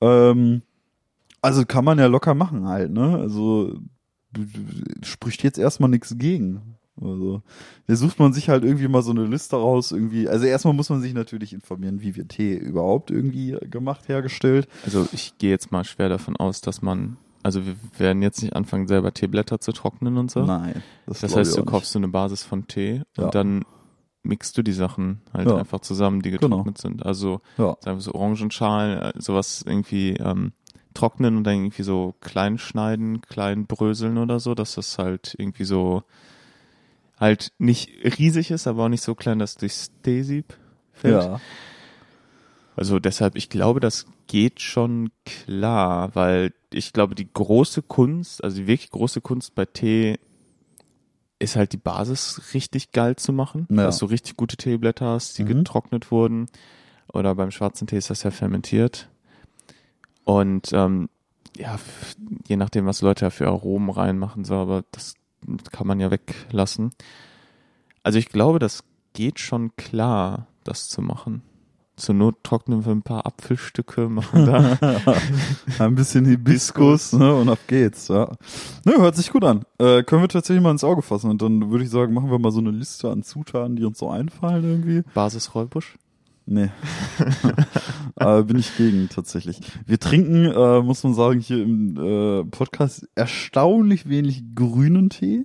Ähm, 0.00 0.62
also 1.42 1.64
kann 1.66 1.84
man 1.84 1.98
ja 1.98 2.06
locker 2.06 2.34
machen 2.34 2.66
halt, 2.68 2.90
ne? 2.92 3.18
Also 3.18 3.74
spricht 5.02 5.42
jetzt 5.42 5.58
erstmal 5.58 5.90
nichts 5.90 6.14
gegen. 6.18 6.76
Also, 7.00 7.42
da 7.86 7.96
sucht 7.96 8.18
man 8.18 8.32
sich 8.32 8.48
halt 8.50 8.64
irgendwie 8.64 8.86
mal 8.86 9.02
so 9.02 9.12
eine 9.12 9.24
Liste 9.24 9.56
raus, 9.56 9.92
irgendwie. 9.92 10.28
Also 10.28 10.44
erstmal 10.44 10.74
muss 10.74 10.90
man 10.90 11.00
sich 11.00 11.14
natürlich 11.14 11.52
informieren, 11.54 12.02
wie 12.02 12.16
wird 12.16 12.28
Tee 12.30 12.54
überhaupt 12.54 13.10
irgendwie 13.10 13.56
gemacht, 13.70 14.08
hergestellt. 14.08 14.68
Also 14.84 15.08
ich 15.12 15.36
gehe 15.38 15.50
jetzt 15.50 15.72
mal 15.72 15.84
schwer 15.84 16.10
davon 16.10 16.36
aus, 16.36 16.60
dass 16.60 16.82
man, 16.82 17.16
also 17.42 17.64
wir 17.66 17.74
werden 17.98 18.20
jetzt 18.22 18.42
nicht 18.42 18.54
anfangen, 18.54 18.86
selber 18.88 19.14
Teeblätter 19.14 19.58
zu 19.58 19.72
trocknen 19.72 20.18
und 20.18 20.30
so. 20.30 20.44
Nein. 20.44 20.82
das 21.06 21.20
glaub 21.20 21.36
heißt, 21.36 21.56
du 21.56 21.64
kaufst 21.64 21.92
so 21.92 21.98
eine 21.98 22.08
Basis 22.08 22.42
von 22.44 22.66
Tee 22.66 23.02
Ja. 23.16 23.24
und 23.24 23.34
dann 23.34 23.64
mixt 24.22 24.56
du 24.56 24.62
die 24.62 24.72
Sachen 24.72 25.22
halt 25.32 25.48
Ja. 25.48 25.56
einfach 25.56 25.80
zusammen, 25.80 26.20
die 26.22 26.30
Genau. 26.30 26.48
getrocknet 26.48 26.78
sind. 26.78 27.04
Also. 27.06 27.40
Ja. 27.56 27.76
sagen 27.80 27.96
wir 27.96 28.02
so 28.02 28.12
Orangenschalen, 28.12 28.98
äh, 28.98 29.12
sowas 29.20 29.64
irgendwie 29.66 30.10
ähm, 30.18 30.52
trocknen 30.94 31.36
und 31.36 31.44
dann 31.44 31.56
irgendwie 31.56 31.82
so 31.82 32.14
klein 32.20 32.58
schneiden, 32.58 33.20
klein 33.22 33.66
bröseln 33.66 34.18
oder 34.18 34.40
so, 34.40 34.54
dass 34.54 34.74
das 34.74 34.98
halt 34.98 35.34
irgendwie 35.38 35.64
so 35.64 36.02
halt 37.18 37.52
nicht 37.58 37.90
riesig 38.18 38.50
ist, 38.50 38.66
aber 38.66 38.84
auch 38.84 38.88
nicht 38.88 39.02
so 39.02 39.14
klein, 39.14 39.38
dass 39.38 39.54
durchs 39.56 39.90
Teesieb 40.02 40.56
fällt. 40.92 41.22
Ja. 41.22 41.40
Also 42.74 42.98
deshalb, 42.98 43.36
ich 43.36 43.48
glaube, 43.50 43.80
das 43.80 44.06
geht 44.26 44.60
schon 44.60 45.10
klar, 45.26 46.14
weil 46.14 46.52
ich 46.72 46.92
glaube, 46.92 47.14
die 47.14 47.28
große 47.32 47.82
Kunst, 47.82 48.42
also 48.42 48.56
die 48.56 48.66
wirklich 48.66 48.90
große 48.90 49.20
Kunst 49.20 49.54
bei 49.54 49.66
Tee 49.66 50.18
ist 51.38 51.56
halt 51.56 51.72
die 51.72 51.76
Basis 51.78 52.54
richtig 52.54 52.92
geil 52.92 53.16
zu 53.16 53.32
machen, 53.32 53.66
Ja. 53.70 53.84
dass 53.84 53.98
du 53.98 54.06
richtig 54.06 54.36
gute 54.36 54.56
Teeblätter 54.56 55.06
hast, 55.06 55.36
die 55.38 55.42
Mhm. 55.44 55.48
getrocknet 55.48 56.10
wurden. 56.10 56.46
Oder 57.12 57.34
beim 57.34 57.50
schwarzen 57.50 57.86
Tee 57.86 57.98
ist 57.98 58.08
das 58.10 58.22
ja 58.22 58.30
fermentiert. 58.30 59.08
Und 60.32 60.72
ähm, 60.72 61.10
ja, 61.58 61.76
je 62.48 62.56
nachdem, 62.56 62.86
was 62.86 63.02
Leute 63.02 63.26
ja 63.26 63.30
für 63.30 63.48
Aromen 63.48 63.90
reinmachen, 63.90 64.44
so, 64.44 64.54
aber 64.54 64.82
das 64.90 65.14
kann 65.70 65.86
man 65.86 66.00
ja 66.00 66.10
weglassen. 66.10 66.92
Also 68.02 68.18
ich 68.18 68.30
glaube, 68.30 68.58
das 68.58 68.82
geht 69.12 69.38
schon 69.38 69.76
klar, 69.76 70.46
das 70.64 70.88
zu 70.88 71.02
machen. 71.02 71.42
Zur 71.96 72.14
Not 72.14 72.42
trocknen 72.42 72.86
wir 72.86 72.92
ein 72.92 73.02
paar 73.02 73.26
Apfelstücke, 73.26 74.08
machen 74.08 74.46
da. 74.46 74.78
Ein 75.78 75.94
bisschen 75.94 76.24
Hibiskus, 76.24 77.12
ne, 77.12 77.34
und 77.34 77.50
ab 77.50 77.58
geht's, 77.66 78.08
ja. 78.08 78.32
Ne, 78.86 78.94
hört 78.96 79.14
sich 79.14 79.30
gut 79.30 79.44
an. 79.44 79.66
Äh, 79.78 80.02
können 80.02 80.22
wir 80.22 80.28
tatsächlich 80.28 80.62
mal 80.62 80.70
ins 80.70 80.84
Auge 80.84 81.02
fassen 81.02 81.30
und 81.30 81.42
dann 81.42 81.70
würde 81.70 81.84
ich 81.84 81.90
sagen, 81.90 82.14
machen 82.14 82.30
wir 82.30 82.38
mal 82.38 82.50
so 82.50 82.60
eine 82.60 82.70
Liste 82.70 83.10
an 83.10 83.22
Zutaten, 83.22 83.76
die 83.76 83.84
uns 83.84 83.98
so 83.98 84.08
einfallen 84.08 84.64
irgendwie. 84.64 85.02
Basis 85.12 85.54
Räubusch. 85.54 85.98
Nee. 86.44 86.70
äh, 88.16 88.42
bin 88.42 88.58
ich 88.58 88.76
gegen, 88.76 89.08
tatsächlich. 89.08 89.60
Wir 89.86 89.98
trinken, 90.00 90.46
äh, 90.46 90.80
muss 90.82 91.02
man 91.04 91.14
sagen, 91.14 91.40
hier 91.40 91.62
im 91.62 91.96
äh, 91.96 92.44
Podcast 92.44 93.08
erstaunlich 93.14 94.08
wenig 94.08 94.42
grünen 94.54 95.08
Tee. 95.10 95.44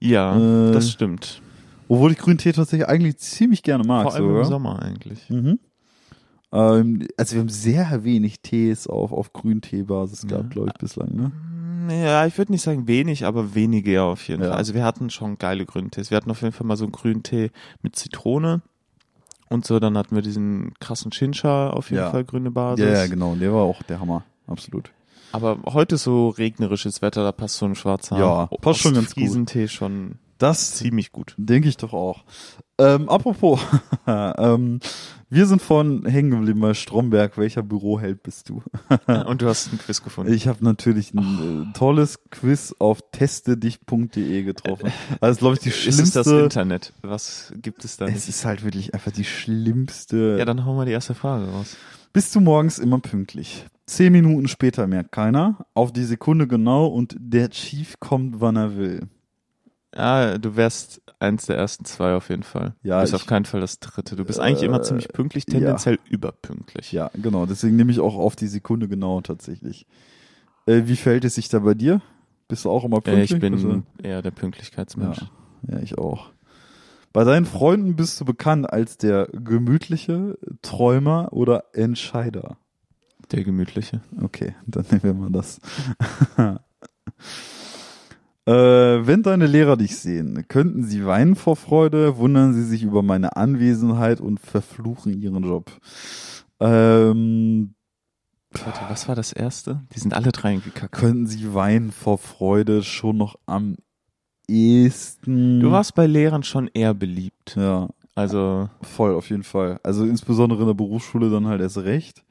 Ja, 0.00 0.36
Äh, 0.68 0.72
das 0.72 0.90
stimmt. 0.90 1.40
Obwohl 1.88 2.12
ich 2.12 2.18
grünen 2.18 2.38
Tee 2.38 2.52
tatsächlich 2.52 2.88
eigentlich 2.88 3.18
ziemlich 3.18 3.62
gerne 3.62 3.84
mag. 3.84 4.04
Vor 4.04 4.14
allem 4.14 4.24
sogar. 4.26 4.42
im 4.42 4.48
Sommer 4.48 4.82
eigentlich. 4.82 5.28
Mhm. 5.30 5.58
Ähm, 6.52 7.06
also 7.16 7.34
wir 7.34 7.40
haben 7.42 7.48
sehr 7.48 8.02
wenig 8.04 8.40
Tees 8.40 8.86
auf, 8.86 9.12
auf 9.12 9.32
Grünteebasis 9.32 10.22
Ja. 10.22 10.28
gehabt, 10.28 10.50
glaube 10.50 10.68
ich, 10.68 10.74
bislang, 10.80 11.14
ne? 11.14 11.32
Ja, 11.88 12.26
ich 12.26 12.36
würde 12.36 12.50
nicht 12.50 12.62
sagen 12.62 12.88
wenig, 12.88 13.24
aber 13.24 13.54
wenige 13.54 13.92
ja 13.92 14.02
auf 14.04 14.26
jeden 14.26 14.42
Ja. 14.42 14.48
Fall. 14.48 14.56
Also 14.58 14.74
wir 14.74 14.82
hatten 14.84 15.08
schon 15.10 15.38
geile 15.38 15.64
Grüntees. 15.66 16.10
Wir 16.10 16.16
hatten 16.16 16.30
auf 16.30 16.40
jeden 16.42 16.52
Fall 16.52 16.66
mal 16.66 16.76
so 16.76 16.84
einen 16.84 16.92
Grüntee 16.92 17.50
mit 17.82 17.94
Zitrone 17.94 18.62
und 19.48 19.64
so. 19.66 19.78
Dann 19.80 19.96
hatten 19.96 20.14
wir 20.14 20.22
diesen 20.22 20.74
krassen 20.80 21.10
Chincha 21.10 21.70
auf 21.70 21.90
jeden 21.90 22.02
Ja. 22.02 22.10
Fall 22.10 22.24
grüne 22.24 22.50
Basis. 22.50 22.84
Ja, 22.84 22.92
ja, 22.92 23.06
genau. 23.06 23.34
Der 23.34 23.52
war 23.52 23.62
auch 23.62 23.82
der 23.82 24.00
Hammer. 24.00 24.24
Absolut. 24.46 24.90
Aber 25.32 25.58
heute 25.66 25.96
so 25.96 26.28
regnerisches 26.30 27.02
Wetter, 27.02 27.22
da 27.24 27.32
passt 27.32 27.56
so 27.56 27.66
ein 27.66 27.74
schwarzer 27.74 28.18
Ja, 28.18 28.46
passt 28.60 28.80
schon 28.80 28.94
ganz 28.94 29.14
gut. 29.14 29.24
Friesentee 29.24 29.68
schon 29.68 30.18
Das 30.38 30.74
Ziemlich 30.74 31.12
gut. 31.12 31.34
denke 31.38 31.68
ich 31.68 31.76
doch 31.76 31.92
auch. 31.92 32.24
Ähm, 32.78 33.08
apropos, 33.08 33.58
ähm, 34.06 34.80
wir 35.30 35.46
sind 35.46 35.62
von 35.62 36.04
hängen 36.04 36.30
geblieben 36.30 36.60
bei 36.60 36.74
Stromberg. 36.74 37.38
Welcher 37.38 37.62
Büroheld 37.62 38.22
bist 38.22 38.50
du? 38.50 38.62
Und 39.26 39.40
du 39.40 39.48
hast 39.48 39.72
ein 39.72 39.78
Quiz 39.78 40.02
gefunden. 40.02 40.32
Ich 40.32 40.46
habe 40.46 40.62
natürlich 40.62 41.14
ein 41.14 41.70
äh, 41.70 41.78
tolles 41.78 42.18
Quiz 42.30 42.74
auf 42.78 43.00
testedich.de 43.12 44.42
getroffen. 44.42 44.92
Also 45.20 45.38
glaube 45.38 45.54
ich 45.54 45.60
die 45.60 45.70
Ist 45.70 45.86
es 46.00 46.12
das 46.12 46.26
schlimmste. 46.26 46.44
Internet? 46.44 46.92
Was 47.02 47.52
gibt 47.62 47.84
es 47.84 47.96
da 47.96 48.04
Es 48.06 48.12
nicht? 48.14 48.28
ist 48.28 48.44
halt 48.44 48.62
wirklich 48.62 48.92
einfach 48.94 49.12
die 49.12 49.24
schlimmste. 49.24 50.36
Ja, 50.38 50.44
dann 50.44 50.64
hauen 50.64 50.76
wir 50.76 50.84
die 50.84 50.92
erste 50.92 51.14
Frage 51.14 51.46
raus. 51.50 51.76
Bist 52.12 52.34
du 52.34 52.40
morgens 52.40 52.78
immer 52.78 52.98
pünktlich? 52.98 53.66
Zehn 53.86 54.12
Minuten 54.12 54.48
später 54.48 54.86
merkt 54.86 55.12
keiner. 55.12 55.66
Auf 55.74 55.92
die 55.92 56.04
Sekunde 56.04 56.46
genau 56.46 56.86
und 56.86 57.16
der 57.18 57.50
Chief 57.50 57.94
kommt, 58.00 58.40
wann 58.40 58.56
er 58.56 58.76
will. 58.76 59.08
Ah, 59.96 60.36
du 60.38 60.56
wärst 60.56 61.00
eins 61.18 61.46
der 61.46 61.56
ersten 61.56 61.84
zwei 61.86 62.14
auf 62.14 62.28
jeden 62.28 62.42
Fall. 62.42 62.74
Ja, 62.82 62.96
du 62.98 63.02
bist 63.02 63.14
ich- 63.14 63.20
auf 63.20 63.26
keinen 63.26 63.44
Fall 63.46 63.60
das 63.60 63.80
dritte. 63.80 64.14
Du 64.16 64.24
bist 64.24 64.38
eigentlich 64.38 64.62
immer 64.62 64.78
Äh, 64.80 64.82
ziemlich 64.82 65.08
pünktlich, 65.08 65.44
ja. 65.48 65.52
tendenziell 65.58 65.98
überpünktlich. 66.10 66.92
Ja, 66.92 67.10
genau. 67.14 67.46
Deswegen 67.46 67.76
nehme 67.76 67.90
ich 67.92 68.00
auch 68.00 68.16
auf 68.16 68.36
die 68.36 68.48
Sekunde 68.48 68.88
genau 68.88 69.20
tatsächlich. 69.22 69.86
Äh, 70.66 70.82
wie 70.86 70.96
verhält 70.96 71.24
es 71.24 71.34
sich 71.36 71.48
da 71.48 71.60
bei 71.60 71.74
dir? 71.74 72.02
Bist 72.48 72.64
du 72.64 72.70
auch 72.70 72.84
immer 72.84 72.98
Äh, 72.98 73.00
pünktlich? 73.02 73.32
ich 73.32 73.40
bin 73.40 73.54
Also- 73.54 73.82
eher 74.02 74.20
der 74.22 74.30
Pünktlichkeitsmensch. 74.32 75.20
Ja, 75.68 75.78
ich 75.78 75.96
auch. 75.98 76.30
Bei 77.12 77.24
deinen 77.24 77.46
Freunden 77.46 77.96
bist 77.96 78.20
du 78.20 78.26
bekannt 78.26 78.70
als 78.70 78.98
der 78.98 79.28
gemütliche 79.32 80.36
Träumer 80.60 81.32
oder 81.32 81.64
Entscheider. 81.72 82.58
Der 83.32 83.42
gemütliche. 83.42 84.02
Okay, 84.22 84.54
dann 84.66 84.84
nehmen 84.90 85.02
wir 85.02 85.14
mal 85.14 85.30
das. 85.32 85.58
äh, 88.46 88.52
wenn 89.06 89.22
deine 89.22 89.46
Lehrer 89.46 89.76
dich 89.76 89.96
sehen, 89.98 90.46
könnten 90.48 90.84
sie 90.84 91.04
weinen 91.04 91.34
vor 91.36 91.56
Freude, 91.56 92.16
wundern 92.16 92.54
sie 92.54 92.64
sich 92.64 92.82
über 92.82 93.02
meine 93.02 93.36
Anwesenheit 93.36 94.20
und 94.20 94.38
verfluchen 94.40 95.20
ihren 95.20 95.42
Job. 95.42 95.70
Ähm, 96.60 97.74
Warte, 98.52 98.80
was 98.88 99.08
war 99.08 99.14
das 99.14 99.32
erste? 99.32 99.82
Die 99.94 99.98
sind 99.98 100.14
alle 100.14 100.32
drei 100.32 100.56
gekackt. 100.56 100.92
könnten 100.92 101.26
sie 101.26 101.52
weinen 101.54 101.92
vor 101.92 102.18
Freude 102.18 102.82
schon 102.82 103.16
noch 103.16 103.36
am 103.46 103.76
ehesten. 104.48 105.60
Du 105.60 105.70
warst 105.70 105.94
bei 105.94 106.06
Lehrern 106.06 106.42
schon 106.42 106.70
eher 106.72 106.94
beliebt. 106.94 107.56
Ja, 107.56 107.88
Also, 108.14 108.70
voll, 108.80 109.14
auf 109.14 109.28
jeden 109.28 109.42
Fall. 109.42 109.80
Also 109.82 110.04
insbesondere 110.04 110.60
in 110.60 110.68
der 110.68 110.74
Berufsschule 110.74 111.30
dann 111.30 111.46
halt 111.46 111.60
erst 111.60 111.78
recht. 111.78 112.22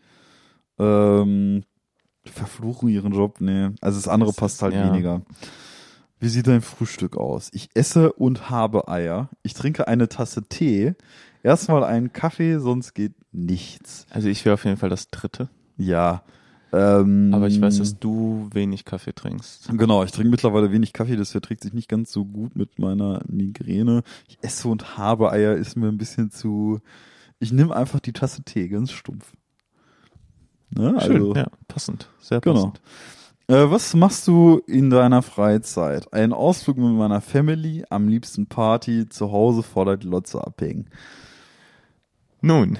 Ähm, 0.79 1.63
verfluchen 2.25 2.89
ihren 2.89 3.13
Job, 3.13 3.39
nee. 3.39 3.69
Also 3.81 3.99
das 3.99 4.07
andere 4.07 4.29
Das 4.29 4.37
passt 4.37 4.61
halt 4.61 4.73
ja. 4.73 4.87
weniger. 4.91 5.21
Wie 6.19 6.29
sieht 6.29 6.47
dein 6.47 6.61
Frühstück 6.61 7.17
aus? 7.17 7.49
Ich 7.53 7.69
esse 7.73 8.13
und 8.13 8.49
habe 8.49 8.87
Eier. 8.87 9.29
Ich 9.43 9.53
trinke 9.53 9.87
eine 9.87 10.07
Tasse 10.09 10.43
Tee. 10.43 10.95
Erstmal 11.43 11.83
einen 11.83 12.13
Kaffee, 12.13 12.57
sonst 12.59 12.93
geht 12.93 13.13
nichts. 13.31 14.07
also 14.09 14.27
ich 14.29 14.43
wäre 14.45 14.53
auf 14.55 14.65
jeden 14.65 14.77
Fall 14.77 14.89
das 14.89 15.09
dritte. 15.09 15.49
Ja. 15.77 16.23
Ähm, 16.73 17.31
Aber 17.33 17.47
ich 17.47 17.61
weiß, 17.61 17.77
dass 17.77 17.99
du 17.99 18.49
wenig 18.51 18.85
Kaffee 18.85 19.13
trinkst. 19.13 19.69
Genau, 19.77 20.03
ich 20.03 20.11
trinke 20.11 20.29
mittlerweile 20.31 20.71
wenig 20.71 20.93
Kaffee, 20.93 21.15
das 21.15 21.31
verträgt 21.31 21.61
sich 21.63 21.73
nicht 21.73 21.87
ganz 21.87 22.11
so 22.11 22.25
gut 22.25 22.55
mit 22.55 22.79
meiner 22.79 23.21
Migräne. 23.27 24.01
Ich 24.27 24.37
esse 24.41 24.67
und 24.67 24.97
habe 24.97 25.31
Eier, 25.31 25.53
ist 25.53 25.75
mir 25.77 25.87
ein 25.87 25.97
bisschen 25.97 26.31
zu. 26.31 26.79
Ich 27.39 27.53
nehme 27.53 27.75
einfach 27.75 27.99
die 27.99 28.13
Tasse 28.13 28.43
Tee, 28.43 28.67
ganz 28.67 28.91
stumpf. 28.91 29.33
Ne? 30.71 30.97
Schön, 30.99 31.15
Also, 31.15 31.35
ja, 31.35 31.47
passend. 31.67 32.09
Sehr 32.19 32.41
Genau. 32.41 32.73
Äh, 33.47 33.69
was 33.69 33.93
machst 33.93 34.27
du 34.27 34.61
in 34.67 34.89
deiner 34.89 35.21
Freizeit? 35.21 36.11
Ein 36.13 36.33
Ausflug 36.33 36.77
mit 36.77 36.93
meiner 36.93 37.21
Family, 37.21 37.83
am 37.89 38.07
liebsten 38.07 38.47
Party, 38.47 39.07
zu 39.09 39.31
Hause 39.31 39.63
vor 39.63 39.85
der 39.85 39.97
Glotze 39.97 40.45
abhängen. 40.45 40.89
Nun, 42.41 42.77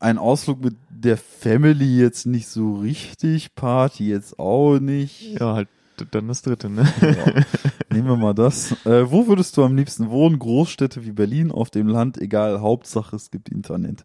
Ein 0.00 0.18
Ausflug 0.18 0.62
mit 0.62 0.76
der 0.90 1.16
Family 1.16 1.98
jetzt 1.98 2.26
nicht 2.26 2.48
so 2.48 2.76
richtig, 2.76 3.54
Party 3.56 4.08
jetzt 4.08 4.38
auch 4.38 4.78
nicht. 4.78 5.40
ja, 5.40 5.54
halt 5.54 5.68
dann 6.12 6.28
das 6.28 6.42
dritte, 6.42 6.70
ne? 6.70 6.86
Ja. 7.00 7.42
Nehmen 7.92 8.06
wir 8.08 8.16
mal 8.16 8.34
das. 8.34 8.72
Äh, 8.86 9.10
wo 9.10 9.26
würdest 9.26 9.56
du 9.56 9.64
am 9.64 9.74
liebsten 9.76 10.10
wohnen? 10.10 10.38
Großstädte 10.38 11.04
wie 11.04 11.10
Berlin, 11.10 11.50
auf 11.50 11.70
dem 11.70 11.88
Land, 11.88 12.18
egal, 12.18 12.60
Hauptsache 12.60 13.16
es 13.16 13.32
gibt 13.32 13.48
Internet. 13.48 14.04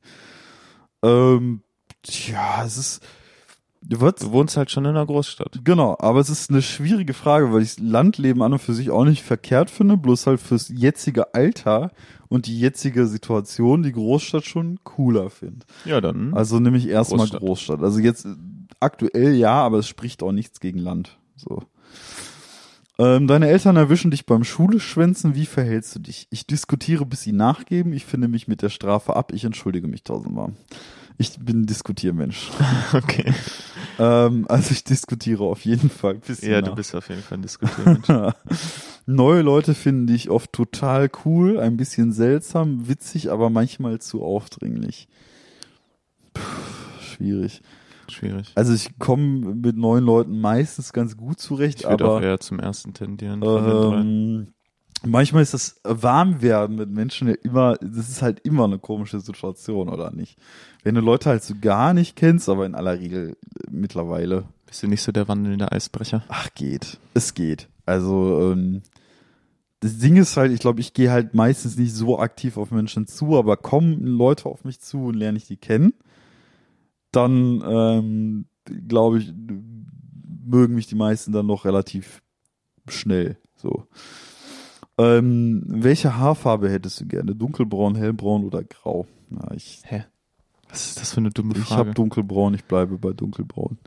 Ähm, 1.03 1.61
tja, 2.01 2.63
es 2.65 2.77
ist. 2.77 3.07
Was? 3.89 4.15
Du 4.15 4.31
wohnst 4.31 4.57
halt 4.57 4.71
schon 4.71 4.85
in 4.85 4.91
einer 4.91 5.05
Großstadt. 5.05 5.59
Genau, 5.63 5.95
aber 5.99 6.19
es 6.19 6.29
ist 6.29 6.49
eine 6.49 6.61
schwierige 6.61 7.13
Frage, 7.13 7.51
weil 7.51 7.61
ich 7.61 7.75
das 7.75 7.83
Landleben 7.83 8.41
an 8.41 8.53
und 8.53 8.59
für 8.59 8.73
sich 8.73 8.91
auch 8.91 9.05
nicht 9.05 9.23
verkehrt 9.23 9.69
finde, 9.69 9.97
bloß 9.97 10.27
halt 10.27 10.39
fürs 10.39 10.69
jetzige 10.69 11.33
Alter 11.33 11.91
und 12.29 12.47
die 12.47 12.59
jetzige 12.59 13.07
Situation 13.07 13.83
die 13.83 13.91
Großstadt 13.91 14.45
schon 14.45 14.79
cooler 14.83 15.29
finde. 15.29 15.65
Ja, 15.85 16.01
dann. 16.01 16.33
Also 16.33 16.59
nämlich 16.59 16.87
erstmal 16.87 17.27
Großstadt. 17.27 17.41
Großstadt. 17.41 17.83
Also 17.83 17.99
jetzt 17.99 18.25
äh, 18.25 18.35
aktuell 18.79 19.33
ja, 19.35 19.53
aber 19.53 19.79
es 19.79 19.87
spricht 19.87 20.23
auch 20.23 20.31
nichts 20.31 20.59
gegen 20.59 20.79
Land. 20.79 21.17
So. 21.35 21.63
Ähm, 22.99 23.27
deine 23.27 23.47
Eltern 23.47 23.75
erwischen 23.75 24.11
dich 24.11 24.25
beim 24.25 24.43
Schuleschwänzen. 24.43 25.35
Wie 25.35 25.45
verhältst 25.45 25.95
du 25.95 25.99
dich? 25.99 26.27
Ich 26.29 26.45
diskutiere, 26.45 27.05
bis 27.05 27.21
sie 27.21 27.31
nachgeben. 27.31 27.91
Ich 27.91 28.05
finde 28.05 28.27
mich 28.27 28.47
mit 28.47 28.61
der 28.61 28.69
Strafe 28.69 29.15
ab. 29.15 29.31
Ich 29.33 29.43
entschuldige 29.45 29.87
mich 29.87 30.03
tausendmal. 30.03 30.53
Ich 31.17 31.37
bin 31.39 31.61
ein 31.61 31.65
Diskutiermensch. 31.65 32.49
okay. 32.93 33.33
ähm, 33.99 34.45
also 34.49 34.71
ich 34.71 34.83
diskutiere 34.83 35.43
auf 35.43 35.63
jeden 35.65 35.89
Fall. 35.89 36.19
Ja, 36.41 36.61
nach- 36.61 36.69
du 36.69 36.75
bist 36.75 36.95
auf 36.95 37.09
jeden 37.09 37.21
Fall 37.21 37.37
ein 37.37 37.41
Diskutiermensch. 37.43 38.07
Neue 39.05 39.41
Leute 39.41 39.73
finden 39.73 40.07
dich 40.07 40.29
oft 40.29 40.53
total 40.53 41.09
cool, 41.25 41.59
ein 41.59 41.77
bisschen 41.77 42.13
seltsam, 42.13 42.87
witzig, 42.87 43.31
aber 43.31 43.49
manchmal 43.49 43.99
zu 43.99 44.23
aufdringlich. 44.23 45.07
Puh, 46.33 46.41
schwierig. 47.01 47.61
Schwierig. 48.09 48.51
Also 48.55 48.73
ich 48.73 48.97
komme 48.99 49.53
mit 49.55 49.77
neuen 49.77 50.03
Leuten 50.03 50.39
meistens 50.39 50.93
ganz 50.93 51.15
gut 51.17 51.39
zurecht, 51.39 51.81
Ich 51.81 51.89
würde 51.89 52.05
auch 52.05 52.17
aber 52.17 52.25
eher 52.25 52.39
zum 52.39 52.59
ersten 52.59 52.93
tendieren. 52.93 53.41
ähm, 53.43 54.52
manchmal 55.05 55.43
ist 55.43 55.53
das 55.53 55.79
Warmwerden 55.83 56.75
mit 56.75 56.89
Menschen 56.89 57.27
ja 57.27 57.35
immer, 57.43 57.75
das 57.77 58.09
ist 58.09 58.21
halt 58.21 58.39
immer 58.41 58.65
eine 58.65 58.79
komische 58.79 59.19
Situation, 59.19 59.89
oder 59.89 60.11
nicht? 60.11 60.37
Wenn 60.83 60.95
du 60.95 61.01
Leute 61.01 61.29
halt 61.29 61.43
so 61.43 61.55
gar 61.59 61.93
nicht 61.93 62.15
kennst, 62.15 62.49
aber 62.49 62.65
in 62.65 62.75
aller 62.75 62.99
Regel 62.99 63.29
äh, 63.31 63.69
mittlerweile, 63.71 64.45
Bist 64.65 64.83
du 64.83 64.87
nicht 64.87 65.01
so 65.01 65.11
der 65.11 65.27
wandelnde 65.27 65.71
Eisbrecher? 65.71 66.23
ach 66.27 66.49
geht, 66.55 66.99
es 67.13 67.33
geht. 67.33 67.69
Also 67.85 68.51
ähm, 68.51 68.81
das 69.81 69.97
Ding 69.97 70.15
ist 70.15 70.37
halt, 70.37 70.51
ich 70.53 70.59
glaube, 70.61 70.79
ich 70.79 70.93
gehe 70.93 71.11
halt 71.11 71.33
meistens 71.33 71.77
nicht 71.77 71.93
so 71.93 72.17
aktiv 72.19 72.57
auf 72.57 72.71
Menschen 72.71 73.05
zu, 73.05 73.37
aber 73.37 73.57
kommen 73.57 74.05
Leute 74.05 74.45
auf 74.45 74.63
mich 74.63 74.79
zu 74.79 75.07
und 75.07 75.15
lerne 75.15 75.37
ich 75.37 75.45
die 75.45 75.57
kennen, 75.57 75.93
dann 77.11 77.61
ähm, 77.67 78.45
glaube 78.87 79.19
ich, 79.19 79.33
mögen 80.45 80.75
mich 80.75 80.87
die 80.87 80.95
meisten 80.95 81.33
dann 81.33 81.47
noch 81.47 81.65
relativ 81.65 82.21
schnell. 82.87 83.37
So. 83.55 83.87
Ähm, 84.97 85.63
welche 85.65 86.15
Haarfarbe 86.17 86.69
hättest 86.69 87.01
du 87.01 87.05
gerne? 87.07 87.33
Dunkelbraun, 87.35 87.95
hellbraun 87.95 88.43
oder 88.45 88.63
grau? 88.63 89.07
Na, 89.29 89.51
ich 89.55 89.81
Hä? 89.85 90.05
Was 90.69 90.87
ist 90.87 91.01
das 91.01 91.11
für 91.13 91.17
eine 91.17 91.29
dumme 91.29 91.53
ich 91.55 91.63
Frage? 91.65 91.79
habe 91.79 91.93
dunkelbraun, 91.93 92.53
ich 92.53 92.63
bleibe 92.65 92.97
bei 92.97 93.11
dunkelbraun. 93.13 93.77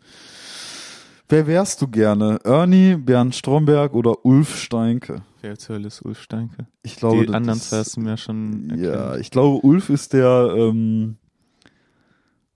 Wer 1.29 1.47
wärst 1.49 1.83
du 1.83 1.89
gerne? 1.89 2.39
Ernie, 2.45 2.95
Bernd 2.97 3.35
Stromberg 3.35 3.95
oder 3.95 4.25
Ulf 4.25 4.57
Steinke? 4.57 5.23
Wer 5.43 5.59
zur 5.59 5.77
Hölle 5.77 5.89
ist 5.89 6.03
Ulf 6.03 6.21
Steinke? 6.23 6.67
Ich 6.83 6.97
glaube, 6.97 7.27
Die 7.27 7.35
anderen 7.35 7.61
zwei 7.61 7.79
hast 7.79 7.97
du 7.97 8.01
mir 8.01 8.17
schon 8.17 8.71
Ja, 8.79 8.91
erklärt. 8.93 9.21
ich 9.21 9.31
glaube, 9.33 9.65
Ulf 9.67 9.91
ist 9.91 10.13
der, 10.13 10.55
ähm, 10.57 11.17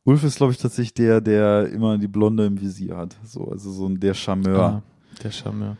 Ulf 0.05 0.23
ist, 0.23 0.37
glaube 0.37 0.53
ich, 0.53 0.59
tatsächlich 0.59 0.95
der, 0.95 1.21
der 1.21 1.69
immer 1.71 1.99
die 1.99 2.09
Blonde 2.09 2.47
im 2.47 2.61
Visier 2.61 2.97
hat. 2.97 3.17
So, 3.25 3.47
also 3.51 3.71
so 3.73 3.87
ein 3.87 3.99
der 3.99 4.15
Charmeur. 4.15 4.61
Ah, 4.61 4.83
der 5.23 5.31
Charmeur. 5.33 5.77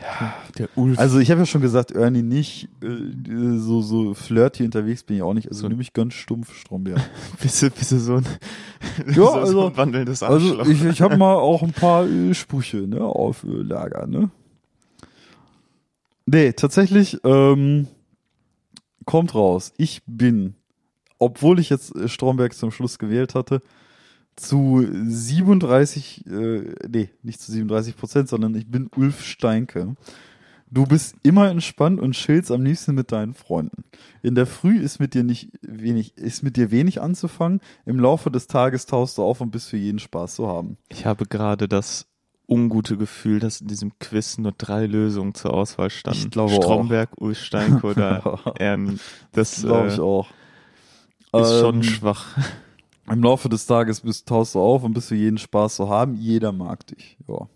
Ja, 0.00 0.34
der 0.58 0.68
Ulf. 0.76 0.98
Also 0.98 1.18
ich 1.18 1.30
habe 1.30 1.40
ja 1.40 1.46
schon 1.46 1.60
gesagt, 1.60 1.92
Ernie 1.92 2.22
nicht 2.22 2.68
äh, 2.82 3.58
so 3.58 3.80
so 3.82 4.14
flirty 4.14 4.64
unterwegs 4.64 5.02
bin 5.02 5.16
ich 5.16 5.22
auch 5.22 5.34
nicht. 5.34 5.48
Also 5.48 5.62
So- 5.62 5.68
nehme 5.68 5.82
ich 5.82 5.92
ganz 5.92 6.14
stumpf 6.14 6.54
Stromberg. 6.54 7.00
bist 7.42 7.62
du, 7.62 7.70
bist 7.70 7.92
du 7.92 7.98
so 7.98 8.16
ein, 8.16 8.26
Ja, 9.06 9.14
so, 9.14 9.30
also- 9.32 9.52
so 9.52 9.66
ein 9.68 9.76
wandelndes 9.76 10.22
Also 10.22 10.62
ich, 10.64 10.84
ich 10.84 11.00
habe 11.02 11.16
mal 11.16 11.34
auch 11.36 11.62
ein 11.62 11.72
paar 11.72 12.06
äh, 12.06 12.34
Sprüche 12.34 12.78
ne, 12.78 13.02
auf 13.02 13.44
äh, 13.44 13.48
Lager, 13.48 14.06
ne? 14.06 14.30
Nee, 16.26 16.52
tatsächlich 16.52 17.18
ähm, 17.24 17.86
kommt 19.04 19.34
raus. 19.34 19.72
Ich 19.76 20.02
bin, 20.06 20.54
obwohl 21.18 21.58
ich 21.60 21.68
jetzt 21.70 21.94
äh, 21.94 22.08
Stromberg 22.08 22.54
zum 22.54 22.70
Schluss 22.70 22.98
gewählt 22.98 23.34
hatte, 23.34 23.60
zu 24.36 24.86
37, 24.90 26.26
äh, 26.26 26.74
nee, 26.88 27.10
nicht 27.22 27.40
zu 27.40 27.52
37 27.52 27.96
Prozent, 27.96 28.28
sondern 28.28 28.54
ich 28.54 28.68
bin 28.70 28.90
Ulf 28.96 29.24
Steinke. 29.24 29.94
Du 30.70 30.86
bist 30.86 31.14
immer 31.22 31.50
entspannt 31.50 32.00
und 32.00 32.12
chillst 32.12 32.50
am 32.50 32.64
liebsten 32.64 32.94
mit 32.96 33.12
deinen 33.12 33.34
Freunden. 33.34 33.84
In 34.22 34.34
der 34.34 34.46
Früh 34.46 34.78
ist 34.80 34.98
mit 34.98 35.14
dir 35.14 35.22
nicht 35.22 35.50
wenig, 35.62 36.16
ist 36.18 36.42
mit 36.42 36.56
dir 36.56 36.72
wenig 36.72 37.00
anzufangen. 37.00 37.60
Im 37.86 38.00
Laufe 38.00 38.30
des 38.30 38.48
Tages 38.48 38.86
tauchst 38.86 39.18
du 39.18 39.22
auf 39.22 39.40
und 39.40 39.52
bist 39.52 39.68
für 39.68 39.76
jeden 39.76 40.00
Spaß 40.00 40.34
zu 40.34 40.48
haben. 40.48 40.76
Ich 40.88 41.06
habe 41.06 41.26
gerade 41.26 41.68
das 41.68 42.06
ungute 42.48 42.96
Gefühl, 42.96 43.38
dass 43.38 43.60
in 43.60 43.68
diesem 43.68 43.98
Quiz 44.00 44.36
nur 44.38 44.52
drei 44.52 44.86
Lösungen 44.86 45.34
zur 45.34 45.54
Auswahl 45.54 45.90
standen. 45.90 46.18
Ich 46.18 46.30
glaube 46.30 46.52
Stromberg, 46.54 47.10
Ulf 47.20 47.38
Steinke 47.38 47.86
oder 47.86 48.40
Ern. 48.58 48.98
Das 49.32 49.62
Glaube 49.62 49.88
äh, 49.88 49.94
ich 49.94 50.00
auch. 50.00 50.28
ist 51.36 51.60
schon 51.60 51.76
Ähm, 51.76 51.82
schwach. 51.84 52.36
Im 53.10 53.22
Laufe 53.22 53.48
des 53.48 53.66
Tages 53.66 54.00
bist, 54.00 54.26
taust 54.28 54.54
du 54.54 54.60
auf 54.60 54.82
und 54.82 54.94
bist 54.94 55.10
du 55.10 55.14
jeden 55.14 55.38
Spaß 55.38 55.76
zu 55.76 55.88
haben. 55.88 56.14
Jeder 56.14 56.52
mag 56.52 56.86
dich. 56.86 57.16
Ja. 57.28 57.48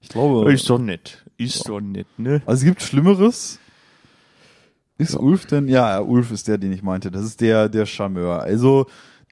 Ich 0.00 0.08
glaube. 0.08 0.50
Ist 0.52 0.68
doch 0.70 0.78
nett. 0.78 1.24
Ist 1.36 1.68
doch 1.68 1.80
nett, 1.80 2.06
ne? 2.16 2.40
Also 2.46 2.60
es 2.60 2.64
gibt 2.64 2.82
Schlimmeres. 2.82 3.58
Ist 4.98 5.14
Ulf 5.18 5.46
denn? 5.46 5.68
Ja, 5.68 5.90
ja, 5.90 6.00
Ulf 6.00 6.30
ist 6.30 6.46
der, 6.48 6.58
den 6.58 6.72
ich 6.72 6.82
meinte. 6.82 7.10
Das 7.10 7.22
ist 7.24 7.40
der, 7.40 7.68
der 7.68 7.86
Charmeur. 7.86 8.40
Also 8.42 8.86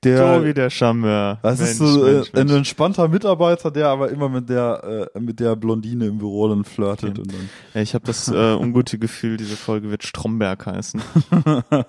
der. 0.04 0.38
so 0.38 0.44
wie 0.46 0.54
der 0.54 0.70
Charmeur. 0.70 1.38
das 1.42 1.61
ist 1.61 1.80
Mensch, 1.80 1.92
so 1.92 2.06
äh, 2.06 2.12
Mensch, 2.14 2.28
ein 2.32 2.38
Mensch. 2.46 2.52
entspannter 2.52 3.08
Mitarbeiter, 3.08 3.70
der 3.70 3.88
aber 3.88 4.11
immer 4.11 4.28
mit 4.28 4.48
der 4.48 5.11
äh, 5.14 5.20
mit 5.20 5.40
der 5.40 5.56
Blondine 5.56 6.06
im 6.06 6.18
Büro 6.18 6.48
dann 6.48 6.64
flirtet 6.64 7.11
Okay. 7.11 7.20
und 7.20 7.32
dann. 7.32 7.48
Ja, 7.74 7.80
ich 7.82 7.94
habe 7.94 8.04
das 8.06 8.28
äh, 8.28 8.54
ungute 8.54 8.98
Gefühl, 8.98 9.37
diese 9.38 9.56
Folge 9.56 9.90
wird 9.90 10.04
Stromberg 10.04 10.64
heißen. 10.66 11.02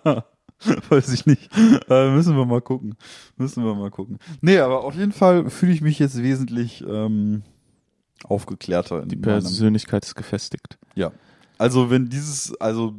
Weiß 0.90 1.12
ich 1.14 1.26
nicht. 1.26 1.50
Äh, 1.90 2.12
müssen 2.12 2.36
wir 2.36 2.46
mal 2.46 2.62
gucken. 2.62 2.96
Müssen 3.38 3.64
wir 3.64 3.76
mal 3.76 3.90
gucken. 3.92 4.20
Nee, 4.42 4.60
aber 4.60 4.84
auf 4.84 4.96
jeden 4.96 5.12
Fall 5.14 5.50
fühle 5.50 5.72
ich 5.72 5.82
mich 5.82 6.00
jetzt 6.00 6.22
wesentlich 6.22 6.84
ähm, 6.88 7.44
aufgeklärter. 8.24 9.04
In 9.04 9.10
Die 9.10 9.16
Persönlichkeit 9.16 10.04
ist 10.06 10.16
gefestigt. 10.16 10.78
Ja. 10.96 11.12
Also 11.58 11.90
wenn 11.90 12.10
dieses, 12.10 12.60
also 12.60 12.94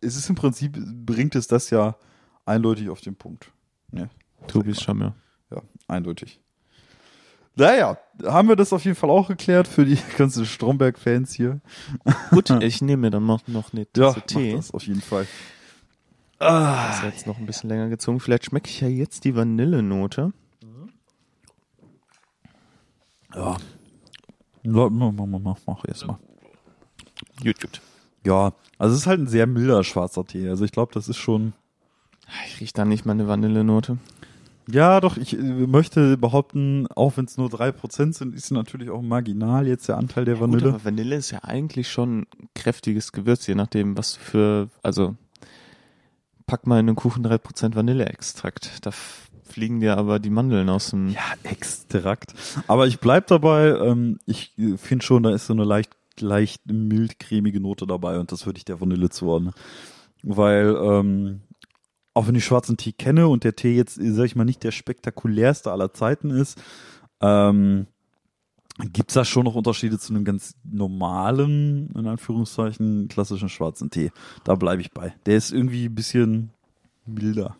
es 0.00 0.16
ist 0.16 0.28
im 0.28 0.36
Prinzip, 0.36 0.78
bringt 1.06 1.34
es 1.36 1.46
das 1.46 1.70
ja 1.70 1.96
eindeutig 2.44 2.88
auf 2.90 3.00
den 3.00 3.14
Punkt. 3.16 3.50
Ja, 3.92 4.08
Tobi 4.46 4.70
ist 4.70 4.82
Charmeur. 4.82 5.14
ja 5.50 5.62
eindeutig. 5.88 6.40
Naja, 7.58 7.96
haben 8.22 8.48
wir 8.48 8.56
das 8.56 8.74
auf 8.74 8.84
jeden 8.84 8.96
Fall 8.96 9.08
auch 9.08 9.28
geklärt 9.28 9.66
für 9.66 9.86
die 9.86 9.96
ganzen 10.18 10.44
Stromberg-Fans 10.44 11.32
hier. 11.32 11.60
Gut, 12.30 12.50
ich 12.62 12.82
nehme 12.82 13.02
mir 13.02 13.10
dann 13.10 13.24
noch, 13.24 13.46
noch 13.48 13.72
eine 13.72 13.86
Ja, 13.96 14.12
Tasse 14.12 14.18
mach 14.18 14.26
Tee. 14.26 14.52
das 14.54 14.70
auf 14.72 14.86
jeden 14.86 15.00
Fall. 15.00 15.26
Das 16.38 16.98
ist 16.98 17.04
jetzt 17.04 17.26
noch 17.26 17.38
ein 17.38 17.46
bisschen 17.46 17.70
länger 17.70 17.88
gezogen. 17.88 18.20
Vielleicht 18.20 18.46
schmecke 18.46 18.68
ich 18.68 18.80
ja 18.80 18.88
jetzt 18.88 19.24
die 19.24 19.34
Vanillenote. 19.34 20.32
Ja. 23.34 23.56
Mach, 24.64 24.90
mach, 24.90 25.12
mach, 25.12 25.38
mach, 25.38 25.58
mach 25.66 25.84
erst 25.86 26.06
mal. 26.06 26.18
YouTube. 27.42 27.72
Ja, 28.24 28.52
also 28.78 28.94
es 28.94 29.02
ist 29.02 29.06
halt 29.06 29.20
ein 29.20 29.28
sehr 29.28 29.46
milder 29.46 29.84
schwarzer 29.84 30.24
Tee. 30.24 30.48
Also 30.48 30.64
ich 30.64 30.72
glaube, 30.72 30.92
das 30.92 31.08
ist 31.08 31.16
schon. 31.18 31.52
Ich 32.46 32.60
rieche 32.60 32.72
da 32.74 32.84
nicht 32.84 33.06
mal 33.06 33.12
eine 33.12 33.28
Vanillenote. 33.28 33.98
Ja, 34.68 35.00
doch, 35.00 35.16
ich 35.16 35.38
äh, 35.38 35.42
möchte 35.42 36.16
behaupten, 36.16 36.88
auch 36.88 37.16
wenn 37.16 37.26
es 37.26 37.36
nur 37.36 37.48
3% 37.48 38.12
sind, 38.14 38.34
ist 38.34 38.50
natürlich 38.50 38.90
auch 38.90 39.00
marginal 39.00 39.68
jetzt 39.68 39.88
der 39.88 39.96
Anteil 39.96 40.24
der 40.24 40.34
Gut, 40.34 40.50
Vanille. 40.50 40.68
aber 40.70 40.84
Vanille 40.84 41.14
ist 41.14 41.30
ja 41.30 41.44
eigentlich 41.44 41.88
schon 41.88 42.22
ein 42.22 42.48
kräftiges 42.56 43.12
Gewürz, 43.12 43.46
je 43.46 43.54
nachdem, 43.54 43.96
was 43.96 44.14
du 44.14 44.20
für, 44.20 44.68
also 44.82 45.14
pack 46.46 46.66
mal 46.66 46.80
in 46.80 46.86
den 46.86 46.96
Kuchen 46.96 47.24
3% 47.26 47.74
Vanilleextrakt. 47.74 48.84
Da 48.86 48.90
fliegen 49.44 49.80
dir 49.80 49.96
aber 49.96 50.18
die 50.18 50.30
Mandeln 50.30 50.68
aus 50.68 50.90
dem. 50.90 51.08
Ja, 51.08 51.34
Extrakt. 51.44 52.34
Aber 52.66 52.86
ich 52.86 53.00
bleib 53.00 53.26
dabei, 53.28 53.68
ähm, 53.68 54.18
ich 54.26 54.54
finde 54.76 55.04
schon, 55.04 55.22
da 55.22 55.30
ist 55.30 55.46
so 55.46 55.52
eine 55.52 55.64
leicht, 55.64 55.96
leicht 56.20 56.66
mild 56.66 57.18
cremige 57.18 57.60
Note 57.60 57.86
dabei 57.86 58.18
und 58.18 58.32
das 58.32 58.46
würde 58.46 58.58
ich 58.58 58.64
der 58.64 58.80
Vanille 58.80 59.10
zuordnen. 59.10 59.52
Weil, 60.22 60.76
ähm, 60.80 61.42
auch 62.14 62.26
wenn 62.26 62.34
ich 62.34 62.44
schwarzen 62.44 62.76
Tee 62.76 62.92
kenne 62.92 63.28
und 63.28 63.44
der 63.44 63.56
Tee 63.56 63.76
jetzt, 63.76 63.98
sag 64.00 64.24
ich 64.24 64.36
mal, 64.36 64.44
nicht 64.44 64.64
der 64.64 64.72
spektakulärste 64.72 65.70
aller 65.70 65.92
Zeiten 65.92 66.30
ist, 66.30 66.58
ähm, 67.20 67.86
gibt's 68.78 69.14
da 69.14 69.24
schon 69.24 69.44
noch 69.44 69.54
Unterschiede 69.54 69.98
zu 69.98 70.12
einem 70.12 70.24
ganz 70.24 70.54
normalen, 70.64 71.90
in 71.94 72.06
Anführungszeichen, 72.06 73.08
klassischen 73.08 73.48
schwarzen 73.48 73.90
Tee. 73.90 74.12
Da 74.44 74.54
bleibe 74.54 74.82
ich 74.82 74.92
bei. 74.92 75.14
Der 75.24 75.36
ist 75.36 75.52
irgendwie 75.52 75.86
ein 75.86 75.94
bisschen 75.94 76.50
milder. 77.06 77.56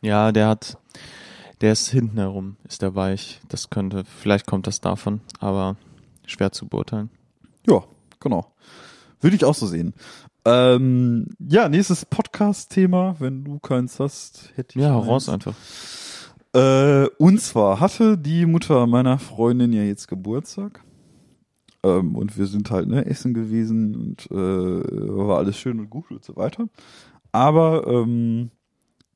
Ja, 0.00 0.32
der 0.32 0.48
hat, 0.48 0.78
der 1.60 1.72
ist 1.72 1.88
hinten 1.88 2.18
herum, 2.18 2.56
ist 2.64 2.82
der 2.82 2.94
weich. 2.94 3.40
Das 3.48 3.70
könnte, 3.70 4.04
vielleicht 4.04 4.46
kommt 4.46 4.66
das 4.66 4.80
davon, 4.80 5.20
aber 5.40 5.76
schwer 6.24 6.52
zu 6.52 6.68
beurteilen. 6.68 7.10
Ja, 7.66 7.84
genau. 8.20 8.52
Würde 9.20 9.36
ich 9.36 9.44
auch 9.44 9.54
so 9.54 9.66
sehen. 9.66 9.92
Ähm, 10.46 11.26
ja, 11.38 11.68
nächstes 11.68 12.06
Podcast-Thema, 12.06 13.16
wenn 13.18 13.44
du 13.44 13.58
keins 13.58 14.00
hast, 14.00 14.52
hätte 14.54 14.78
ich. 14.78 14.84
Ja, 14.84 14.96
raus 14.96 15.28
einfach. 15.28 15.54
Äh, 16.52 17.06
und 17.18 17.40
zwar 17.40 17.80
hatte 17.80 18.18
die 18.18 18.46
Mutter 18.46 18.86
meiner 18.86 19.18
Freundin 19.18 19.72
ja 19.72 19.82
jetzt 19.82 20.08
Geburtstag. 20.08 20.82
Ähm, 21.82 22.16
und 22.16 22.36
wir 22.36 22.46
sind 22.46 22.70
halt 22.70 22.88
ne, 22.88 23.06
essen 23.06 23.34
gewesen 23.34 23.94
und 23.94 24.30
äh, 24.30 24.34
war 24.34 25.38
alles 25.38 25.56
schön 25.56 25.80
und 25.80 25.90
gut 25.90 26.10
und 26.10 26.24
so 26.24 26.36
weiter. 26.36 26.68
Aber 27.32 27.86
ähm, 27.86 28.50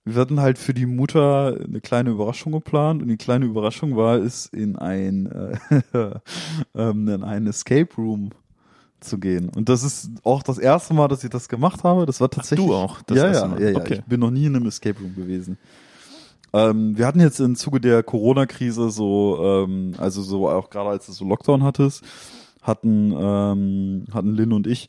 wir 0.05 0.21
hatten 0.21 0.41
halt 0.41 0.59
für 0.59 0.75
die 0.75 0.87
Mutter 0.87 1.59
eine 1.63 1.81
kleine 1.81 2.11
Überraschung 2.11 2.53
geplant 2.53 3.03
und 3.03 3.09
die 3.09 3.17
kleine 3.17 3.47
Überraschung 3.47 3.97
war 3.97 4.17
es, 4.17 4.47
in 4.47 4.77
ein, 4.77 5.27
äh, 5.27 5.57
ähm, 6.75 7.09
in 7.09 7.25
einen 7.25 7.47
Escape 7.49 7.89
Room 7.97 8.31
zu 9.01 9.19
gehen. 9.19 9.49
Und 9.49 9.69
das 9.69 9.83
ist 9.83 10.11
auch 10.23 10.43
das 10.43 10.59
erste 10.59 10.95
Mal, 10.95 11.09
dass 11.09 11.25
ich 11.25 11.31
das 11.31 11.49
gemacht 11.49 11.85
habe. 11.85 12.07
Das 12.07 12.21
war 12.21 12.31
tatsächlich. 12.31 12.67
du 12.67 12.75
auch 12.75 13.03
das 13.03 13.19
ja, 13.19 13.33
ja, 13.33 13.59
ja, 13.59 13.71
ja. 13.71 13.79
Okay. 13.79 13.95
Ich 13.95 14.05
bin 14.05 14.21
noch 14.21 14.31
nie 14.31 14.47
in 14.47 14.57
einem 14.57 14.67
Escape 14.67 14.99
Room 15.01 15.15
gewesen. 15.15 15.59
Ähm, 16.55 16.97
wir 16.97 17.07
hatten 17.07 17.21
jetzt 17.21 17.41
im 17.41 17.57
Zuge 17.57 17.81
der 17.81 18.05
Corona-Krise 18.05 18.91
so, 18.91 19.39
ähm, 19.43 19.95
also 19.99 20.23
so 20.23 20.49
auch 20.49 20.71
gerade 20.71 20.91
als 20.91 21.09
es 21.09 21.17
so 21.17 21.25
Lockdown 21.25 21.65
hattest, 21.65 22.05
hatten, 22.63 23.13
ähm, 23.13 24.05
hatten 24.15 24.29
Lynn 24.29 24.53
und 24.53 24.69
ich 24.69 24.87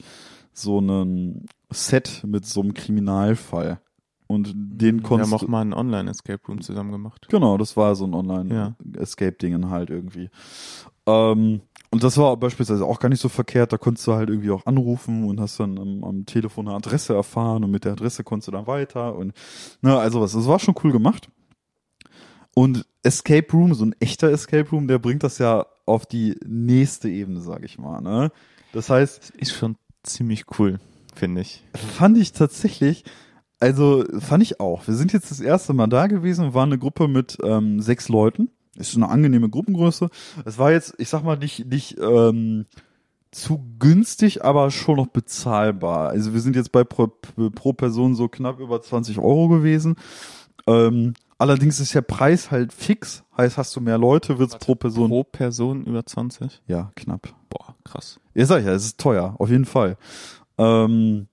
so 0.53 0.77
einen 0.77 1.47
Set 1.71 2.23
mit 2.25 2.45
so 2.45 2.61
einem 2.61 2.75
Kriminalfall. 2.75 3.81
Und 4.27 4.53
den 4.55 4.97
Wir 4.97 5.03
konntest 5.03 5.31
haben 5.31 5.37
auch 5.37 5.43
du, 5.43 5.51
mal 5.51 5.61
einen 5.61 5.73
Online-Escape 5.73 6.47
Room 6.47 6.61
zusammen 6.61 6.91
gemacht. 6.91 7.27
Genau, 7.29 7.57
das 7.57 7.75
war 7.75 7.95
so 7.95 8.05
ein. 8.05 8.13
Online-Escape-Dingen 8.13 9.71
halt 9.71 9.89
irgendwie. 9.89 10.29
Ähm, 11.07 11.61
und 11.89 12.03
das 12.03 12.17
war 12.17 12.37
beispielsweise 12.37 12.85
auch 12.85 12.99
gar 12.99 13.09
nicht 13.09 13.21
so 13.21 13.29
verkehrt. 13.29 13.73
Da 13.73 13.77
konntest 13.77 14.05
du 14.05 14.13
halt 14.13 14.29
irgendwie 14.29 14.51
auch 14.51 14.65
anrufen 14.67 15.23
und 15.23 15.39
hast 15.39 15.59
dann 15.59 15.79
am, 15.79 16.03
am 16.03 16.25
Telefon 16.25 16.67
eine 16.67 16.77
Adresse 16.77 17.15
erfahren 17.15 17.63
und 17.63 17.71
mit 17.71 17.85
der 17.85 17.93
Adresse 17.93 18.23
konntest 18.23 18.49
du 18.49 18.51
dann 18.51 18.67
weiter 18.67 19.15
und 19.15 19.33
na, 19.81 19.97
also 19.97 20.21
was. 20.21 20.33
Das 20.33 20.47
war 20.47 20.59
schon 20.59 20.75
cool 20.83 20.91
gemacht. 20.91 21.29
Und 22.55 22.85
Escape 23.03 23.51
Room, 23.51 23.73
so 23.75 23.85
ein 23.85 23.95
echter 23.99 24.31
Escape 24.31 24.69
Room, 24.71 24.87
der 24.87 24.97
bringt 24.97 25.23
das 25.23 25.37
ja 25.37 25.65
auf 25.85 26.05
die 26.05 26.39
nächste 26.47 27.09
Ebene, 27.09 27.41
sag 27.41 27.63
ich 27.63 27.77
mal. 27.77 28.01
Ne? 28.01 28.31
Das 28.73 28.89
heißt, 28.89 29.31
Ist 29.31 29.53
schon 29.53 29.75
ziemlich 30.03 30.45
cool, 30.57 30.79
finde 31.13 31.41
ich. 31.41 31.63
fand 31.75 32.17
ich 32.17 32.31
tatsächlich, 32.31 33.03
also 33.59 34.05
fand 34.19 34.41
ich 34.41 34.59
auch. 34.61 34.87
Wir 34.87 34.95
sind 34.95 35.11
jetzt 35.13 35.31
das 35.31 35.41
erste 35.41 35.73
Mal 35.73 35.87
da 35.87 36.07
gewesen 36.07 36.45
und 36.45 36.53
waren 36.53 36.69
eine 36.69 36.79
Gruppe 36.79 37.07
mit 37.07 37.37
ähm, 37.43 37.81
sechs 37.81 38.07
Leuten. 38.09 38.49
Ist 38.77 38.95
eine 38.95 39.09
angenehme 39.09 39.49
Gruppengröße. 39.49 40.09
Es 40.45 40.57
war 40.57 40.71
jetzt, 40.71 40.95
ich 40.97 41.09
sag 41.09 41.23
mal, 41.23 41.37
nicht, 41.37 41.65
nicht 41.65 41.97
ähm, 41.99 42.65
zu 43.31 43.61
günstig, 43.79 44.45
aber 44.45 44.71
schon 44.71 44.95
noch 44.95 45.07
bezahlbar. 45.07 46.09
Also 46.09 46.33
wir 46.33 46.39
sind 46.39 46.55
jetzt 46.55 46.71
bei 46.71 46.85
pro, 46.85 47.07
pro 47.07 47.73
Person 47.73 48.15
so 48.15 48.29
knapp 48.29 48.59
über 48.61 48.81
20 48.81 49.17
Euro 49.19 49.49
gewesen. 49.49 49.95
Ähm, 50.67 51.13
allerdings 51.37 51.79
ist 51.79 51.93
der 51.93 52.01
Preis 52.01 52.51
halt 52.51 52.73
fix. 52.73 53.23
Heißt, 53.37 53.57
hast 53.57 53.75
du 53.75 53.81
mehr 53.81 53.97
Leute, 53.97 54.39
wird's 54.39 54.57
pro 54.57 54.75
Person. 54.75 55.09
Pro 55.09 55.23
Person 55.23 55.85
über 55.85 56.05
20? 56.05 56.61
Ja, 56.67 56.91
knapp. 56.95 57.33
Boah, 57.49 57.75
krass. 57.83 58.19
Ja, 58.33 58.45
sag 58.45 58.59
ich 58.61 58.65
ja, 58.65 58.73
es 58.73 58.85
ist 58.85 58.99
teuer, 58.99 59.35
auf 59.39 59.49
jeden 59.49 59.65
Fall. 59.65 59.97
Ähm, 60.57 61.27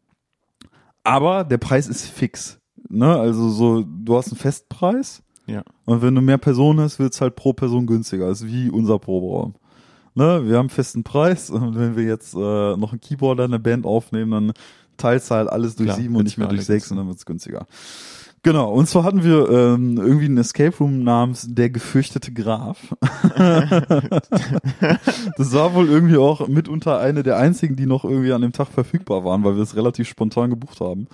aber 1.05 1.45
der 1.45 1.59
Preis 1.59 1.89
ist 1.89 2.07
fix. 2.07 2.59
Ne? 2.89 3.17
Also 3.19 3.49
so, 3.49 3.83
du 3.83 4.17
hast 4.17 4.29
einen 4.29 4.39
Festpreis 4.39 5.23
Ja. 5.47 5.63
und 5.85 6.03
wenn 6.03 6.15
du 6.15 6.21
mehr 6.21 6.39
Personen 6.39 6.81
hast, 6.81 6.99
wird's 6.99 7.21
halt 7.21 7.37
pro 7.37 7.53
Person 7.53 7.87
günstiger. 7.87 8.29
Das 8.29 8.41
ist 8.43 8.49
wie 8.49 8.71
unser 8.71 8.99
Proberaum. 8.99 9.55
Ne? 10.15 10.43
Wir 10.47 10.57
haben 10.59 10.65
einen 10.65 10.71
festen 10.71 11.05
Preis 11.05 11.49
und 11.51 11.75
wenn 11.77 11.97
wir 11.97 12.05
jetzt 12.05 12.35
äh, 12.35 12.77
noch 12.77 12.93
einen 12.93 13.01
Keyboarder 13.01 13.47
in 13.47 13.53
der 13.53 13.59
Band 13.59 13.87
aufnehmen, 13.87 14.31
dann 14.31 14.53
teilst 14.99 15.31
du 15.31 15.35
halt 15.37 15.49
alles 15.49 15.75
durch 15.77 15.89
Klar, 15.89 15.97
sieben 15.99 16.17
und 16.17 16.25
nicht 16.25 16.37
mehr 16.39 16.49
durch 16.49 16.67
sechs 16.67 16.91
und 16.91 16.99
dann 16.99 17.07
wird's 17.09 17.25
günstiger. 17.25 17.67
Genau, 18.45 18.73
und 18.73 18.89
zwar 18.89 19.05
hatten 19.05 19.23
wir 19.23 19.49
ähm, 19.51 19.99
irgendwie 19.99 20.25
einen 20.25 20.39
Escape 20.39 20.77
Room 20.79 21.05
namens 21.05 21.47
Der 21.49 21.71
gefürchtete 21.71 22.33
Graf. 22.33 22.93
das 25.37 25.53
war 25.53 25.75
wohl 25.75 25.89
irgendwie 25.89 26.17
auch 26.17 26.49
mitunter 26.49 26.99
eine 26.99 27.23
der 27.23 27.37
einzigen, 27.39 27.77
die 27.77 27.87
noch 27.87 28.05
irgendwie 28.05 28.33
an 28.33 28.43
dem 28.43 28.51
Tag 28.51 28.67
verfügbar 28.69 29.25
waren, 29.25 29.45
weil 29.45 29.55
wir 29.55 29.63
es 29.63 29.77
relativ 29.77 30.09
spontan 30.09 30.51
gebucht 30.51 30.81
haben. 30.81 31.07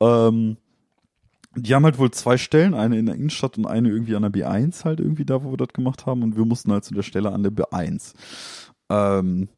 Ähm, 0.00 0.56
die 1.54 1.74
haben 1.76 1.84
halt 1.84 1.98
wohl 1.98 2.10
zwei 2.10 2.36
Stellen, 2.36 2.74
eine 2.74 2.98
in 2.98 3.06
der 3.06 3.14
Innenstadt 3.14 3.56
und 3.56 3.66
eine 3.66 3.88
irgendwie 3.88 4.16
an 4.16 4.22
der 4.22 4.32
B1 4.32 4.84
halt 4.84 4.98
irgendwie 4.98 5.24
da, 5.24 5.44
wo 5.44 5.52
wir 5.52 5.56
das 5.58 5.68
gemacht 5.68 6.06
haben 6.06 6.24
und 6.24 6.36
wir 6.36 6.44
mussten 6.44 6.72
halt 6.72 6.84
zu 6.84 6.92
der 6.92 7.02
Stelle 7.02 7.30
an 7.30 7.44
der 7.44 7.52
B1. 7.52 8.14
Ähm, 8.90 9.48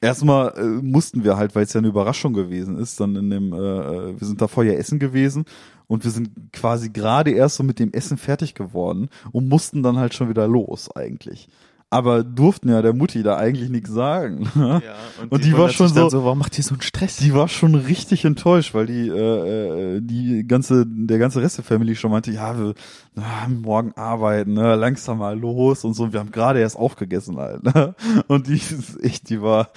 erstmal 0.00 0.54
äh, 0.56 0.64
mussten 0.82 1.24
wir 1.24 1.36
halt, 1.36 1.54
weil 1.54 1.64
es 1.64 1.72
ja 1.72 1.78
eine 1.78 1.88
Überraschung 1.88 2.32
gewesen 2.32 2.78
ist, 2.78 3.00
dann 3.00 3.16
in 3.16 3.30
dem, 3.30 3.52
äh, 3.52 3.56
äh, 3.56 4.20
wir 4.20 4.26
sind 4.26 4.40
da 4.40 4.48
vorher 4.48 4.78
essen 4.78 4.98
gewesen 4.98 5.44
und 5.86 6.04
wir 6.04 6.10
sind 6.10 6.30
quasi 6.52 6.90
gerade 6.90 7.30
erst 7.30 7.56
so 7.56 7.62
mit 7.62 7.78
dem 7.78 7.92
Essen 7.92 8.18
fertig 8.18 8.54
geworden 8.54 9.08
und 9.32 9.48
mussten 9.48 9.82
dann 9.82 9.96
halt 9.96 10.14
schon 10.14 10.28
wieder 10.28 10.46
los 10.48 10.94
eigentlich. 10.94 11.48
Aber 11.96 12.22
durften 12.24 12.68
ja 12.68 12.82
der 12.82 12.92
Mutti 12.92 13.22
da 13.22 13.36
eigentlich 13.36 13.70
nichts 13.70 13.90
sagen. 13.90 14.48
Ja, 14.56 14.80
Und 15.30 15.44
die 15.44 15.52
war 15.52 15.60
wundert 15.60 15.74
schon 15.74 15.94
dann 15.94 16.10
so- 16.10 16.24
Warum 16.24 16.38
macht 16.38 16.56
ihr 16.58 16.64
so 16.64 16.74
einen 16.74 16.82
Stress? 16.82 17.16
Die 17.16 17.34
war 17.34 17.48
schon 17.48 17.74
richtig 17.74 18.24
enttäuscht, 18.24 18.74
weil 18.74 18.86
die 18.86 19.08
äh, 19.08 19.96
äh, 19.96 20.00
die 20.02 20.46
ganze 20.46 20.84
der 20.86 21.18
ganze 21.18 21.40
Rest 21.42 21.58
der 21.58 21.64
Family 21.64 21.96
schon 21.96 22.10
meinte, 22.10 22.30
ja, 22.30 22.58
wir 22.58 22.74
na, 23.14 23.48
morgen 23.48 23.92
arbeiten, 23.96 24.52
ne, 24.54 24.74
langsam 24.76 25.18
mal 25.18 25.38
los 25.38 25.84
und 25.84 25.94
so. 25.94 26.12
Wir 26.12 26.20
haben 26.20 26.30
gerade 26.30 26.60
erst 26.60 26.76
aufgegessen 26.76 27.36
halt. 27.38 27.62
Ne? 27.64 27.94
Und 28.28 28.46
die 28.48 28.54
ist 28.54 29.02
echt, 29.02 29.28
die 29.30 29.40
war 29.40 29.68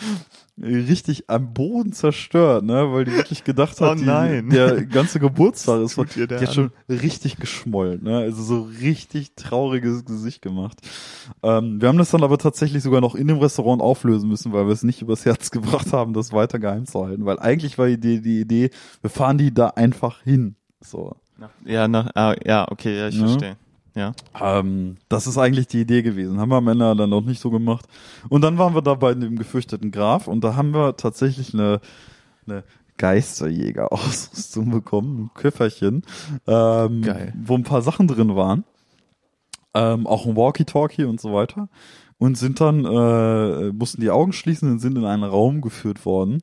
richtig 0.62 1.30
am 1.30 1.54
Boden 1.54 1.94
zerstört, 1.94 2.64
ne, 2.64 2.92
weil 2.92 3.06
die 3.06 3.14
wirklich 3.14 3.44
gedacht 3.44 3.80
hat, 3.82 3.98
Oh 3.98 4.02
nein. 4.02 4.50
Die, 4.50 4.56
der 4.56 4.86
ganze 4.86 5.20
Geburtstag 5.20 5.82
ist, 5.86 5.96
tut 5.96 6.16
ihr 6.16 6.28
die 6.28 6.36
der 6.36 6.48
hat 6.48 6.54
schon 6.54 6.72
richtig 6.90 7.38
geschmollen, 7.38 8.04
ne, 8.04 8.18
also 8.18 8.44
so 8.44 8.68
richtig 8.82 9.36
trauriges 9.36 10.06
Gesicht 10.06 10.42
gemacht. 10.42 10.78
Ähm, 11.44 11.82
wir 11.82 11.88
haben 11.88 11.98
das 11.98 12.12
dann 12.12 12.24
aber 12.24 12.38
tatsächlich 12.38 12.84
sogar 12.84 13.02
noch 13.02 13.16
in 13.16 13.28
dem 13.28 13.38
Restaurant 13.38 13.82
auflösen 13.82 14.30
müssen, 14.30 14.52
weil 14.54 14.66
wir 14.66 14.74
es 14.74 14.84
nicht 14.84 15.02
übers 15.02 15.26
Herz 15.26 15.52
gebracht 15.52 15.94
haben, 15.94 16.14
das 16.14 16.34
weiter 16.34 16.60
geheim 16.60 16.86
zu 16.86 17.06
halten, 17.06 17.26
weil 17.26 17.40
eigentlich 17.40 17.78
war 17.78 17.88
die, 17.88 18.22
die 18.22 18.42
Idee, 18.42 18.70
wir 19.02 19.10
fahren 19.10 19.38
die 19.38 19.54
da 19.54 19.68
einfach 19.70 20.22
hin, 20.24 20.56
so. 20.82 21.16
Ja, 21.64 21.88
nach, 21.88 22.10
ah, 22.16 22.36
ja, 22.46 22.68
okay, 22.70 22.98
ja, 22.98 23.08
ich 23.08 23.16
Ja. 23.16 23.28
verstehe. 23.28 23.56
Ja. 23.96 24.14
Ähm, 24.40 24.98
das 25.10 25.28
ist 25.28 25.38
eigentlich 25.38 25.68
die 25.68 25.82
Idee 25.82 26.02
gewesen. 26.02 26.40
Haben 26.40 26.50
wir 26.50 26.58
am 26.58 26.68
Ende 26.68 26.96
dann 26.96 27.10
noch 27.10 27.22
nicht 27.22 27.42
so 27.42 27.50
gemacht. 27.50 27.86
Und 28.30 28.42
dann 28.42 28.58
waren 28.58 28.76
wir 28.76 28.82
da 28.82 28.94
bei 28.96 29.14
dem 29.14 29.36
gefürchteten 29.36 29.92
Graf 29.92 30.28
und 30.28 30.44
da 30.44 30.56
haben 30.56 30.74
wir 30.74 30.96
tatsächlich 30.96 31.54
eine, 31.54 31.82
eine 32.48 32.64
Geisterjäger-Ausrüstung 32.98 34.70
bekommen, 34.72 35.24
ein 35.24 35.32
Köfferchen, 35.34 36.04
ähm, 36.48 37.02
Geil. 37.02 37.34
wo 37.42 37.56
ein 37.56 37.64
paar 37.64 37.82
Sachen 37.82 38.08
drin 38.08 38.36
waren. 38.36 38.64
Ähm, 39.74 40.08
auch 40.08 40.26
ein 40.26 40.36
Walkie-Talkie 40.36 41.06
und 41.06 41.20
so 41.20 41.34
weiter. 41.34 41.70
Und 42.18 42.38
sind 42.38 42.60
dann, 42.60 42.86
äh, 42.86 43.72
mussten 43.72 44.02
die 44.02 44.10
Augen 44.10 44.34
schließen 44.34 44.70
und 44.70 44.80
sind 44.80 44.98
in 44.98 45.06
einen 45.06 45.24
Raum 45.24 45.62
geführt 45.62 46.06
worden. 46.06 46.42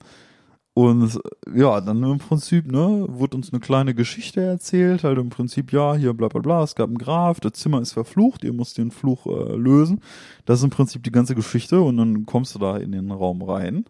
Und 0.77 1.19
ja, 1.55 1.81
dann 1.81 2.03
im 2.03 2.19
Prinzip, 2.19 2.71
ne, 2.71 3.07
wurde 3.09 3.39
uns 3.39 3.51
eine 3.51 3.61
kleine 3.61 3.95
Geschichte 3.95 4.43
erzählt, 4.43 5.05
halt 5.05 5.17
im 5.17 5.31
Prinzip, 5.31 5.73
ja, 5.73 5.95
hier 5.95 6.13
bla 6.13 6.29
bla 6.29 6.43
bla, 6.43 6.63
es 6.63 6.75
gab 6.75 6.89
einen 6.89 6.99
Graf, 6.99 7.41
das 7.41 7.55
Zimmer 7.55 7.81
ist 7.81 7.95
verflucht, 7.95 8.45
ihr 8.45 8.53
müsst 8.53 8.77
den 8.77 8.91
Fluch 8.91 9.25
äh, 9.25 9.57
lösen. 9.57 10.03
Das 10.45 10.59
ist 10.59 10.65
im 10.65 10.71
Prinzip 10.71 11.03
die 11.03 11.11
ganze 11.11 11.35
Geschichte 11.35 11.81
und 11.81 11.97
dann 11.97 12.27
kommst 12.27 12.55
du 12.55 12.59
da 12.59 12.77
in 12.77 12.93
den 12.93 13.11
Raum 13.11 13.41
rein. 13.41 13.87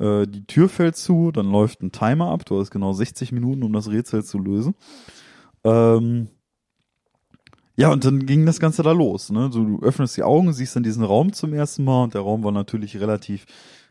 Äh, 0.00 0.26
die 0.26 0.44
Tür 0.46 0.68
fällt 0.68 0.96
zu, 0.96 1.30
dann 1.30 1.48
läuft 1.52 1.80
ein 1.80 1.92
Timer 1.92 2.30
ab, 2.30 2.44
du 2.44 2.58
hast 2.58 2.72
genau 2.72 2.92
60 2.92 3.30
Minuten, 3.30 3.62
um 3.62 3.72
das 3.72 3.88
Rätsel 3.88 4.24
zu 4.24 4.40
lösen. 4.40 4.74
Ähm, 5.62 6.26
ja, 7.76 7.92
und 7.92 8.04
dann 8.04 8.26
ging 8.26 8.46
das 8.46 8.58
Ganze 8.58 8.82
da 8.82 8.90
los. 8.90 9.30
Ne? 9.30 9.48
So, 9.52 9.64
du 9.64 9.80
öffnest 9.80 10.16
die 10.16 10.24
Augen, 10.24 10.52
siehst 10.52 10.74
dann 10.74 10.82
diesen 10.82 11.04
Raum 11.04 11.32
zum 11.32 11.52
ersten 11.52 11.84
Mal 11.84 12.02
und 12.02 12.14
der 12.14 12.22
Raum 12.22 12.42
war 12.42 12.50
natürlich 12.50 12.98
relativ, 12.98 13.46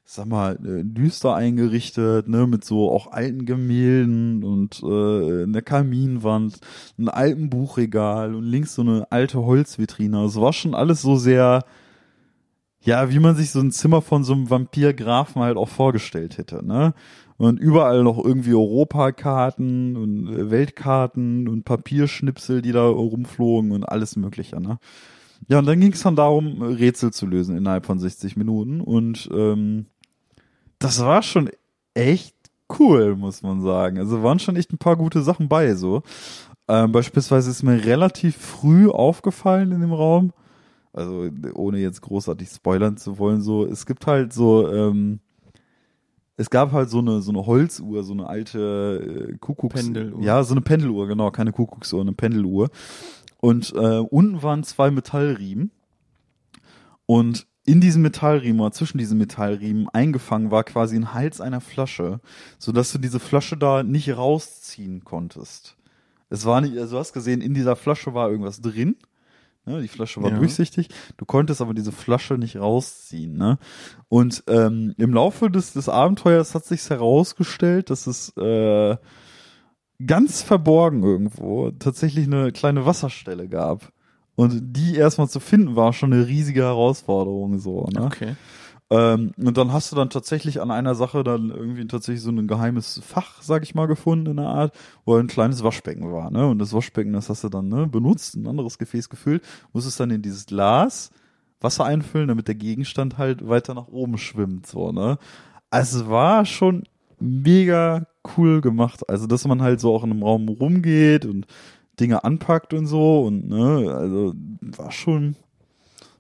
sag 0.05 0.27
mal, 0.27 0.55
äh, 0.65 0.83
düster 0.83 1.35
eingerichtet, 1.35 2.27
ne, 2.27 2.45
mit 2.47 2.65
so 2.65 2.91
auch 2.91 3.11
alten 3.11 3.45
Gemälden 3.45 4.43
und 4.43 4.81
äh, 4.83 5.43
einer 5.43 5.61
Kaminwand, 5.61 6.59
einem 6.97 7.09
alten 7.09 7.49
Buchregal 7.49 8.35
und 8.35 8.43
links 8.43 8.75
so 8.75 8.81
eine 8.81 9.11
alte 9.11 9.43
Holzvitrine. 9.43 10.19
Also 10.19 10.41
war 10.41 10.53
schon 10.53 10.75
alles 10.75 11.01
so 11.01 11.15
sehr, 11.15 11.63
ja, 12.81 13.09
wie 13.11 13.19
man 13.19 13.35
sich 13.35 13.51
so 13.51 13.59
ein 13.61 13.71
Zimmer 13.71 14.01
von 14.01 14.23
so 14.23 14.33
einem 14.33 14.49
Vampirgrafen 14.49 15.41
halt 15.41 15.57
auch 15.57 15.69
vorgestellt 15.69 16.37
hätte, 16.37 16.65
ne? 16.65 16.93
Und 17.37 17.59
überall 17.59 18.03
noch 18.03 18.23
irgendwie 18.23 18.53
Europakarten 18.53 19.97
und 19.97 20.27
äh, 20.27 20.51
Weltkarten 20.51 21.47
und 21.47 21.63
Papierschnipsel, 21.65 22.61
die 22.61 22.71
da 22.71 22.85
rumflogen 22.85 23.71
und 23.71 23.83
alles 23.85 24.15
Mögliche, 24.15 24.61
ne? 24.61 24.79
Ja, 25.49 25.59
und 25.59 25.65
dann 25.65 25.79
ging 25.79 25.91
es 25.93 26.03
dann 26.03 26.15
darum, 26.15 26.61
Rätsel 26.61 27.11
zu 27.11 27.25
lösen 27.25 27.57
innerhalb 27.57 27.85
von 27.85 27.99
60 27.99 28.37
Minuten. 28.37 28.81
Und 28.81 29.29
ähm, 29.33 29.87
das 30.83 30.99
war 30.99 31.21
schon 31.21 31.49
echt 31.93 32.35
cool, 32.77 33.15
muss 33.15 33.41
man 33.41 33.61
sagen. 33.61 33.97
Also 33.97 34.21
waren 34.21 34.39
schon 34.39 34.57
echt 34.57 34.73
ein 34.73 34.77
paar 34.77 34.97
gute 34.97 35.21
Sachen 35.21 35.47
bei, 35.47 35.75
so. 35.75 36.03
Ähm, 36.67 36.91
beispielsweise 36.91 37.49
ist 37.49 37.63
mir 37.63 37.85
relativ 37.85 38.35
früh 38.35 38.89
aufgefallen 38.89 39.71
in 39.71 39.81
dem 39.81 39.93
Raum, 39.93 40.33
also 40.91 41.29
ohne 41.53 41.79
jetzt 41.79 42.01
großartig 42.01 42.49
spoilern 42.49 42.97
zu 42.97 43.17
wollen, 43.17 43.41
so, 43.41 43.65
es 43.65 43.85
gibt 43.85 44.07
halt 44.07 44.33
so, 44.33 44.71
ähm, 44.71 45.19
es 46.35 46.49
gab 46.49 46.71
halt 46.71 46.89
so 46.89 46.99
eine, 46.99 47.21
so 47.21 47.31
eine 47.31 47.45
Holzuhr, 47.45 48.03
so 48.03 48.13
eine 48.13 48.27
alte 48.27 49.29
äh, 49.31 49.37
Kuckucks... 49.37 49.83
Pendeluhr. 49.83 50.21
Ja, 50.21 50.43
so 50.43 50.53
eine 50.53 50.61
Pendeluhr, 50.61 51.07
genau, 51.07 51.31
keine 51.31 51.51
Kuckucksuhr, 51.51 52.01
eine 52.01 52.13
Pendeluhr. 52.13 52.69
Und 53.39 53.73
äh, 53.75 53.99
unten 53.99 54.41
waren 54.41 54.63
zwei 54.63 54.89
Metallriemen. 54.89 55.71
Und 57.05 57.45
in 57.65 57.79
diesem 57.79 58.01
Metallriemen 58.01 58.59
oder 58.59 58.71
zwischen 58.71 58.97
diesen 58.97 59.17
Metallriemen 59.17 59.87
eingefangen 59.89 60.51
war 60.51 60.63
quasi 60.63 60.95
ein 60.95 61.13
Hals 61.13 61.39
einer 61.39 61.61
Flasche, 61.61 62.19
sodass 62.57 62.91
du 62.91 62.97
diese 62.97 63.19
Flasche 63.19 63.55
da 63.57 63.83
nicht 63.83 64.15
rausziehen 64.17 65.03
konntest. 65.03 65.77
Es 66.29 66.45
war 66.45 66.61
nicht, 66.61 66.77
also 66.77 66.95
du 66.95 66.99
hast 66.99 67.13
gesehen, 67.13 67.41
in 67.41 67.53
dieser 67.53 67.75
Flasche 67.75 68.13
war 68.13 68.29
irgendwas 68.29 68.59
drin. 68.59 68.95
Ne, 69.65 69.81
die 69.81 69.87
Flasche 69.87 70.21
war 70.21 70.31
Ja. 70.31 70.37
durchsichtig. 70.39 70.89
Du 71.15 71.23
konntest 71.23 71.61
aber 71.61 71.73
diese 71.73 71.93
Flasche 71.93 72.33
nicht 72.37 72.57
rausziehen. 72.57 73.37
Ne? 73.37 73.57
Und 74.09 74.43
ähm, 74.47 74.93
im 74.97 75.13
Laufe 75.13 75.49
des, 75.49 75.71
des 75.71 75.87
Abenteuers 75.87 76.53
hat 76.53 76.65
sich 76.65 76.89
herausgestellt, 76.89 77.89
dass 77.89 78.05
es 78.07 78.35
äh, 78.35 78.97
ganz 80.05 80.41
verborgen 80.41 81.01
irgendwo 81.03 81.71
tatsächlich 81.71 82.25
eine 82.25 82.51
kleine 82.51 82.85
Wasserstelle 82.85 83.47
gab. 83.47 83.92
Und 84.35 84.73
die 84.75 84.95
erstmal 84.95 85.29
zu 85.29 85.39
finden 85.39 85.75
war 85.75 85.93
schon 85.93 86.13
eine 86.13 86.27
riesige 86.27 86.63
Herausforderung 86.63 87.59
so. 87.59 87.87
Ne? 87.93 88.03
Okay. 88.03 88.35
Ähm, 88.89 89.31
und 89.37 89.57
dann 89.57 89.71
hast 89.71 89.91
du 89.91 89.95
dann 89.95 90.09
tatsächlich 90.09 90.61
an 90.61 90.71
einer 90.71 90.95
Sache 90.95 91.23
dann 91.23 91.49
irgendwie 91.49 91.87
tatsächlich 91.87 92.21
so 92.21 92.31
ein 92.31 92.47
geheimes 92.47 93.01
Fach, 93.05 93.41
sag 93.41 93.63
ich 93.63 93.75
mal, 93.75 93.87
gefunden 93.87 94.31
in 94.31 94.37
der 94.37 94.47
Art, 94.47 94.75
wo 95.05 95.15
ein 95.15 95.27
kleines 95.27 95.63
Waschbecken 95.63 96.11
war, 96.11 96.31
ne? 96.31 96.47
Und 96.47 96.59
das 96.59 96.73
Waschbecken, 96.73 97.13
das 97.13 97.29
hast 97.29 97.43
du 97.43 97.49
dann, 97.49 97.69
ne, 97.69 97.87
benutzt, 97.87 98.35
ein 98.35 98.47
anderes 98.47 98.77
Gefäß 98.77 99.09
gefüllt, 99.09 99.43
musstest 99.71 99.99
dann 99.99 100.11
in 100.11 100.21
dieses 100.21 100.45
Glas 100.45 101.11
Wasser 101.61 101.85
einfüllen, 101.85 102.27
damit 102.27 102.49
der 102.49 102.55
Gegenstand 102.55 103.17
halt 103.17 103.47
weiter 103.47 103.73
nach 103.73 103.87
oben 103.87 104.17
schwimmt, 104.17 104.67
so, 104.67 104.91
ne? 104.91 105.17
Also 105.69 106.01
es 106.01 106.09
war 106.09 106.45
schon 106.45 106.83
mega 107.19 108.05
cool 108.37 108.61
gemacht. 108.61 109.09
Also, 109.09 109.27
dass 109.27 109.47
man 109.47 109.61
halt 109.61 109.79
so 109.79 109.95
auch 109.95 110.03
in 110.03 110.11
einem 110.11 110.23
Raum 110.23 110.47
rumgeht 110.49 111.25
und 111.25 111.47
Dinge 111.99 112.23
anpackt 112.23 112.73
und 112.73 112.87
so 112.87 113.23
und, 113.25 113.47
ne, 113.49 113.93
also 113.93 114.33
war 114.77 114.91
schon, 114.91 115.35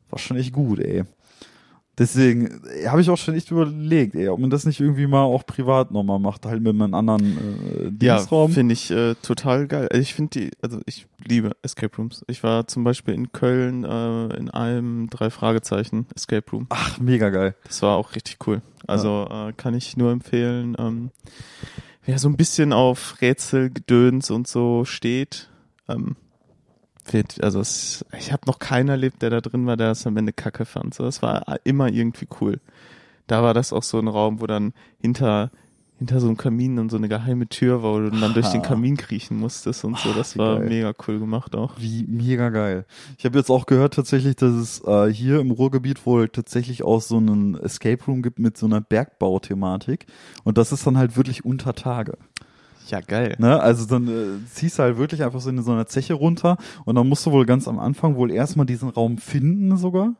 war 0.09 0.19
schon 0.19 0.37
echt 0.37 0.53
gut, 0.53 0.79
ey. 0.79 1.03
Deswegen 1.95 2.59
habe 2.87 3.01
ich 3.01 3.09
auch 3.11 3.17
schon 3.19 3.35
echt 3.35 3.51
überlegt, 3.51 4.15
ey, 4.15 4.27
ob 4.27 4.39
man 4.39 4.49
das 4.49 4.65
nicht 4.65 4.79
irgendwie 4.79 5.05
mal 5.05 5.21
auch 5.21 5.45
privat 5.45 5.91
nochmal 5.91 6.17
macht, 6.17 6.43
halt 6.47 6.63
mit 6.63 6.73
einem 6.73 6.91
anderen 6.95 7.37
äh, 7.37 7.83
Ja, 8.03 8.15
Dienstraum. 8.17 8.51
finde 8.51 8.73
ich 8.73 8.89
äh, 8.89 9.13
total 9.21 9.67
geil. 9.67 9.87
Also 9.91 10.01
Ich 10.01 10.15
finde 10.15 10.39
die, 10.39 10.51
also 10.63 10.79
ich 10.87 11.05
liebe 11.23 11.51
Escape 11.61 11.95
Rooms. 11.95 12.23
Ich 12.27 12.41
war 12.41 12.65
zum 12.65 12.83
Beispiel 12.83 13.13
in 13.13 13.31
Köln 13.31 13.83
äh, 13.83 14.35
in 14.37 14.49
einem 14.49 15.07
drei 15.11 15.29
Fragezeichen 15.29 16.07
Escape 16.15 16.49
Room. 16.51 16.65
Ach, 16.69 16.99
mega 16.99 17.29
geil. 17.29 17.53
Das 17.65 17.83
war 17.83 17.95
auch 17.97 18.15
richtig 18.15 18.37
cool. 18.47 18.63
Also 18.87 19.27
äh, 19.29 19.53
kann 19.53 19.75
ich 19.75 19.95
nur 19.95 20.11
empfehlen. 20.11 20.75
Ähm, 20.79 21.11
wer 22.07 22.17
so 22.17 22.27
ein 22.27 22.37
bisschen 22.37 22.73
auf 22.73 23.21
Rätselgedöns 23.21 24.31
und 24.31 24.47
so 24.47 24.83
steht, 24.83 25.47
ähm, 25.87 26.15
also 27.41 27.59
es, 27.59 28.05
ich 28.17 28.31
habe 28.31 28.43
noch 28.47 28.59
keinen 28.59 28.89
erlebt, 28.89 29.21
der 29.21 29.29
da 29.29 29.41
drin 29.41 29.65
war, 29.65 29.75
der 29.77 29.91
es 29.91 30.07
am 30.07 30.15
Ende 30.17 30.31
kacke 30.33 30.65
fand. 30.65 30.93
So, 30.93 31.05
es 31.05 31.21
war 31.21 31.43
immer 31.65 31.89
irgendwie 31.89 32.27
cool. 32.39 32.61
Da 33.27 33.43
war 33.43 33.53
das 33.53 33.73
auch 33.73 33.83
so 33.83 33.99
ein 33.99 34.07
Raum, 34.07 34.39
wo 34.41 34.47
dann 34.47 34.73
hinter 35.01 35.51
hinter 35.99 36.19
so 36.19 36.27
einem 36.27 36.35
Kamin 36.37 36.75
dann 36.75 36.89
so 36.89 36.97
eine 36.97 37.07
geheime 37.07 37.47
Tür 37.47 37.81
war, 37.83 37.93
wo 37.93 37.99
du 37.99 38.09
dann 38.11 38.33
durch 38.33 38.49
den. 38.49 38.61
Kamin 38.61 38.97
kriechen 38.97 39.37
musstest 39.37 39.85
und 39.85 39.97
so. 39.97 40.09
Ach, 40.11 40.17
Das 40.17 40.35
wie 40.35 40.39
war 40.39 40.59
geil. 40.59 40.67
mega 40.67 40.93
cool 41.07 41.19
gemacht 41.19 41.55
auch. 41.55 41.75
Wie 41.77 42.03
mega 42.07 42.49
geil. 42.49 42.85
Ich 43.17 43.25
habe 43.25 43.37
jetzt 43.37 43.49
auch 43.49 43.65
gehört 43.65 43.93
tatsächlich, 43.93 44.35
dass 44.35 44.51
es 44.53 44.83
äh, 44.85 45.07
hier 45.13 45.39
im 45.39 45.51
Ruhrgebiet 45.51 46.05
wohl 46.05 46.27
tatsächlich 46.27 46.83
auch 46.83 46.99
so 46.99 47.17
einen 47.17 47.55
Escape 47.55 48.03
Room 48.05 48.21
gibt 48.21 48.39
mit 48.39 48.57
so 48.57 48.65
einer 48.65 48.81
Bergbauthematik. 48.81 50.07
Und 50.43 50.57
das 50.57 50.71
ist 50.73 50.85
dann 50.85 50.97
halt 50.97 51.15
wirklich 51.15 51.45
unter 51.45 51.73
Tage. 51.73 52.17
Ja, 52.87 52.99
geil. 53.01 53.35
Ne? 53.39 53.59
Also 53.61 53.85
dann 53.85 54.07
äh, 54.07 54.45
ziehst 54.51 54.77
du 54.79 54.83
halt 54.83 54.97
wirklich 54.97 55.23
einfach 55.23 55.39
so 55.39 55.49
in 55.49 55.61
so 55.61 55.71
einer 55.71 55.87
Zeche 55.87 56.13
runter 56.15 56.57
und 56.85 56.95
dann 56.95 57.07
musst 57.07 57.25
du 57.25 57.31
wohl 57.31 57.45
ganz 57.45 57.67
am 57.67 57.79
Anfang 57.79 58.15
wohl 58.15 58.31
erstmal 58.31 58.65
diesen 58.65 58.89
Raum 58.89 59.17
finden 59.17 59.77
sogar. 59.77 60.15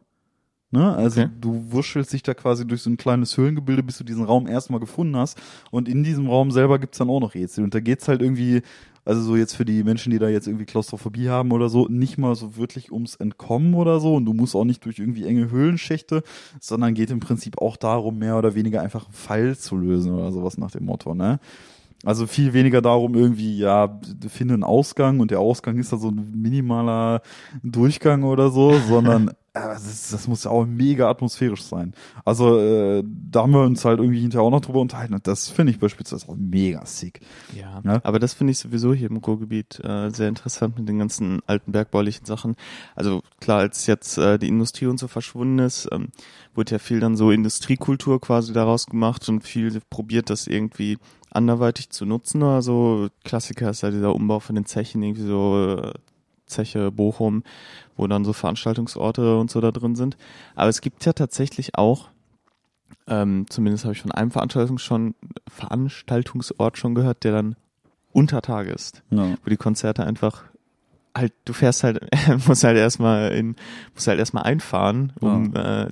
Ne? 0.72 0.96
Also 0.96 1.22
Okay. 1.22 1.32
du 1.40 1.72
wuschelst 1.72 2.14
dich 2.14 2.24
da 2.24 2.34
quasi 2.34 2.66
durch 2.66 2.82
so 2.82 2.90
ein 2.90 2.98
kleines 2.98 3.38
Höhlengebilde, 3.38 3.84
bis 3.84 3.98
du 4.00 4.04
diesen 4.04 4.24
Raum 4.26 4.48
erstmal 4.48 4.80
gefunden 4.80 5.16
hast. 5.18 5.40
Und 5.72 5.88
in 5.88 6.04
diesem 6.04 6.28
Raum 6.28 6.52
selber 6.52 6.80
gibt's 6.80 6.98
dann 6.98 7.10
auch 7.10 7.20
noch 7.20 7.36
Rätsel. 7.36 7.64
Und 7.64 7.76
da 7.76 7.80
geht's 7.80 8.08
halt 8.08 8.22
irgendwie, 8.24 8.64
also 9.06 9.22
so 9.22 9.36
jetzt 9.36 9.56
für 9.56 9.66
die 9.66 9.84
Menschen, 9.84 10.10
die 10.12 10.18
da 10.18 10.30
jetzt 10.30 10.48
irgendwie 10.48 10.66
Klaustrophobie 10.66 11.30
haben 11.30 11.52
oder 11.52 11.70
so, 11.70 11.88
nicht 11.90 12.18
mal 12.18 12.34
so 12.36 12.56
wirklich 12.58 12.92
ums 12.92 13.16
Entkommen 13.16 13.76
oder 13.76 14.00
so. 14.00 14.16
Und 14.16 14.26
du 14.26 14.34
musst 14.34 14.56
auch 14.56 14.64
nicht 14.66 14.84
durch 14.86 14.98
irgendwie 14.98 15.26
enge 15.26 15.52
Höhlenschächte, 15.52 16.24
sondern 16.60 16.96
geht 16.96 17.12
im 17.12 17.20
Prinzip 17.20 17.60
auch 17.60 17.78
darum, 17.78 18.18
mehr 18.18 18.38
oder 18.38 18.56
weniger 18.56 18.82
einfach 18.82 19.06
einen 19.06 19.14
Fall 19.14 19.58
zu 19.58 19.76
lösen 19.76 20.12
oder 20.12 20.32
sowas 20.32 20.58
nach 20.58 20.72
dem 20.72 20.86
Motto, 20.86 21.14
ne? 21.14 21.40
Also 22.04 22.28
viel 22.28 22.52
weniger 22.54 22.82
darum 22.82 23.16
irgendwie, 23.16 23.58
ja, 23.58 24.00
finde 24.28 24.56
einen 24.56 24.64
Ausgang 24.64 25.20
und 25.22 25.32
der 25.32 25.40
Ausgang 25.40 25.78
ist 25.78 25.94
da 25.94 25.98
so 25.98 26.10
ein 26.10 26.32
minimaler 26.36 27.22
Durchgang 27.64 28.24
oder 28.24 28.50
so, 28.50 28.78
sondern 28.88 29.30
äh, 29.30 29.34
das, 29.54 30.10
das 30.12 30.28
muss 30.28 30.44
ja 30.44 30.52
auch 30.52 30.66
mega 30.66 31.10
atmosphärisch 31.10 31.62
sein. 31.64 31.94
Also 32.26 32.60
äh, 32.60 33.04
da 33.32 33.44
haben 33.44 33.52
wir 33.54 33.62
uns 33.64 33.86
halt 33.86 34.00
irgendwie 34.00 34.20
hinterher 34.20 34.44
auch 34.46 34.50
noch 34.52 34.62
drüber 34.62 34.82
unterhalten 34.82 35.14
und 35.14 35.28
das 35.28 35.50
finde 35.50 35.72
ich 35.72 35.80
beispielsweise 35.80 36.28
auch 36.28 36.36
mega 36.36 36.86
sick. 36.86 37.22
Ja, 37.56 37.82
Ja. 37.86 38.02
aber 38.04 38.20
das 38.20 38.34
finde 38.34 38.52
ich 38.52 38.58
sowieso 38.60 38.94
hier 38.94 39.10
im 39.10 39.18
Ruhrgebiet 39.18 39.80
äh, 39.84 40.10
sehr 40.10 40.28
interessant 40.28 40.78
mit 40.78 40.90
den 40.90 41.00
ganzen 41.00 41.40
alten 41.48 41.72
bergbaulichen 41.72 42.26
Sachen. 42.26 42.56
Also 42.96 43.22
klar, 43.40 43.60
als 43.60 43.86
jetzt 43.88 44.18
äh, 44.18 44.38
die 44.38 44.50
Industrie 44.50 44.88
und 44.88 45.00
so 45.00 45.08
verschwunden 45.08 45.60
ist, 45.60 45.88
ähm, 45.92 46.10
wurde 46.54 46.72
ja 46.74 46.80
viel 46.80 47.00
dann 47.00 47.16
so 47.16 47.32
Industriekultur 47.32 48.20
quasi 48.20 48.52
daraus 48.52 48.88
gemacht 48.88 49.30
und 49.30 49.42
viel 49.42 49.80
probiert, 49.90 50.30
das 50.30 50.48
irgendwie 50.48 50.98
anderweitig 51.36 51.90
zu 51.90 52.06
nutzen. 52.06 52.44
Also 52.44 53.08
Klassiker 53.24 53.70
ist 53.70 53.82
ja 53.82 53.92
dieser 53.92 54.14
Umbau 54.16 54.40
von 54.40 54.56
den 54.56 54.66
Zechen, 54.66 55.02
irgendwie 55.04 55.24
so 55.26 55.78
äh, 55.82 55.94
Zeche 56.46 56.92
Bochum, 56.92 57.44
wo 57.96 58.06
dann 58.08 58.26
so 58.26 58.34
Veranstaltungsorte 58.34 59.38
und 59.38 59.50
so 59.52 59.62
da 59.62 59.72
drin 59.72 59.96
sind. 59.96 60.18
Aber 60.56 60.70
es 60.70 60.82
gibt 60.82 61.06
ja 61.06 61.14
tatsächlich 61.14 61.76
auch 61.78 62.10
ähm, 63.08 63.46
zumindest 63.50 63.84
habe 63.84 63.94
ich 63.94 64.02
von 64.02 64.12
einem 64.14 64.32
Veranstaltungs 64.32 64.82
schon, 64.82 65.14
Veranstaltungsort 65.50 66.78
schon 66.78 66.96
gehört, 66.96 67.24
der 67.24 67.34
dann 67.34 67.56
unter 68.14 68.42
Tage 68.42 68.72
ist, 68.72 69.04
Ja. 69.10 69.36
wo 69.44 69.50
die 69.50 69.58
Konzerte 69.58 70.06
einfach 70.06 70.44
halt, 71.16 71.34
du 71.46 71.54
fährst 71.54 71.84
halt, 71.84 72.00
musst 72.48 72.64
halt 72.64 72.78
erstmal 72.78 73.32
in, 73.34 73.56
musst 73.94 74.08
halt 74.08 74.20
erstmal 74.20 74.44
einfahren, 74.44 75.12
um 75.20 75.54
äh, 75.56 75.88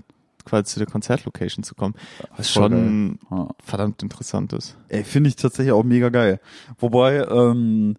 quasi 0.45 0.65
zu 0.65 0.79
der 0.79 0.87
Konzertlocation 0.87 1.63
zu 1.63 1.75
kommen. 1.75 1.95
Was 2.37 2.49
Voll 2.49 2.69
schon 2.69 3.19
Ja. 3.29 3.49
verdammt 3.63 4.03
interessant 4.03 4.53
ist. 4.53 4.77
Ey, 4.89 5.03
finde 5.03 5.29
ich 5.29 5.35
tatsächlich 5.35 5.73
auch 5.73 5.83
mega 5.83 6.09
geil. 6.09 6.39
Wobei, 6.79 7.25
ähm, 7.27 7.95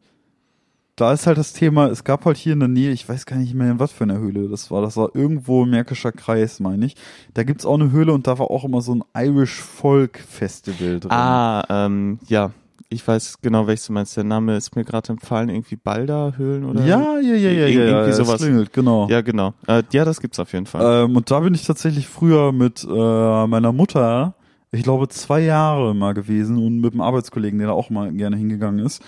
da 0.96 1.12
ist 1.14 1.26
halt 1.26 1.38
das 1.38 1.54
Thema, 1.54 1.86
es 1.88 2.04
gab 2.04 2.26
halt 2.26 2.36
hier 2.36 2.52
in 2.52 2.60
der 2.60 2.68
Nähe, 2.68 2.90
ich 2.92 3.08
weiß 3.08 3.24
gar 3.24 3.36
nicht 3.36 3.54
mehr, 3.54 3.70
in 3.72 3.80
was 3.80 3.92
für 3.92 4.04
eine 4.04 4.18
Höhle 4.18 4.48
das 4.48 4.70
war. 4.70 4.82
Das 4.82 4.96
war 4.96 5.10
irgendwo 5.14 5.64
im 5.64 5.70
Märkischer 5.70 6.12
Kreis, 6.12 6.60
meine 6.60 6.84
ich. 6.84 6.96
Da 7.32 7.44
gibt's 7.44 7.64
auch 7.64 7.74
eine 7.74 7.90
Höhle 7.90 8.12
und 8.12 8.26
da 8.26 8.38
war 8.38 8.50
auch 8.50 8.64
immer 8.64 8.82
so 8.82 8.94
ein 8.94 9.02
Irish 9.16 9.54
Folk 9.60 10.18
Festival 10.18 11.00
drin. 11.00 11.10
Ah, 11.10 11.64
ähm, 11.70 12.18
ja. 12.28 12.52
Ich 12.92 13.08
weiß 13.08 13.38
genau, 13.40 13.66
welches 13.66 13.86
du 13.86 13.92
meinst. 13.94 14.16
Der 14.16 14.24
Name 14.24 14.56
ist 14.56 14.76
mir 14.76 14.84
gerade 14.84 15.08
empfallen, 15.10 15.48
irgendwie 15.48 15.76
Balda-Höhlen 15.76 16.64
oder? 16.64 16.84
Ja, 16.84 17.18
ja, 17.20 17.34
ja, 17.34 17.50
ja, 17.50 17.50
ja, 17.50 17.66
Irgendwie 17.66 17.90
ja, 17.90 18.06
es 18.06 18.16
sowas. 18.18 18.40
klingelt, 18.42 18.72
genau. 18.72 19.08
Ja, 19.08 19.22
genau. 19.22 19.54
Äh, 19.66 19.82
ja, 19.92 20.04
das 20.04 20.20
gibt's 20.20 20.38
auf 20.38 20.52
jeden 20.52 20.66
Fall. 20.66 21.04
Ähm, 21.06 21.16
und 21.16 21.30
da 21.30 21.40
bin 21.40 21.54
ich 21.54 21.64
tatsächlich 21.64 22.06
früher 22.06 22.52
mit 22.52 22.84
äh, 22.84 23.46
meiner 23.46 23.72
Mutter, 23.72 24.34
ich 24.72 24.82
glaube 24.82 25.08
zwei 25.08 25.40
Jahre 25.40 25.94
mal 25.94 26.12
gewesen 26.12 26.58
und 26.58 26.80
mit 26.80 26.92
einem 26.92 27.00
Arbeitskollegen, 27.00 27.58
der 27.58 27.68
da 27.68 27.74
auch 27.74 27.88
mal 27.88 28.12
gerne 28.12 28.36
hingegangen 28.36 28.84
ist. 28.84 29.02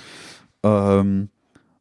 Ähm, 0.62 1.28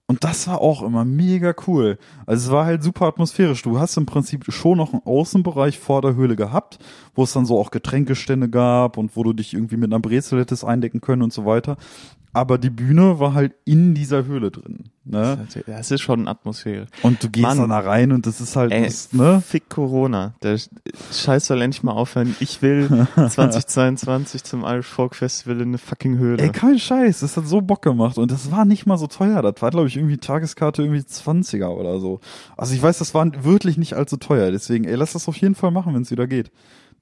und 0.08 0.24
das 0.24 0.48
war 0.48 0.60
auch 0.60 0.84
immer 0.84 1.06
mega 1.06 1.56
cool. 1.68 1.98
Also 2.26 2.48
es 2.48 2.52
war 2.52 2.66
halt 2.66 2.84
super 2.84 3.06
atmosphärisch. 3.06 3.62
Du 3.62 3.80
hast 3.80 3.96
im 3.96 4.06
Prinzip 4.06 4.46
schon 4.52 4.78
noch 4.78 4.92
einen 4.92 5.02
Außenbereich 5.06 5.80
vor 5.80 6.02
der 6.02 6.16
Höhle 6.16 6.36
gehabt, 6.36 6.78
wo 7.16 7.24
es 7.24 7.32
dann 7.32 7.46
so 7.46 7.58
auch 7.58 7.72
Getränkestände 7.72 8.50
gab 8.50 8.98
und 8.98 9.16
wo 9.16 9.24
du 9.24 9.32
dich 9.32 9.54
irgendwie 9.54 9.78
mit 9.78 9.92
einer 9.92 10.02
Brezel 10.02 10.42
hättest 10.42 10.66
eindecken 10.66 11.00
können 11.00 11.22
und 11.22 11.32
so 11.32 11.46
weiter. 11.46 11.78
Aber 12.36 12.58
die 12.58 12.72
Bühne 12.72 13.20
war 13.20 13.36
halt 13.36 13.54
in 13.64 13.94
dieser 13.94 14.26
Höhle 14.26 14.50
drin. 14.50 14.86
Ne? 15.06 15.48
Das 15.68 15.92
ist 15.92 16.02
schon 16.02 16.28
Atmosphäre. 16.28 16.88
Und 17.04 17.24
du 17.24 17.30
gehst 17.30 17.44
Mann. 17.44 17.60
dann 17.60 17.70
da 17.70 17.80
rein 17.80 18.12
und 18.12 18.26
das 18.26 18.42
ist 18.42 18.56
halt, 18.56 18.72
Ey, 18.72 18.86
das, 18.86 19.14
ne? 19.14 19.42
Fick 19.46 19.70
Corona. 19.70 20.34
Der 20.42 20.58
Scheiß 21.12 21.46
soll 21.46 21.62
endlich 21.62 21.84
mal 21.84 21.92
aufhören. 21.92 22.36
Ich 22.40 22.62
will 22.64 23.08
2022 23.16 24.44
zum 24.44 24.64
Irish 24.64 24.88
Folk 24.88 25.16
Festival 25.16 25.58
in 25.62 25.70
eine 25.70 25.78
fucking 25.78 26.18
Höhle. 26.18 26.42
Ey, 26.42 26.50
kein 26.50 26.80
Scheiß, 26.80 27.20
das 27.20 27.38
hat 27.38 27.46
so 27.48 27.62
Bock 27.62 27.82
gemacht 27.82 28.18
und 28.18 28.32
das 28.32 28.50
war 28.50 28.66
nicht 28.66 28.86
mal 28.86 28.98
so 28.98 29.08
teuer. 29.08 29.42
Das 29.42 29.62
war, 29.62 29.70
glaube 29.70 29.88
ich, 29.88 29.98
irgendwie 29.98 30.18
Tageskarte 30.18 30.82
irgendwie 30.82 31.02
20er 31.02 31.68
oder 31.68 32.00
so. 32.00 32.20
Also 32.58 32.74
ich 32.74 32.82
weiß, 32.82 32.98
das 32.98 33.14
war 33.14 33.30
wirklich 33.44 33.78
nicht 33.78 33.94
allzu 33.94 34.18
teuer. 34.18 34.50
Deswegen, 34.52 34.86
ey, 34.86 34.96
lass 34.96 35.14
das 35.14 35.28
auf 35.28 35.38
jeden 35.38 35.56
Fall 35.56 35.72
machen, 35.72 35.94
wenn 35.94 36.02
es 36.02 36.12
wieder 36.12 36.28
geht. 36.28 36.52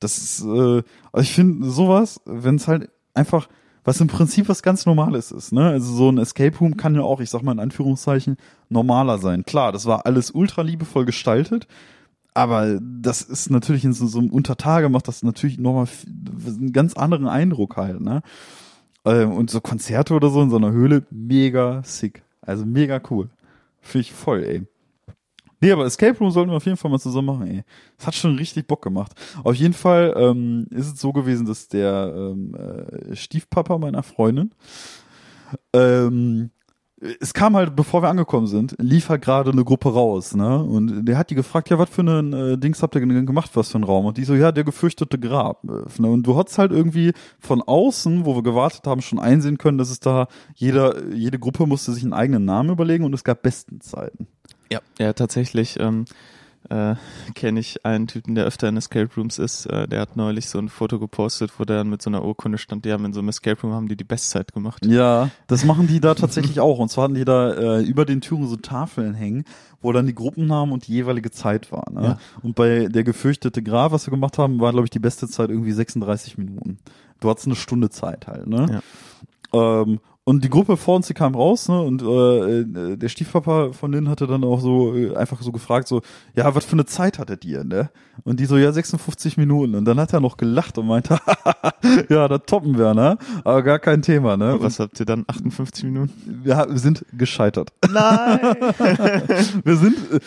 Das 0.01 0.17
ist, 0.17 0.41
äh, 0.41 0.81
also 1.13 1.21
ich 1.21 1.33
finde 1.33 1.69
sowas, 1.69 2.19
wenn 2.25 2.55
es 2.55 2.67
halt 2.67 2.89
einfach, 3.13 3.47
was 3.83 3.99
im 3.99 4.07
Prinzip 4.07 4.47
was 4.49 4.61
ganz 4.61 4.85
Normales 4.85 5.31
ist, 5.31 5.51
ne? 5.51 5.69
Also 5.69 5.93
so 5.93 6.09
ein 6.09 6.17
Escape 6.17 6.57
Room 6.59 6.77
kann 6.77 6.95
ja 6.95 7.01
auch, 7.01 7.19
ich 7.19 7.29
sag 7.29 7.41
mal 7.41 7.53
in 7.53 7.59
Anführungszeichen, 7.59 8.37
normaler 8.69 9.17
sein. 9.17 9.43
Klar, 9.43 9.71
das 9.71 9.85
war 9.85 10.05
alles 10.05 10.31
ultra 10.31 10.61
liebevoll 10.61 11.05
gestaltet, 11.05 11.67
aber 12.33 12.79
das 12.81 13.21
ist 13.21 13.49
natürlich 13.49 13.83
in 13.83 13.93
so, 13.93 14.07
so 14.07 14.19
einem 14.19 14.29
Untertage 14.29 14.89
macht 14.89 15.07
das 15.07 15.23
natürlich 15.23 15.57
nochmal 15.57 15.87
einen 16.45 16.73
ganz 16.73 16.93
anderen 16.93 17.27
Eindruck 17.27 17.77
halt, 17.77 18.01
ne? 18.01 18.21
Ähm, 19.03 19.31
und 19.31 19.49
so 19.49 19.61
Konzerte 19.61 20.13
oder 20.13 20.29
so 20.29 20.41
in 20.41 20.49
so 20.49 20.57
einer 20.57 20.71
Höhle, 20.71 21.03
mega 21.09 21.81
sick. 21.83 22.23
Also 22.41 22.65
mega 22.65 23.01
cool. 23.09 23.29
Finde 23.81 24.01
ich 24.01 24.13
voll, 24.13 24.43
ey. 24.43 24.67
Nee, 25.61 25.71
aber 25.71 25.85
Escape 25.85 26.17
Room 26.17 26.31
sollten 26.31 26.51
wir 26.51 26.57
auf 26.57 26.65
jeden 26.65 26.77
Fall 26.77 26.91
mal 26.91 26.99
zusammen 26.99 27.27
machen, 27.27 27.47
ey. 27.47 27.63
Das 27.97 28.07
hat 28.07 28.15
schon 28.15 28.35
richtig 28.35 28.67
Bock 28.67 28.81
gemacht. 28.81 29.13
Auf 29.43 29.55
jeden 29.55 29.73
Fall 29.73 30.13
ähm, 30.17 30.67
ist 30.71 30.93
es 30.93 30.99
so 30.99 31.13
gewesen, 31.13 31.45
dass 31.45 31.67
der 31.67 32.13
ähm, 32.15 32.55
äh, 32.55 33.15
Stiefpapa 33.15 33.77
meiner 33.77 34.03
Freundin 34.03 34.53
ähm, 35.73 36.51
es 37.19 37.33
kam 37.33 37.55
halt, 37.55 37.75
bevor 37.75 38.03
wir 38.03 38.09
angekommen 38.09 38.45
sind, 38.45 38.75
lief 38.79 39.09
halt 39.09 39.23
gerade 39.23 39.51
eine 39.51 39.63
Gruppe 39.63 39.91
raus, 39.91 40.35
ne? 40.35 40.63
Und 40.63 41.05
der 41.05 41.17
hat 41.17 41.31
die 41.31 41.35
gefragt, 41.35 41.69
ja, 41.69 41.79
was 41.79 41.89
für 41.89 42.01
einen 42.01 42.31
äh, 42.33 42.57
Dings 42.59 42.83
habt 42.83 42.93
ihr 42.93 43.01
denn 43.01 43.25
gemacht, 43.25 43.49
was 43.55 43.71
für 43.71 43.79
ein 43.79 43.83
Raum? 43.83 44.05
Und 44.05 44.17
die 44.17 44.23
so, 44.23 44.35
ja, 44.35 44.51
der 44.51 44.63
gefürchtete 44.63 45.17
Grab. 45.17 45.63
äh, 45.63 46.01
Ne? 46.01 46.07
Und 46.07 46.23
du 46.23 46.37
hast 46.37 46.57
halt 46.57 46.71
irgendwie 46.71 47.13
von 47.39 47.61
außen, 47.61 48.25
wo 48.25 48.35
wir 48.35 48.43
gewartet 48.43 48.85
haben, 48.85 49.01
schon 49.01 49.19
einsehen 49.19 49.57
können, 49.57 49.77
dass 49.79 49.89
es 49.89 49.99
da 49.99 50.27
jeder, 50.55 51.07
jede 51.11 51.39
Gruppe 51.39 51.65
musste 51.65 51.91
sich 51.91 52.03
einen 52.03 52.13
eigenen 52.13 52.45
Namen 52.45 52.69
überlegen 52.69 53.03
und 53.03 53.13
es 53.13 53.23
gab 53.23 53.41
Bestenzeiten. 53.41 54.27
Ja, 54.71 54.79
ja 54.99 55.13
tatsächlich 55.13 55.79
ähm, 55.79 56.05
äh, 56.69 56.95
kenne 57.33 57.59
ich 57.59 57.85
einen 57.85 58.07
Typen, 58.07 58.35
der 58.35 58.45
öfter 58.45 58.69
in 58.69 58.77
Escape 58.77 59.09
Rooms 59.17 59.39
ist. 59.39 59.65
Äh, 59.65 59.87
der 59.87 59.99
hat 59.99 60.15
neulich 60.15 60.47
so 60.47 60.59
ein 60.59 60.69
Foto 60.69 60.99
gepostet, 60.99 61.51
wo 61.57 61.65
der 61.65 61.77
dann 61.77 61.89
mit 61.89 62.01
so 62.01 62.09
einer 62.09 62.23
Urkunde 62.23 62.57
stand. 62.57 62.85
Die 62.85 62.93
haben 62.93 63.03
in 63.03 63.13
so 63.13 63.19
einem 63.19 63.29
Escape 63.29 63.59
Room 63.61 63.73
haben 63.73 63.87
die 63.87 63.97
die 63.97 64.03
Bestzeit 64.05 64.53
gemacht. 64.53 64.85
Ja, 64.85 65.29
das 65.47 65.65
machen 65.65 65.87
die 65.87 65.99
da 65.99 66.15
tatsächlich 66.15 66.59
auch. 66.59 66.79
Und 66.79 66.89
zwar 66.89 67.05
hatten 67.05 67.15
die 67.15 67.25
da 67.25 67.79
äh, 67.79 67.81
über 67.81 68.05
den 68.05 68.21
Türen 68.21 68.47
so 68.47 68.55
Tafeln 68.55 69.13
hängen, 69.13 69.43
wo 69.81 69.91
dann 69.91 70.05
die 70.05 70.15
Gruppennamen 70.15 70.73
und 70.73 70.87
die 70.87 70.93
jeweilige 70.93 71.31
Zeit 71.31 71.71
war. 71.71 71.91
Ne? 71.91 72.03
Ja. 72.03 72.19
Und 72.41 72.55
bei 72.55 72.87
der 72.87 73.03
gefürchtete 73.03 73.61
Grab, 73.63 73.91
was 73.91 74.07
wir 74.07 74.11
gemacht 74.11 74.37
haben, 74.37 74.61
war, 74.61 74.71
glaube 74.71 74.85
ich, 74.85 74.91
die 74.91 74.99
beste 74.99 75.27
Zeit 75.27 75.49
irgendwie 75.49 75.73
36 75.73 76.37
Minuten. 76.37 76.77
Du 77.19 77.29
hattest 77.29 77.47
eine 77.47 77.55
Stunde 77.55 77.89
Zeit 77.89 78.27
halt, 78.27 78.47
ne? 78.47 78.81
Ähm, 79.53 79.99
und 80.31 80.43
die 80.45 80.49
Gruppe 80.49 80.77
vor 80.77 80.95
uns, 80.95 81.07
die 81.07 81.13
kam 81.13 81.35
raus, 81.35 81.67
ne? 81.67 81.81
Und 81.81 82.01
äh, 82.01 82.59
äh, 82.61 82.95
der 82.97 83.09
Stiefpapa 83.09 83.73
von 83.73 83.91
denen 83.91 84.07
hatte 84.07 84.27
dann 84.27 84.45
auch 84.45 84.61
so 84.61 84.95
äh, 84.95 85.13
einfach 85.15 85.41
so 85.41 85.51
gefragt, 85.51 85.89
so, 85.89 86.01
ja, 86.35 86.55
was 86.55 86.63
für 86.63 86.71
eine 86.73 86.85
Zeit 86.85 87.19
hattet 87.19 87.43
ihr, 87.43 87.65
ne? 87.65 87.89
Und 88.23 88.39
die 88.39 88.45
so, 88.45 88.57
ja, 88.57 88.71
56 88.71 89.35
Minuten. 89.35 89.75
Und 89.75 89.83
dann 89.85 89.99
hat 89.99 90.13
er 90.13 90.21
noch 90.21 90.37
gelacht 90.37 90.77
und 90.77 90.87
meinte, 90.87 91.19
ja, 92.09 92.27
da 92.29 92.37
toppen 92.37 92.77
wir, 92.77 92.93
ne? 92.93 93.17
Aber 93.43 93.61
gar 93.61 93.79
kein 93.79 94.01
Thema, 94.01 94.37
ne? 94.37 94.53
Und 94.55 94.63
was 94.63 94.79
habt 94.79 94.99
ihr 95.01 95.05
dann? 95.05 95.25
58 95.27 95.83
Minuten? 95.83 96.13
wir, 96.43 96.55
ha- 96.55 96.67
wir 96.69 96.79
sind 96.79 97.05
gescheitert. 97.13 97.73
Nein! 97.91 98.39
Wir 99.63 99.75
sind, 99.75 99.97
äh, 100.11 100.19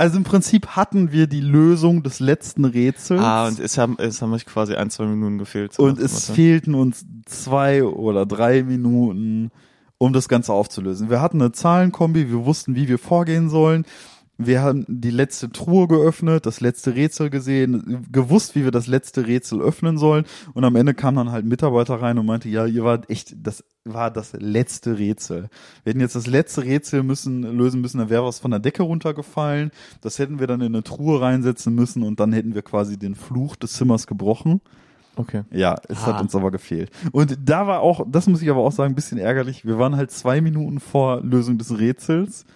also 0.00 0.16
im 0.16 0.24
Prinzip 0.24 0.68
hatten 0.68 1.12
wir 1.12 1.26
die 1.26 1.42
Lösung 1.42 2.02
des 2.02 2.20
letzten 2.20 2.64
Rätsels. 2.64 3.20
ah, 3.20 3.46
und 3.46 3.60
es 3.60 3.76
haben, 3.76 3.96
es 3.98 4.22
haben 4.22 4.32
euch 4.32 4.46
quasi 4.46 4.74
ein, 4.74 4.88
zwei 4.88 5.04
Minuten 5.04 5.36
gefehlt. 5.36 5.74
so 5.74 5.82
und 5.82 5.98
es 5.98 6.28
Motto. 6.28 6.34
fehlten 6.34 6.74
uns 6.74 7.04
zwei 7.26 7.84
oder 7.84 8.24
drei 8.24 8.62
Minuten, 8.62 9.50
um 9.98 10.14
das 10.14 10.28
Ganze 10.28 10.54
aufzulösen. 10.54 11.10
Wir 11.10 11.20
hatten 11.20 11.40
eine 11.40 11.52
Zahlenkombi, 11.52 12.30
wir 12.30 12.46
wussten, 12.46 12.74
wie 12.74 12.88
wir 12.88 12.98
vorgehen 12.98 13.50
sollen. 13.50 13.84
Wir 14.42 14.62
haben 14.62 14.84
die 14.88 15.10
letzte 15.10 15.50
Truhe 15.50 15.86
geöffnet, 15.86 16.46
das 16.46 16.60
letzte 16.60 16.94
Rätsel 16.94 17.28
gesehen, 17.30 18.06
gewusst, 18.10 18.54
wie 18.54 18.64
wir 18.64 18.70
das 18.70 18.86
letzte 18.86 19.26
Rätsel 19.26 19.60
öffnen 19.60 19.98
sollen. 19.98 20.24
Und 20.54 20.64
am 20.64 20.76
Ende 20.76 20.94
kam 20.94 21.16
dann 21.16 21.30
halt 21.30 21.44
ein 21.44 21.48
Mitarbeiter 21.48 21.96
rein 22.00 22.18
und 22.18 22.26
meinte, 22.26 22.48
ja, 22.48 22.64
ihr 22.64 22.82
wart 22.84 23.10
echt, 23.10 23.34
das 23.42 23.64
war 23.84 24.10
das 24.10 24.32
letzte 24.38 24.98
Rätsel. 24.98 25.50
Wir 25.84 25.90
hätten 25.90 26.00
jetzt 26.00 26.14
das 26.16 26.26
letzte 26.26 26.64
Rätsel 26.64 27.02
müssen, 27.02 27.42
lösen 27.42 27.80
müssen, 27.80 27.98
dann 27.98 28.08
wäre 28.10 28.24
was 28.24 28.38
von 28.38 28.50
der 28.50 28.60
Decke 28.60 28.82
runtergefallen. 28.82 29.70
Das 30.00 30.18
hätten 30.18 30.40
wir 30.40 30.46
dann 30.46 30.60
in 30.62 30.74
eine 30.74 30.82
Truhe 30.82 31.20
reinsetzen 31.20 31.74
müssen 31.74 32.02
und 32.02 32.18
dann 32.20 32.32
hätten 32.32 32.54
wir 32.54 32.62
quasi 32.62 32.98
den 32.98 33.14
Fluch 33.14 33.56
des 33.56 33.74
Zimmers 33.74 34.06
gebrochen. 34.06 34.60
Okay. 35.16 35.42
Ja, 35.50 35.76
es 35.88 35.98
Ah. 36.04 36.06
hat 36.06 36.20
uns 36.22 36.34
aber 36.34 36.50
gefehlt. 36.50 36.90
Und 37.12 37.36
da 37.44 37.66
war 37.66 37.80
auch, 37.80 38.06
das 38.10 38.26
muss 38.26 38.40
ich 38.40 38.48
aber 38.48 38.60
auch 38.60 38.72
sagen, 38.72 38.92
ein 38.92 38.94
bisschen 38.94 39.18
ärgerlich. 39.18 39.66
Wir 39.66 39.78
waren 39.78 39.96
halt 39.96 40.10
zwei 40.10 40.40
Minuten 40.40 40.80
vor 40.80 41.20
Lösung 41.22 41.58
des 41.58 41.78
Rätsels. 41.78 42.46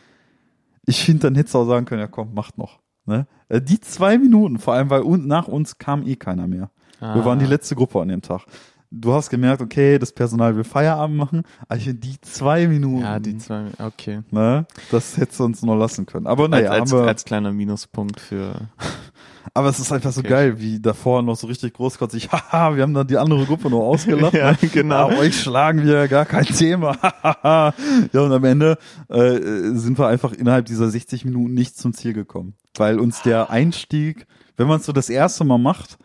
Ich 0.86 1.04
finde, 1.04 1.20
dann 1.20 1.34
hättest 1.34 1.54
du 1.54 1.58
auch 1.58 1.66
sagen 1.66 1.86
können, 1.86 2.00
ja 2.00 2.06
komm, 2.08 2.34
macht 2.34 2.58
noch. 2.58 2.80
Ne? 3.06 3.26
Äh, 3.48 3.60
Die 3.60 3.80
zwei 3.80 4.18
Minuten, 4.18 4.58
vor 4.58 4.74
allem, 4.74 4.90
weil 4.90 5.02
nach 5.18 5.48
uns 5.48 5.78
kam 5.78 6.06
eh 6.06 6.16
keiner 6.16 6.46
mehr. 6.46 6.70
Wir 7.00 7.24
waren 7.24 7.38
die 7.38 7.44
letzte 7.44 7.74
Gruppe 7.74 8.00
an 8.00 8.08
dem 8.08 8.22
Tag. 8.22 8.46
Du 8.90 9.12
hast 9.12 9.28
gemerkt, 9.28 9.60
okay, 9.60 9.98
das 9.98 10.12
Personal 10.12 10.56
will 10.56 10.64
Feierabend 10.64 11.16
machen, 11.16 11.42
aber 11.68 11.76
ich 11.76 11.84
finde 11.84 11.98
die 12.00 12.18
zwei 12.20 12.66
Minuten, 12.68 13.02
Ja, 13.02 13.18
die 13.18 13.36
zwei, 13.36 13.64
okay. 13.84 14.20
ne, 14.30 14.66
das 14.90 15.16
hättest 15.18 15.40
du 15.40 15.44
uns 15.44 15.62
noch 15.62 15.74
lassen 15.76 16.06
können. 16.06 16.26
Aber 16.28 16.48
naja, 16.48 16.70
als, 16.70 16.92
als, 16.94 17.06
als 17.08 17.24
kleiner 17.24 17.52
Minuspunkt 17.52 18.20
für, 18.20 18.54
Aber 19.52 19.68
es 19.68 19.78
ist 19.78 19.92
einfach 19.92 20.12
so 20.12 20.20
Okay. 20.20 20.28
geil, 20.30 20.60
wie 20.60 20.80
davor 20.80 21.22
noch 21.22 21.36
so 21.36 21.46
richtig 21.46 21.74
großkotzig, 21.74 22.28
haha, 22.32 22.74
wir 22.76 22.82
haben 22.82 22.94
dann 22.94 23.06
die 23.06 23.18
andere 23.18 23.44
Gruppe 23.44 23.68
nur 23.68 23.82
ausgelacht. 23.84 24.32
Ja, 24.34 24.52
ne? 24.52 24.58
genau. 24.72 25.10
Ja, 25.10 25.18
euch 25.18 25.38
schlagen 25.40 25.84
wir, 25.84 26.08
gar 26.08 26.24
kein 26.24 26.46
Thema. 26.46 26.96
ja, 28.12 28.20
und 28.22 28.32
am 28.32 28.44
Ende 28.44 28.78
äh, 29.08 29.38
sind 29.74 29.98
wir 29.98 30.06
einfach 30.08 30.32
innerhalb 30.32 30.66
dieser 30.66 30.88
60 30.88 31.24
Minuten 31.26 31.52
nicht 31.54 31.76
zum 31.76 31.92
Ziel 31.92 32.12
gekommen. 32.14 32.54
Weil 32.76 32.98
uns 32.98 33.22
der 33.22 33.50
Einstieg, 33.50 34.26
wenn 34.56 34.66
man 34.66 34.80
es 34.80 34.86
so 34.86 34.92
das 34.92 35.10
erste 35.10 35.44
Mal 35.44 35.58
macht, 35.58 35.98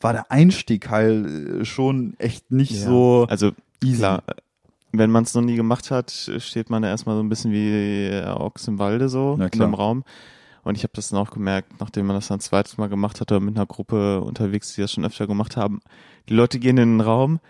war 0.00 0.12
der 0.12 0.30
Einstieg 0.32 0.88
halt 0.90 1.26
äh, 1.26 1.64
schon 1.64 2.14
echt 2.18 2.50
nicht 2.50 2.72
Ja. 2.72 2.86
so 2.88 3.26
Also 3.30 3.52
easy. 3.84 3.98
klar, 3.98 4.22
wenn 4.92 5.10
man 5.10 5.22
es 5.24 5.34
noch 5.34 5.42
nie 5.42 5.54
gemacht 5.56 5.90
hat, 5.92 6.10
steht 6.38 6.68
man 6.70 6.82
da 6.82 6.88
erstmal 6.88 7.14
so 7.16 7.22
ein 7.22 7.28
bisschen 7.28 7.52
wie 7.52 8.06
äh, 8.08 8.26
Ochs 8.26 8.66
im 8.66 8.78
Walde 8.80 9.08
so 9.08 9.36
Ja, 9.38 9.46
in 9.46 9.62
einem 9.62 9.74
Raum. 9.74 10.02
Und 10.62 10.76
ich 10.76 10.82
habe 10.82 10.92
das 10.94 11.08
dann 11.08 11.18
auch 11.18 11.30
gemerkt, 11.30 11.80
nachdem 11.80 12.06
man 12.06 12.16
das 12.16 12.28
dann 12.28 12.40
zweites 12.40 12.78
Mal 12.78 12.88
gemacht 12.88 13.20
hat 13.20 13.32
oder 13.32 13.40
mit 13.40 13.56
einer 13.56 13.66
Gruppe 13.66 14.20
unterwegs, 14.20 14.74
die 14.74 14.80
das 14.80 14.92
schon 14.92 15.04
öfter 15.04 15.26
gemacht 15.26 15.56
haben. 15.56 15.80
Die 16.28 16.34
Leute 16.34 16.58
gehen 16.58 16.76
in 16.78 16.98
den 16.98 17.00
Raum 17.00 17.40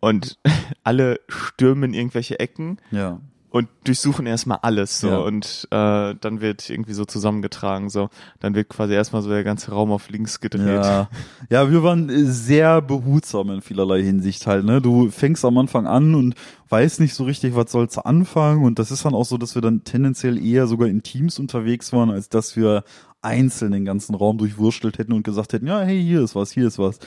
und 0.00 0.38
alle 0.84 1.20
stürmen 1.28 1.94
irgendwelche 1.94 2.40
Ecken 2.40 2.78
Ja. 2.90 3.20
Und 3.50 3.68
durchsuchen 3.84 4.26
erstmal 4.26 4.58
alles 4.62 5.00
so 5.00 5.08
Ja. 5.08 5.18
und 5.18 5.66
äh, 5.70 6.14
dann 6.20 6.40
wird 6.40 6.68
irgendwie 6.68 6.92
so 6.92 7.04
zusammengetragen 7.04 7.88
so 7.88 8.10
dann 8.40 8.54
wird 8.54 8.68
quasi 8.68 8.92
erstmal 8.94 9.22
so 9.22 9.30
der 9.30 9.44
ganze 9.44 9.70
Raum 9.70 9.90
auf 9.90 10.10
links 10.10 10.40
gedreht 10.40 10.84
Ja. 10.84 11.08
ja, 11.48 11.70
wir 11.70 11.82
waren 11.82 12.08
sehr 12.30 12.82
behutsam 12.82 13.50
in 13.50 13.60
vielerlei 13.62 14.02
Hinsicht 14.02 14.46
halt, 14.46 14.64
ne? 14.66 14.80
Du 14.82 15.10
fängst 15.10 15.44
am 15.44 15.56
Anfang 15.58 15.86
an 15.86 16.14
und 16.14 16.34
weißt 16.68 17.00
nicht 17.00 17.14
so 17.14 17.24
richtig, 17.24 17.54
was 17.56 17.72
sollst 17.72 17.96
du 17.96 18.00
anfangen 18.04 18.64
und 18.64 18.78
das 18.78 18.90
ist 18.90 19.04
dann 19.04 19.14
auch 19.14 19.24
so, 19.24 19.38
dass 19.38 19.54
wir 19.54 19.62
dann 19.62 19.84
tendenziell 19.84 20.36
eher 20.44 20.66
sogar 20.66 20.88
in 20.88 21.02
Teams 21.02 21.38
unterwegs 21.38 21.92
waren, 21.94 22.10
als 22.10 22.28
dass 22.28 22.54
wir 22.56 22.84
einzeln 23.22 23.72
den 23.72 23.84
ganzen 23.84 24.14
Raum 24.14 24.38
durchwurstelt 24.38 24.98
hätten 24.98 25.12
und 25.12 25.22
gesagt 25.24 25.52
hätten, 25.52 25.66
ja, 25.66 25.80
hey, 25.80 26.00
hier 26.00 26.22
ist 26.22 26.34
was, 26.36 26.52
hier 26.52 26.66
ist 26.68 26.78
was. 26.78 26.98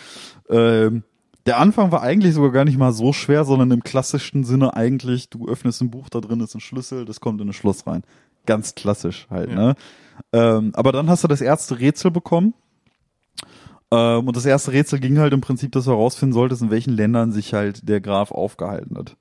Ähm, 0.49 1.03
der 1.45 1.59
Anfang 1.59 1.91
war 1.91 2.01
eigentlich 2.01 2.33
sogar 2.35 2.51
gar 2.51 2.65
nicht 2.65 2.77
mal 2.77 2.91
so 2.93 3.13
schwer, 3.13 3.45
sondern 3.45 3.71
im 3.71 3.83
klassischen 3.83 4.43
Sinne 4.43 4.75
eigentlich, 4.75 5.29
du 5.29 5.47
öffnest 5.47 5.81
ein 5.81 5.89
Buch, 5.91 6.09
da 6.09 6.19
drin 6.21 6.39
ist 6.39 6.53
ein 6.55 6.59
Schlüssel, 6.61 7.05
das 7.05 7.19
kommt 7.19 7.41
in 7.41 7.49
ein 7.49 7.53
Schloss 7.53 7.87
rein. 7.87 8.03
Ganz 8.45 8.75
klassisch 8.75 9.27
halt, 9.29 9.49
Ja. 9.49 9.55
ne? 9.55 9.75
Ähm, 10.33 10.71
aber 10.75 10.91
dann 10.91 11.09
hast 11.09 11.23
du 11.23 11.27
das 11.27 11.41
erste 11.41 11.79
Rätsel 11.79 12.11
bekommen. 12.11 12.53
Ähm, 13.91 14.27
und 14.27 14.35
das 14.35 14.45
erste 14.45 14.71
Rätsel 14.71 14.99
ging 14.99 15.17
halt 15.17 15.33
im 15.33 15.41
Prinzip, 15.41 15.71
dass 15.71 15.85
du 15.85 15.91
herausfinden 15.91 16.33
solltest, 16.33 16.61
in 16.61 16.69
welchen 16.71 16.93
Ländern 16.93 17.31
sich 17.31 17.53
halt 17.53 17.87
der 17.89 18.01
Graf 18.01 18.31
aufgehalten 18.31 18.97
hat. 18.97 19.15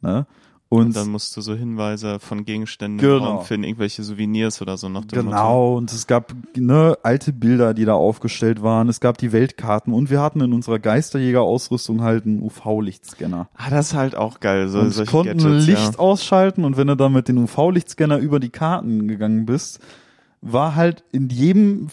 Ne? 0.00 0.26
Und, 0.70 0.86
und 0.88 0.96
dann 0.96 1.08
musst 1.08 1.34
du 1.34 1.40
so 1.40 1.54
Hinweise 1.54 2.20
von 2.20 2.44
Gegenständen 2.44 2.98
Genau. 2.98 3.16
im 3.16 3.22
Raum 3.22 3.44
finden 3.46 3.64
irgendwelche 3.64 4.02
Souvenirs 4.02 4.60
oder 4.60 4.76
so 4.76 4.90
nach 4.90 5.06
dem 5.06 5.24
Motto. 5.24 5.30
genau, 5.36 5.76
und 5.78 5.90
es 5.90 6.06
gab 6.06 6.34
ne, 6.56 6.98
alte 7.02 7.32
Bilder, 7.32 7.72
die 7.72 7.86
da 7.86 7.94
aufgestellt 7.94 8.62
waren. 8.62 8.90
Es 8.90 9.00
gab 9.00 9.16
die 9.16 9.32
Weltkarten 9.32 9.94
und 9.94 10.10
wir 10.10 10.20
hatten 10.20 10.42
in 10.42 10.52
unserer 10.52 10.78
Geisterjäger-Ausrüstung 10.78 12.02
halt 12.02 12.26
einen 12.26 12.42
UV-Lichtscanner. 12.42 13.48
ah 13.54 13.70
das 13.70 13.88
ist 13.88 13.94
halt 13.94 14.14
auch 14.14 14.40
geil 14.40 14.68
so 14.68 14.80
und 14.80 14.90
solche 14.90 15.10
konnten 15.10 15.38
Gadgets, 15.38 15.66
Licht 15.66 15.92
ja. 15.94 15.98
ausschalten 15.98 16.64
und 16.64 16.76
wenn 16.76 16.86
du 16.88 16.96
dann 16.96 17.12
mit 17.14 17.28
dem 17.28 17.38
UV-Lichtscanner 17.38 18.18
über 18.18 18.38
die 18.40 18.50
Karten 18.50 19.08
gegangen 19.08 19.46
bist, 19.46 19.80
war 20.42 20.74
halt 20.76 21.02
in 21.12 21.28
jedem, 21.30 21.88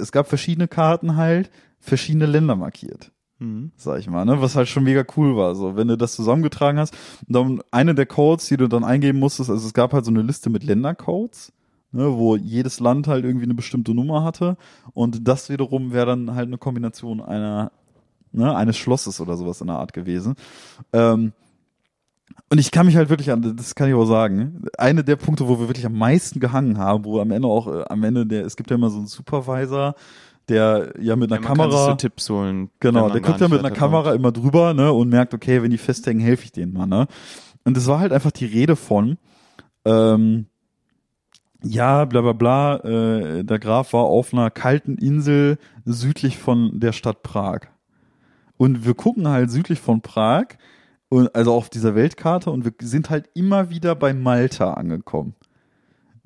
es 0.00 0.12
gab 0.12 0.28
verschiedene 0.28 0.66
Karten 0.66 1.16
halt, 1.16 1.50
verschiedene 1.78 2.26
Länder 2.26 2.56
markiert. 2.56 3.10
Mhm. 3.38 3.72
sag 3.76 3.98
ich 3.98 4.08
mal, 4.08 4.24
ne, 4.24 4.40
was 4.40 4.54
halt 4.54 4.68
schon 4.68 4.84
mega 4.84 5.04
cool 5.16 5.36
war, 5.36 5.54
so, 5.54 5.76
wenn 5.76 5.88
du 5.88 5.96
das 5.96 6.14
zusammengetragen 6.14 6.78
hast, 6.78 6.96
dann 7.28 7.62
eine 7.70 7.94
der 7.94 8.06
Codes, 8.06 8.46
die 8.46 8.56
du 8.56 8.68
dann 8.68 8.84
eingeben 8.84 9.18
musstest, 9.18 9.50
also 9.50 9.66
es 9.66 9.74
gab 9.74 9.92
halt 9.92 10.04
so 10.04 10.10
eine 10.10 10.22
Liste 10.22 10.50
mit 10.50 10.62
Ländercodes, 10.62 11.52
ne, 11.92 12.16
wo 12.16 12.36
jedes 12.36 12.80
Land 12.80 13.08
halt 13.08 13.24
irgendwie 13.24 13.44
eine 13.44 13.54
bestimmte 13.54 13.94
Nummer 13.94 14.22
hatte 14.22 14.56
und 14.92 15.26
das 15.26 15.50
wiederum 15.50 15.92
wäre 15.92 16.06
dann 16.06 16.34
halt 16.34 16.46
eine 16.46 16.58
Kombination 16.58 17.20
einer, 17.20 17.72
ne, 18.32 18.54
eines 18.54 18.76
Schlosses 18.76 19.20
oder 19.20 19.36
sowas 19.36 19.60
in 19.60 19.66
der 19.66 19.76
Art 19.76 19.92
gewesen. 19.92 20.34
Ähm, 20.92 21.32
und 22.50 22.58
ich 22.58 22.70
kann 22.70 22.86
mich 22.86 22.96
halt 22.96 23.08
wirklich 23.08 23.32
an, 23.32 23.56
das 23.56 23.74
kann 23.74 23.88
ich 23.88 23.94
auch 23.94 24.04
sagen, 24.04 24.64
eine 24.78 25.02
der 25.02 25.16
Punkte, 25.16 25.48
wo 25.48 25.58
wir 25.58 25.68
wirklich 25.68 25.86
am 25.86 25.98
meisten 25.98 26.40
gehangen 26.40 26.78
haben, 26.78 27.04
wo 27.04 27.20
am 27.20 27.30
Ende 27.30 27.48
auch, 27.48 27.66
äh, 27.66 27.84
am 27.88 28.04
Ende 28.04 28.26
der, 28.26 28.44
es 28.44 28.56
gibt 28.56 28.70
ja 28.70 28.76
immer 28.76 28.90
so 28.90 28.98
einen 28.98 29.06
Supervisor, 29.06 29.94
der 30.48 30.94
ja 31.00 31.16
mit 31.16 31.32
einer 31.32 31.40
ja, 31.40 31.48
man 31.48 31.58
kann 31.58 31.68
Kamera 31.68 31.86
so 31.90 31.94
Tipps 31.94 32.28
holen 32.30 32.70
Genau, 32.80 33.08
der 33.10 33.20
guckt 33.20 33.40
ja 33.40 33.48
mit 33.48 33.58
einer. 33.58 33.70
Kamera 33.70 34.14
immer 34.14 34.32
drüber, 34.32 34.74
ne, 34.74 34.92
und 34.92 35.08
merkt, 35.08 35.34
okay, 35.34 35.62
wenn 35.62 35.70
die 35.70 35.78
festhängen, 35.78 36.22
helfe 36.22 36.44
ich 36.44 36.52
denen 36.52 36.72
mal, 36.72 36.86
ne. 36.86 37.06
Und 37.64 37.76
es 37.76 37.86
war 37.86 37.98
halt 37.98 38.12
einfach 38.12 38.30
die 38.30 38.44
Rede 38.46 38.76
von, 38.76 39.16
ähm, 39.84 40.46
ja, 41.62 42.04
bla 42.04 42.20
bla 42.20 42.32
bla, 42.32 42.76
äh, 42.76 43.44
der 43.44 43.58
Graf 43.58 43.92
war 43.94 44.04
auf 44.04 44.32
einer 44.32 44.50
kalten 44.50 44.98
Insel 44.98 45.58
südlich 45.84 46.38
von 46.38 46.78
der 46.78 46.92
Stadt 46.92 47.22
Prag. 47.22 47.60
Und 48.56 48.84
wir 48.84 48.94
gucken 48.94 49.28
halt 49.28 49.50
südlich 49.50 49.80
von 49.80 50.02
Prag, 50.02 50.44
und, 51.08 51.34
also 51.34 51.54
auf 51.54 51.70
dieser 51.70 51.94
Weltkarte, 51.94 52.50
und 52.50 52.64
wir 52.64 52.72
sind 52.80 53.08
halt 53.08 53.30
immer 53.34 53.70
wieder 53.70 53.94
bei 53.94 54.12
Malta 54.12 54.74
angekommen. 54.74 55.34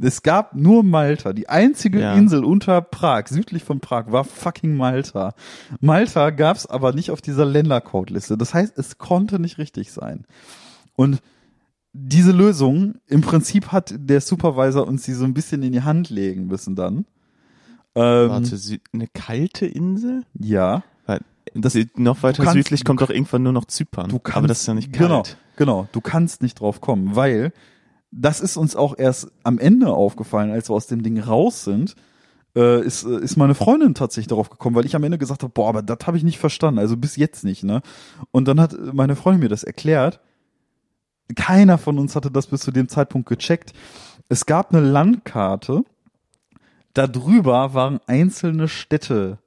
Es 0.01 0.23
gab 0.23 0.55
nur 0.55 0.85
Malta. 0.85 1.33
Die 1.33 1.49
einzige 1.49 2.01
Ja. 2.01 2.15
Insel 2.15 2.45
unter 2.45 2.81
Prag, 2.81 3.27
südlich 3.29 3.65
von 3.65 3.81
Prag, 3.81 4.13
war 4.13 4.25
fucking 4.25 4.77
Malta. 4.77 5.35
Malta 5.81 6.31
gab's 6.31 6.67
aber 6.67 6.93
nicht 6.93 7.11
auf 7.11 7.21
dieser 7.21 7.45
Ländercode-Liste. 7.45 8.39
Das 8.39 8.55
heißt, 8.55 8.79
es 8.79 8.99
konnte 8.99 9.39
nicht 9.41 9.59
richtig 9.59 9.91
sein. 9.93 10.25
Und 10.95 11.21
diese 11.93 12.31
Lösung, 12.33 12.95
im 13.09 13.23
Prinzip 13.23 13.73
hat 13.73 13.93
der 13.97 14.21
Supervisor 14.21 14.87
uns 14.87 15.03
die 15.03 15.15
so 15.15 15.25
ein 15.25 15.35
bisschen 15.35 15.63
in 15.65 15.73
die 15.73 15.83
Hand 15.83 16.11
legen 16.11 16.47
müssen 16.47 16.77
dann. 16.77 17.07
Ähm, 17.97 18.29
warte 18.31 18.57
eine 18.93 19.09
kalte 19.09 19.67
Insel 19.67 20.23
Ja. 20.39 20.85
Weil 21.07 21.21
das 21.55 21.77
noch 21.97 22.23
weiter 22.23 22.45
kannst- 22.45 22.55
südlich 22.57 22.85
kommt 22.85 23.01
doch 23.01 23.11
irgendwann 23.11 23.43
nur 23.43 23.53
noch 23.55 23.65
Zypern 23.65 24.11
Du 24.11 24.19
kannst, 24.21 24.37
aber 24.37 24.47
das 24.47 24.61
ist 24.61 24.67
ja 24.69 24.75
nicht 24.75 24.93
kalt 24.93 25.09
Genau, 25.09 25.23
genau. 25.57 25.89
Du 25.91 26.01
kannst 26.01 26.43
nicht 26.43 26.61
drauf 26.61 26.81
kommen, 26.81 27.17
weil 27.17 27.53
das 28.11 28.41
ist 28.41 28.57
uns 28.57 28.75
auch 28.77 28.95
erst 28.99 29.31
am 29.43 29.59
Ende 29.59 29.93
aufgefallen, 29.93 30.51
als 30.51 30.71
wir 30.71 30.75
aus 30.75 30.87
dem 30.87 31.03
Ding 31.03 31.19
raus 31.21 31.65
sind. 31.65 31.95
Äh, 32.57 32.81
ist, 32.83 33.05
äh, 33.05 33.19
ist 33.21 33.37
meine 33.37 33.55
Freundin 33.55 33.95
tatsächlich 33.95 34.29
darauf 34.29 34.49
gekommen, 34.49 34.75
weil 34.75 34.87
ich 34.87 34.97
am 34.97 35.05
Ende 35.05 35.19
gesagt 35.19 35.43
habe, 35.43 35.53
boah, 35.53 35.69
aber 35.69 35.83
das 35.83 35.99
habe 36.07 36.17
ich 36.17 36.25
nicht 36.25 36.39
verstanden, 36.39 36.81
also 36.81 36.97
bis 36.97 37.17
jetzt 37.17 37.45
nicht, 37.45 37.63
ne? 37.63 37.83
Und 38.31 38.49
dann 38.49 38.59
hat 38.59 38.75
meine 38.95 39.17
Freundin 39.17 39.43
mir 39.43 39.49
das 39.51 39.65
erklärt. 39.65 40.21
Keiner 41.37 41.77
von 41.77 41.99
uns 41.99 42.17
hatte 42.17 42.31
das 42.31 42.47
bis 42.47 42.63
zu 42.63 42.71
dem 42.73 42.89
Zeitpunkt 42.89 43.29
gecheckt. 43.29 43.75
Es 44.31 44.47
gab 44.47 44.73
eine 44.75 44.81
Landkarte, 44.85 45.83
da 46.95 47.07
drüber 47.07 47.75
waren 47.75 48.01
einzelne 48.07 48.67
Städte 48.67 49.39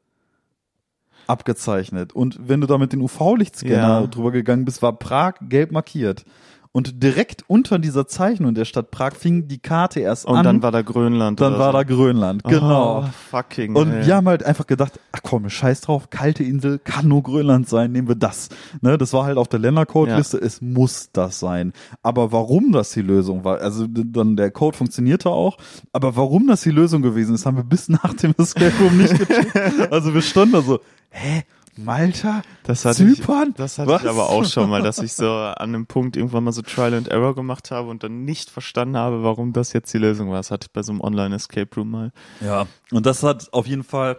abgezeichnet. 1.27 2.13
Und 2.13 2.47
wenn 2.47 2.61
du 2.61 2.67
da 2.67 2.77
mit 2.77 2.93
den 2.93 3.01
UV-Lichtscanner 3.01 4.01
Ja. 4.01 4.07
drüber 4.07 4.31
gegangen 4.31 4.65
bist, 4.65 4.81
war 4.81 4.93
Prag 4.93 5.35
gelb 5.41 5.71
markiert. 5.71 6.25
Und 6.73 7.03
direkt 7.03 7.43
unter 7.47 7.79
dieser 7.79 8.07
Zeichnung 8.07 8.53
der 8.53 8.63
Stadt 8.63 8.91
Prag 8.91 9.15
fing 9.15 9.49
die 9.49 9.59
Karte 9.59 9.99
erst 9.99 10.25
und 10.25 10.37
an. 10.37 10.45
dann 10.45 10.63
war 10.63 10.71
da 10.71 10.81
Grönland 10.81 11.41
dann 11.41 11.59
war 11.59 11.73
so. 11.73 11.77
da 11.77 11.83
Grönland, 11.83 12.45
genau. 12.45 12.99
oh, 12.99 13.09
fucking 13.29 13.75
Und 13.75 13.91
ey. 13.91 14.05
wir 14.05 14.15
haben 14.15 14.27
halt 14.29 14.43
einfach 14.43 14.67
gedacht, 14.67 14.97
ach 15.11 15.19
komm, 15.21 15.49
scheiß 15.49 15.81
drauf, 15.81 16.09
kalte 16.09 16.45
Insel, 16.45 16.79
kann 16.79 17.09
nur 17.09 17.23
Grönland 17.23 17.67
sein, 17.67 17.91
nehmen 17.91 18.07
wir 18.07 18.15
das. 18.15 18.47
Ne, 18.79 18.97
das 18.97 19.11
war 19.11 19.25
halt 19.25 19.37
auf 19.37 19.49
der 19.49 19.59
Ländercode-Liste, 19.59 20.37
es 20.37 20.61
muss 20.61 21.09
das 21.11 21.41
sein. 21.41 21.73
Aber 22.03 22.31
warum 22.31 22.71
das 22.71 22.91
die 22.91 23.01
Lösung 23.01 23.43
war, 23.43 23.59
also 23.59 23.85
dann 23.87 24.37
der 24.37 24.49
Code 24.49 24.77
funktionierte 24.77 25.29
auch, 25.29 25.57
aber 25.91 26.15
warum 26.15 26.47
das 26.47 26.61
die 26.61 26.71
Lösung 26.71 27.01
gewesen 27.01 27.35
ist, 27.35 27.45
haben 27.45 27.57
wir 27.57 27.65
bis 27.65 27.89
nach 27.89 28.13
dem 28.13 28.33
Escape 28.37 28.73
Room 28.79 28.97
nicht 28.97 29.19
gecheckt. 29.19 29.51
Also 29.91 30.13
wir 30.13 30.21
standen 30.21 30.53
da 30.53 30.61
so, 30.61 30.79
hä, 31.09 31.43
Malta? 31.83 32.41
Das 32.63 32.85
hatte 32.85 32.97
Zypern? 32.97 33.49
ich, 33.49 33.55
das 33.55 33.77
hatte 33.77 33.89
Was? 33.89 34.03
ich 34.03 34.09
aber 34.09 34.29
auch 34.29 34.45
schon 34.45 34.69
mal, 34.69 34.81
dass 34.81 34.99
ich 34.99 35.13
so 35.13 35.29
an 35.29 35.55
einem 35.57 35.85
Punkt 35.85 36.17
irgendwann 36.17 36.43
mal 36.43 36.51
so 36.51 36.61
Trial 36.61 36.93
and 36.93 37.07
Error 37.07 37.35
gemacht 37.35 37.71
habe 37.71 37.89
und 37.89 38.03
dann 38.03 38.25
nicht 38.25 38.49
verstanden 38.49 38.97
habe, 38.97 39.23
warum 39.23 39.53
das 39.53 39.73
jetzt 39.73 39.93
die 39.93 39.97
Lösung 39.97 40.29
war. 40.29 40.37
Das 40.37 40.51
hatte 40.51 40.67
ich 40.67 40.73
bei 40.73 40.83
so 40.83 40.91
einem 40.91 41.01
Online-Escape 41.01 41.75
Room 41.75 41.91
mal. 41.91 42.11
Ja, 42.41 42.67
und 42.91 43.05
das 43.05 43.23
hat 43.23 43.53
auf 43.53 43.67
jeden 43.67 43.83
Fall 43.83 44.17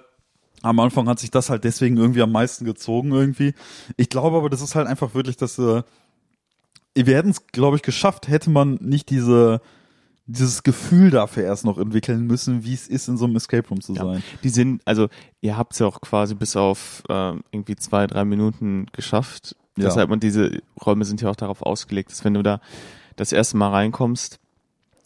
am 0.62 0.78
Anfang 0.78 1.08
hat 1.08 1.18
sich 1.18 1.30
das 1.30 1.50
halt 1.50 1.64
deswegen 1.64 1.96
irgendwie 1.96 2.22
am 2.22 2.30
meisten 2.30 2.64
gezogen 2.64 3.10
irgendwie. 3.12 3.54
Ich 3.96 4.08
glaube 4.08 4.36
aber, 4.36 4.48
das 4.48 4.62
ist 4.62 4.76
halt 4.76 4.86
einfach 4.86 5.14
wirklich, 5.14 5.36
dass 5.36 5.58
äh, 5.58 5.82
wir 6.94 7.16
hätten 7.16 7.30
es, 7.30 7.46
glaube 7.48 7.76
ich, 7.76 7.82
geschafft, 7.82 8.28
hätte 8.28 8.50
man 8.50 8.74
nicht 8.80 9.10
diese 9.10 9.60
dieses 10.26 10.62
Gefühl 10.62 11.10
dafür 11.10 11.44
erst 11.44 11.64
noch 11.64 11.78
entwickeln 11.78 12.26
müssen, 12.26 12.64
wie 12.64 12.74
es 12.74 12.86
ist, 12.88 13.08
in 13.08 13.16
so 13.16 13.24
einem 13.24 13.36
Escape 13.36 13.68
Room 13.68 13.80
zu 13.80 13.94
Ja. 13.94 14.04
sein. 14.04 14.22
Die 14.44 14.48
sind, 14.48 14.80
also 14.84 15.08
ihr 15.40 15.56
habt 15.56 15.72
es 15.72 15.78
ja 15.80 15.86
auch 15.86 16.00
quasi 16.00 16.34
bis 16.34 16.56
auf 16.56 17.02
ähm, 17.08 17.42
irgendwie 17.50 17.76
zwei, 17.76 18.06
drei 18.06 18.24
Minuten 18.24 18.86
geschafft. 18.92 19.56
Ja. 19.76 19.84
Deshalb, 19.86 20.10
und 20.10 20.22
diese 20.22 20.60
Räume 20.84 21.04
sind 21.04 21.20
ja 21.22 21.30
auch 21.30 21.36
darauf 21.36 21.62
ausgelegt, 21.62 22.10
dass 22.10 22.24
wenn 22.24 22.34
du 22.34 22.42
da 22.42 22.60
das 23.16 23.32
erste 23.32 23.56
Mal 23.56 23.70
reinkommst, 23.70 24.38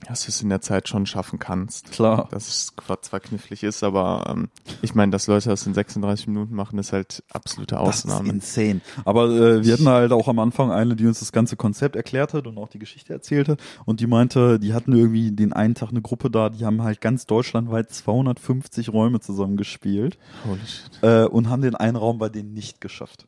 dass 0.06 0.24
du 0.24 0.28
es 0.28 0.42
in 0.42 0.48
der 0.48 0.60
Zeit 0.60 0.88
schon 0.88 1.06
schaffen 1.06 1.38
kannst. 1.38 1.90
Klar. 1.90 2.28
Dass 2.30 2.48
es 2.48 2.72
zwar 3.00 3.20
knifflig 3.20 3.62
ist, 3.62 3.82
aber 3.82 4.26
ähm, 4.28 4.48
ich 4.82 4.94
meine, 4.94 5.10
dass 5.10 5.26
Leute 5.26 5.48
das 5.48 5.66
in 5.66 5.74
36 5.74 6.28
Minuten 6.28 6.54
machen, 6.54 6.78
ist 6.78 6.92
halt 6.92 7.24
absolute 7.30 7.80
Ausnahme. 7.80 8.28
Das 8.28 8.48
ist 8.48 8.56
insane. 8.56 8.80
Aber 9.04 9.30
äh, 9.30 9.64
wir 9.64 9.72
hatten 9.72 9.88
halt 9.88 10.12
auch 10.12 10.28
am 10.28 10.38
Anfang 10.38 10.70
eine, 10.70 10.96
die 10.96 11.06
uns 11.06 11.20
das 11.20 11.32
ganze 11.32 11.56
Konzept 11.56 11.96
erklärt 11.96 12.34
hat 12.34 12.46
und 12.46 12.58
auch 12.58 12.68
die 12.68 12.78
Geschichte 12.78 13.12
erzählte. 13.12 13.56
Und 13.84 14.00
die 14.00 14.06
meinte, 14.06 14.60
die 14.60 14.74
hatten 14.74 14.92
irgendwie 14.92 15.32
den 15.32 15.52
einen 15.52 15.74
Tag 15.74 15.90
eine 15.90 16.02
Gruppe 16.02 16.30
da, 16.30 16.50
die 16.50 16.64
haben 16.64 16.82
halt 16.82 17.00
ganz 17.00 17.26
deutschlandweit 17.26 17.90
250 17.90 18.92
Räume 18.92 19.20
zusammen 19.20 19.56
gespielt 19.56 20.18
Holy 20.46 20.60
shit. 20.66 21.02
äh, 21.02 21.24
und 21.24 21.48
haben 21.48 21.62
den 21.62 21.74
einen 21.74 21.96
Raum 21.96 22.18
bei 22.18 22.28
denen 22.28 22.52
nicht 22.52 22.80
geschafft. 22.80 23.26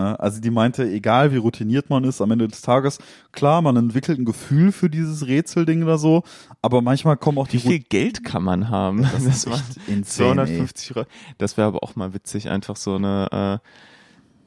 Ne? 0.00 0.18
Also 0.18 0.40
die 0.40 0.50
meinte, 0.50 0.88
egal 0.88 1.32
wie 1.32 1.36
routiniert 1.36 1.90
man 1.90 2.04
ist, 2.04 2.20
am 2.20 2.30
Ende 2.30 2.48
des 2.48 2.62
Tages, 2.62 2.98
klar, 3.32 3.60
man 3.60 3.76
entwickelt 3.76 4.18
ein 4.18 4.24
Gefühl 4.24 4.72
für 4.72 4.88
dieses 4.88 5.26
Rätselding 5.26 5.82
oder 5.82 5.98
so, 5.98 6.22
aber 6.62 6.80
manchmal 6.80 7.16
kommen 7.16 7.38
auch 7.38 7.48
die 7.48 7.62
Wie 7.62 7.68
viel 7.68 7.78
Geld 7.80 8.24
kann 8.24 8.42
man 8.42 8.70
haben? 8.70 9.02
Das 9.02 9.24
ist 9.24 9.50
war 9.50 9.60
insane, 9.86 10.42
ey. 10.42 10.46
250 10.46 10.96
Euro. 10.96 11.06
Das 11.38 11.56
wäre 11.56 11.68
aber 11.68 11.82
auch 11.82 11.96
mal 11.96 12.14
witzig, 12.14 12.48
einfach 12.48 12.76
so 12.76 12.94
eine, 12.94 13.60
äh, 13.62 13.68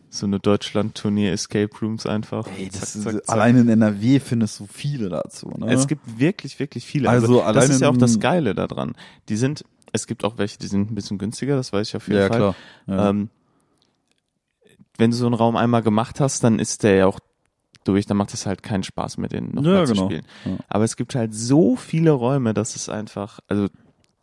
so 0.09 0.25
eine 0.25 0.39
Deutschland-Tournee 0.39 1.29
Escape 1.29 1.69
Rooms 1.81 2.05
einfach. 2.05 2.47
Ey, 2.57 2.69
das 2.69 2.93
Zack, 2.93 3.03
zack, 3.03 3.13
zack. 3.13 3.29
allein 3.29 3.57
in 3.57 3.69
NRW 3.69 4.19
findest 4.19 4.59
du 4.59 4.67
viele 4.67 5.09
dazu. 5.09 5.49
Ne? 5.57 5.71
Es 5.71 5.87
gibt 5.87 6.19
wirklich, 6.19 6.59
wirklich 6.59 6.85
viele. 6.85 7.09
Also 7.09 7.37
das 7.37 7.45
allein 7.45 7.69
ist 7.69 7.81
ja 7.81 7.89
auch 7.89 7.97
das 7.97 8.19
Geile 8.19 8.55
daran. 8.55 8.93
Die 9.29 9.37
sind, 9.37 9.65
es 9.91 10.07
gibt 10.07 10.23
auch 10.23 10.37
welche, 10.37 10.57
die 10.57 10.67
sind 10.67 10.91
ein 10.91 10.95
bisschen 10.95 11.17
günstiger, 11.17 11.55
das 11.55 11.73
weiß 11.73 11.89
ich 11.89 11.95
auf 11.95 12.07
jeden 12.07 12.21
ja, 12.21 12.27
Fall. 12.27 12.37
klar. 12.37 12.55
Ja. 12.87 13.09
Ähm, 13.09 13.29
wenn 14.97 15.11
du 15.11 15.17
so 15.17 15.25
einen 15.25 15.35
Raum 15.35 15.55
einmal 15.55 15.81
gemacht 15.83 16.19
hast, 16.19 16.43
dann 16.43 16.59
ist 16.59 16.83
der 16.83 16.95
ja 16.95 17.05
auch 17.07 17.19
durch, 17.83 18.05
dann 18.05 18.17
macht 18.17 18.33
es 18.33 18.45
halt 18.45 18.63
keinen 18.63 18.83
Spaß 18.83 19.17
mehr, 19.17 19.27
den 19.29 19.51
nochmal 19.51 19.73
Ja, 19.79 19.85
zu 19.85 19.93
genau. 19.93 20.05
spielen. 20.05 20.25
Ja. 20.45 20.51
Aber 20.69 20.83
es 20.85 20.95
gibt 20.95 21.15
halt 21.15 21.33
so 21.33 21.75
viele 21.75 22.11
Räume, 22.11 22.53
dass 22.53 22.75
es 22.75 22.87
einfach, 22.89 23.39
also 23.47 23.67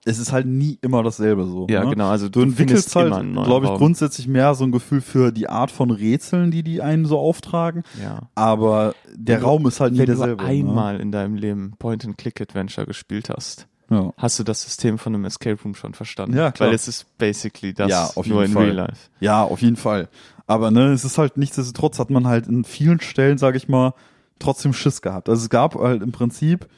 es 0.06 0.18
ist 0.18 0.32
halt 0.32 0.46
nie 0.46 0.78
immer 0.80 1.02
dasselbe 1.02 1.44
so. 1.44 1.66
ja 1.68 1.84
ne? 1.84 1.90
genau, 1.90 2.08
also 2.08 2.30
Du 2.30 2.40
entwickelst 2.40 2.90
findest 2.90 3.14
halt, 3.36 3.44
glaube 3.44 3.66
ich, 3.66 3.70
Raum. 3.72 3.78
grundsätzlich 3.78 4.28
mehr 4.28 4.54
so 4.54 4.64
ein 4.64 4.72
Gefühl 4.72 5.02
für 5.02 5.30
die 5.30 5.46
Art 5.50 5.70
von 5.70 5.90
Rätseln, 5.90 6.50
die 6.50 6.62
die 6.62 6.80
einen 6.80 7.04
so 7.04 7.18
auftragen. 7.18 7.82
Ja. 8.02 8.30
Aber 8.34 8.94
der 9.14 9.36
Wenn 9.36 9.42
du- 9.42 9.46
Raum 9.48 9.66
ist 9.66 9.78
halt 9.80 9.92
nie 9.92 9.98
Wenn 9.98 10.06
derselbe. 10.06 10.42
du 10.42 10.48
einmal 10.48 10.98
in 11.00 11.12
deinem 11.12 11.34
Leben 11.34 11.74
Point-and-Click-Adventure 11.78 12.86
gespielt 12.86 13.28
hast, 13.28 13.66
Ne? 13.66 13.66
Ja. 13.90 14.12
hast 14.16 14.38
du 14.38 14.44
das 14.44 14.62
System 14.62 14.98
von 14.98 15.14
einem 15.14 15.24
Escape 15.24 15.60
Room 15.62 15.74
schon 15.74 15.94
verstanden. 15.94 16.36
Ja, 16.36 16.52
klar. 16.52 16.68
Weil 16.68 16.74
es 16.74 16.88
ist 16.88 17.06
basically 17.18 17.74
das 17.74 17.90
Ja, 17.90 18.06
auf 18.14 18.26
nur 18.26 18.42
jeden 18.42 18.52
in 18.52 18.54
Fall. 18.54 18.64
Real 18.66 18.76
Life. 18.76 19.08
ja, 19.20 19.42
auf 19.42 19.60
jeden 19.60 19.76
Fall. 19.76 20.08
Aber 20.46 20.70
ne, 20.70 20.92
es 20.92 21.04
ist 21.04 21.18
halt 21.18 21.36
nichtsdestotrotz 21.36 21.98
hat 21.98 22.10
man 22.10 22.26
halt 22.26 22.46
in 22.46 22.64
vielen 22.64 23.00
Stellen, 23.00 23.38
sage 23.38 23.56
ich 23.56 23.68
mal, 23.68 23.94
trotzdem 24.38 24.72
Schiss 24.72 25.02
gehabt. 25.02 25.28
Also 25.28 25.42
es 25.42 25.50
gab 25.50 25.74
halt 25.74 26.02
im 26.02 26.12
Prinzip 26.12 26.68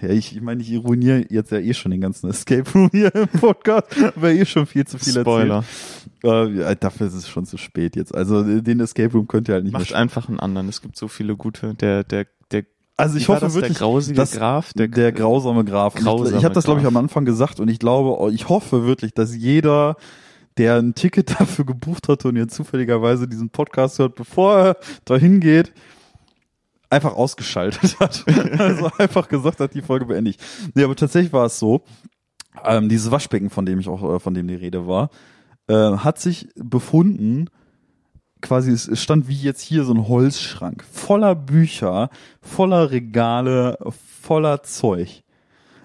ja, 0.00 0.08
ich, 0.08 0.34
ich 0.34 0.42
meine, 0.42 0.60
ich 0.60 0.70
ironiere 0.72 1.24
jetzt 1.30 1.52
ja 1.52 1.58
eh 1.58 1.72
schon 1.72 1.92
den 1.92 2.00
ganzen 2.00 2.28
Escape 2.28 2.68
Room 2.72 2.88
hier 2.90 3.14
im 3.14 3.28
Podcast, 3.28 3.86
weil 4.16 4.36
eh 4.36 4.44
schon 4.44 4.66
viel 4.66 4.84
zu 4.86 4.98
viel 4.98 5.20
Spoiler. 5.20 5.64
erzählt. 6.24 6.56
Äh, 6.56 6.60
ja, 6.60 6.74
dafür 6.74 7.06
ist 7.06 7.14
es 7.14 7.28
schon 7.28 7.46
zu 7.46 7.56
spät 7.58 7.94
jetzt. 7.94 8.14
Also 8.14 8.42
den 8.60 8.80
Escape 8.80 9.12
Room 9.12 9.28
könnt 9.28 9.48
ihr 9.48 9.54
halt 9.54 9.64
nicht 9.64 9.72
Macht 9.72 9.90
mehr 9.90 9.98
einfach 10.00 10.28
einen 10.28 10.40
anderen. 10.40 10.68
Es 10.68 10.82
gibt 10.82 10.96
so 10.96 11.06
viele 11.06 11.36
gute. 11.36 11.74
Der, 11.74 12.02
der, 12.02 12.26
der, 12.50 12.64
Also 12.96 13.16
ich 13.16 13.24
wie 13.24 13.32
hoffe 13.32 13.40
das, 13.40 13.54
wirklich, 13.54 13.78
der 13.78 13.86
grausige 13.86 14.16
dass 14.16 14.32
Graf, 14.32 14.72
der, 14.74 14.88
der, 14.88 15.12
grausame 15.12 15.64
Graf. 15.64 15.94
Grausame 15.94 16.36
ich 16.36 16.44
habe 16.44 16.54
das, 16.54 16.64
glaube 16.64 16.80
ich, 16.80 16.86
am 16.86 16.96
Anfang 16.96 17.24
gesagt 17.24 17.58
und 17.58 17.68
ich 17.68 17.78
glaube, 17.78 18.32
ich 18.32 18.48
hoffe 18.48 18.86
wirklich, 18.86 19.14
dass 19.14 19.34
jeder, 19.34 19.96
der 20.58 20.76
ein 20.76 20.94
Ticket 20.94 21.30
dafür 21.40 21.64
gebucht 21.64 22.08
hat 22.08 22.24
und 22.24 22.36
jetzt 22.36 22.54
zufälligerweise 22.54 23.26
diesen 23.26 23.50
Podcast 23.50 23.98
hört, 23.98 24.14
bevor 24.14 24.56
er 24.56 24.76
dahin 25.04 25.40
geht, 25.40 25.72
einfach 26.90 27.14
ausgeschaltet 27.14 27.96
hat. 28.00 28.24
also 28.58 28.90
einfach 28.98 29.28
gesagt 29.28 29.60
hat, 29.60 29.74
die 29.74 29.82
Folge 29.82 30.06
beende 30.06 30.30
ich. 30.30 30.38
Nee, 30.74 30.84
aber 30.84 30.94
tatsächlich 30.94 31.32
war 31.32 31.46
es 31.46 31.58
so, 31.58 31.82
ähm, 32.64 32.88
dieses 32.88 33.10
Waschbecken, 33.10 33.50
von 33.50 33.64
dem 33.64 33.80
ich 33.80 33.88
auch, 33.88 34.16
äh, 34.16 34.20
von 34.20 34.34
dem 34.34 34.46
die 34.46 34.54
Rede 34.54 34.86
war, 34.86 35.10
äh, 35.68 35.74
hat 35.74 36.20
sich 36.20 36.48
befunden, 36.56 37.48
quasi, 38.42 38.72
es 38.72 39.00
stand 39.00 39.28
wie 39.28 39.40
jetzt 39.40 39.62
hier 39.62 39.84
so 39.84 39.94
ein 39.94 40.08
Holzschrank, 40.08 40.84
voller 40.84 41.34
Bücher, 41.34 42.10
voller 42.40 42.90
Regale, 42.90 43.78
voller 44.20 44.62
Zeug. 44.62 45.22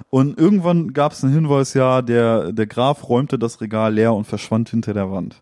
Und 0.09 0.37
irgendwann 0.37 0.93
gab 0.93 1.11
es 1.11 1.23
einen 1.23 1.33
Hinweis, 1.33 1.73
ja, 1.73 2.01
der, 2.01 2.51
der 2.51 2.67
Graf 2.67 3.07
räumte 3.07 3.37
das 3.39 3.61
Regal 3.61 3.93
leer 3.93 4.13
und 4.13 4.25
verschwand 4.25 4.69
hinter 4.69 4.93
der 4.93 5.11
Wand. 5.11 5.41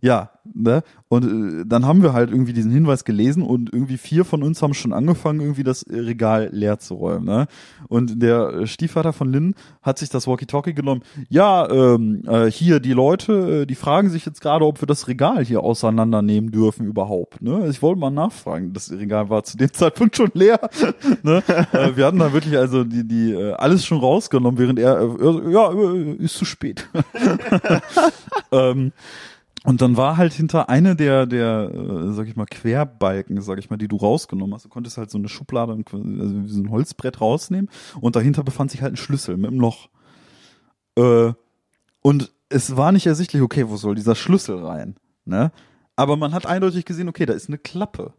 Ja, 0.00 0.30
ne? 0.52 0.82
Und 1.08 1.62
äh, 1.62 1.64
dann 1.66 1.86
haben 1.86 2.02
wir 2.02 2.12
halt 2.12 2.30
irgendwie 2.30 2.52
diesen 2.52 2.70
Hinweis 2.70 3.04
gelesen 3.04 3.42
und 3.42 3.72
irgendwie 3.72 3.96
vier 3.96 4.24
von 4.24 4.42
uns 4.42 4.62
haben 4.62 4.74
schon 4.74 4.92
angefangen, 4.92 5.40
irgendwie 5.40 5.64
das 5.64 5.82
äh, 5.82 5.98
Regal 5.98 6.50
leer 6.52 6.78
zu 6.78 6.94
räumen, 6.94 7.24
ne? 7.24 7.46
Und 7.88 8.22
der 8.22 8.48
äh, 8.48 8.66
Stiefvater 8.66 9.12
von 9.12 9.30
Lynn 9.30 9.54
hat 9.82 9.98
sich 9.98 10.08
das 10.08 10.26
Walkie-Talkie 10.26 10.74
genommen. 10.74 11.02
Ja, 11.28 11.68
ähm, 11.70 12.22
äh, 12.26 12.50
hier 12.50 12.80
die 12.80 12.92
Leute, 12.92 13.62
äh, 13.62 13.66
die 13.66 13.74
fragen 13.74 14.10
sich 14.10 14.26
jetzt 14.26 14.40
gerade, 14.40 14.64
ob 14.64 14.82
wir 14.82 14.86
das 14.86 15.08
Regal 15.08 15.44
hier 15.44 15.62
auseinandernehmen 15.62 16.50
dürfen 16.50 16.86
überhaupt, 16.86 17.42
ne? 17.42 17.68
Ich 17.68 17.82
wollte 17.82 18.00
mal 18.00 18.10
nachfragen. 18.10 18.72
Das 18.72 18.90
Regal 18.90 19.30
war 19.30 19.44
zu 19.44 19.56
dem 19.56 19.72
Zeitpunkt 19.72 20.16
schon 20.16 20.30
leer, 20.34 20.60
ne? 21.22 21.42
äh, 21.72 21.96
wir 21.96 22.06
hatten 22.06 22.18
da 22.18 22.32
wirklich 22.32 22.56
also 22.56 22.84
die, 22.84 23.06
die 23.06 23.32
äh, 23.32 23.52
alles 23.52 23.84
schon 23.84 23.98
rausgenommen, 23.98 24.58
während 24.58 24.78
er, 24.78 25.00
äh, 25.00 25.52
ja, 25.52 25.72
äh, 25.72 26.12
ist 26.14 26.36
zu 26.36 26.44
spät. 26.44 26.88
ähm, 28.52 28.92
und 29.64 29.80
dann 29.80 29.96
war 29.96 30.18
halt 30.18 30.34
hinter 30.34 30.68
eine 30.68 30.94
der, 30.94 31.24
der, 31.24 31.70
äh, 31.72 32.12
sag 32.12 32.28
ich 32.28 32.36
mal, 32.36 32.44
Querbalken, 32.44 33.40
sag 33.40 33.58
ich 33.58 33.70
mal, 33.70 33.78
die 33.78 33.88
du 33.88 33.96
rausgenommen 33.96 34.54
hast. 34.54 34.66
Du 34.66 34.68
konntest 34.68 34.98
halt 34.98 35.10
so 35.10 35.16
eine 35.16 35.28
Schublade, 35.28 35.72
also 35.72 36.04
wie 36.04 36.48
so 36.48 36.60
ein 36.62 36.70
Holzbrett 36.70 37.20
rausnehmen 37.22 37.70
und 37.98 38.14
dahinter 38.14 38.44
befand 38.44 38.70
sich 38.70 38.82
halt 38.82 38.92
ein 38.92 38.98
Schlüssel 38.98 39.38
mit 39.38 39.50
einem 39.50 39.60
Loch. 39.60 39.88
Äh, 40.98 41.32
und 42.02 42.32
es 42.50 42.76
war 42.76 42.92
nicht 42.92 43.06
ersichtlich, 43.06 43.40
okay, 43.40 43.68
wo 43.68 43.76
soll 43.76 43.94
dieser 43.94 44.14
Schlüssel 44.14 44.62
rein, 44.62 44.96
ne? 45.24 45.50
Aber 45.96 46.16
man 46.16 46.34
hat 46.34 46.44
eindeutig 46.44 46.84
gesehen, 46.84 47.08
okay, 47.08 47.24
da 47.24 47.32
ist 47.32 47.48
eine 47.48 47.58
Klappe, 47.58 48.12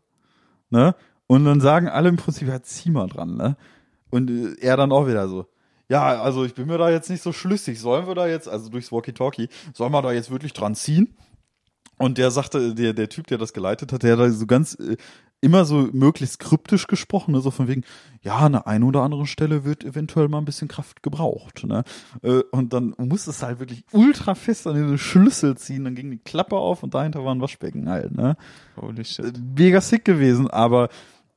ne? 0.72 0.96
Und 1.28 1.46
dann 1.46 1.62
sagen 1.62 1.88
alle 1.88 2.10
im 2.10 2.18
Prinzip, 2.18 2.48
ja, 2.48 2.62
zieh 2.64 2.90
mal 2.90 3.08
dran, 3.08 3.38
ne? 3.38 3.56
Und 4.10 4.32
äh, 4.32 4.56
er 4.62 4.78
dann 4.78 4.92
auch 4.92 5.08
wieder 5.08 5.28
so, 5.28 5.46
ja, 5.90 6.22
also 6.22 6.44
ich 6.44 6.56
bin 6.56 6.66
mir 6.66 6.80
da 6.80 6.90
jetzt 6.90 7.12
nicht 7.12 7.22
so 7.22 7.32
schlüssig. 7.32 7.80
Sollen 7.80 8.08
wir 8.08 8.16
da 8.16 8.28
jetzt, 8.28 8.50
also 8.50 8.70
durchs 8.70 8.92
Walkie-Talkie, 8.92 9.50
sollen 9.74 9.92
wir 9.92 10.02
da 10.02 10.12
jetzt 10.12 10.32
wirklich 10.32 10.54
dran 10.54 10.74
ziehen? 10.74 11.16
Und 11.98 12.18
der 12.18 12.32
sagte, 12.32 12.76
der, 12.76 12.94
der 12.94 13.10
Typ, 13.10 13.28
der 13.28 13.38
das 13.38 13.54
geleitet 13.54 13.94
hat, 13.94 14.04
der 14.04 14.14
hat 14.14 14.20
da 14.20 14.30
so 14.30 14.46
ganz 14.46 14.76
äh, 14.76 14.98
immer 15.42 15.64
so 15.64 15.90
möglichst 15.94 16.40
kryptisch 16.40 16.88
gesprochen, 16.88 17.34
ne? 17.34 17.42
so 17.42 17.52
von 17.52 17.68
wegen, 17.68 17.84
ja, 18.22 18.38
an 18.38 18.54
der 18.54 18.68
einen 18.68 18.84
oder 18.84 19.02
anderen 19.02 19.28
Stelle 19.28 19.64
wird 19.64 19.84
eventuell 19.84 20.28
mal 20.28 20.40
ein 20.40 20.46
bisschen 20.46 20.68
Kraft 20.68 21.04
gebraucht. 21.04 21.64
Ne? 21.66 21.84
Äh, 22.24 22.42
und 22.52 22.74
dann 22.74 22.96
musste 22.98 23.30
es 23.30 23.44
halt 23.44 23.60
wirklich 23.60 23.86
ultra 23.92 24.36
fest 24.36 24.66
an 24.68 24.76
den 24.76 24.98
Schlüssel 24.98 25.56
ziehen, 25.56 25.84
dann 25.84 25.96
ging 25.96 26.10
die 26.10 26.18
Klappe 26.18 26.56
auf 26.56 26.84
und 26.84 26.94
dahinter 26.94 27.24
war 27.24 27.34
ein 27.34 27.42
Waschbecken 27.42 27.90
halt. 27.90 28.16
Ne? 28.16 28.36
Holy 28.76 29.06
shit. 29.06 29.40
mega 29.56 29.80
sick 29.82 30.04
gewesen, 30.04 30.50
aber 30.50 30.90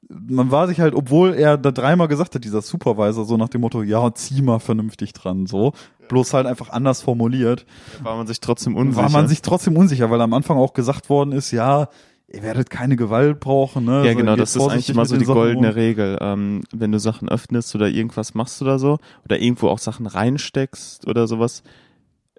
man 0.09 0.51
war 0.51 0.69
sich 0.69 0.81
halt, 0.81 0.95
obwohl 0.95 1.35
er 1.35 1.59
da 1.59 1.71
dreimal 1.71 2.09
gesagt 2.09 2.35
hat, 2.35 2.43
dieser 2.43 2.63
Supervisor, 2.63 3.25
so 3.25 3.37
nach 3.37 3.49
dem 3.49 3.61
Motto, 3.61 3.83
ja, 3.83 4.13
zieh 4.15 4.41
mal 4.41 4.59
vernünftig 4.59 5.13
dran, 5.13 5.47
so, 5.47 5.75
bloß 6.09 6.35
halt 6.35 6.47
einfach 6.47 6.71
anders 6.71 7.03
formuliert, 7.03 7.67
War 8.03 8.17
man 8.17 8.27
sich 8.27 8.41
trotzdem 8.41 8.77
unsicher. 8.77 9.03
war 9.03 9.11
man 9.11 9.29
sich 9.29 9.43
trotzdem 9.43 9.77
unsicher, 9.77 10.11
weil 10.11 10.21
am 10.21 10.33
Anfang 10.33 10.59
auch 10.59 10.73
gesagt 10.73 11.09
worden 11.11 11.33
ist, 11.33 11.51
ja, 11.51 11.89
ihr 12.29 12.43
werdet 12.43 12.71
keine 12.71 12.97
Gewalt 12.97 13.41
brauchen, 13.41 13.85
ne? 13.85 14.05
ja, 14.05 14.13
so, 14.13 14.19
genau, 14.19 14.33
geht 14.33 14.43
das 14.43 14.57
ist 14.57 14.63
eigentlich 14.63 14.91
immer 14.91 15.07
so 15.07 15.17
die 15.17 15.25
goldene. 15.25 15.75
Regel. 15.75 16.19
Ähm, 16.21 16.63
wenn 16.73 16.93
du 16.93 16.99
Sachen 16.99 17.29
öffnest 17.29 17.75
oder 17.75 17.89
irgendwas 17.89 18.35
machst 18.35 18.61
oder 18.61 18.79
so, 18.79 18.99
oder 19.25 19.39
irgendwo 19.41 19.69
auch 19.69 19.79
Sachen 19.79 20.07
reinsteckst 20.07 21.07
oder 21.07 21.27
sowas, 21.27 21.63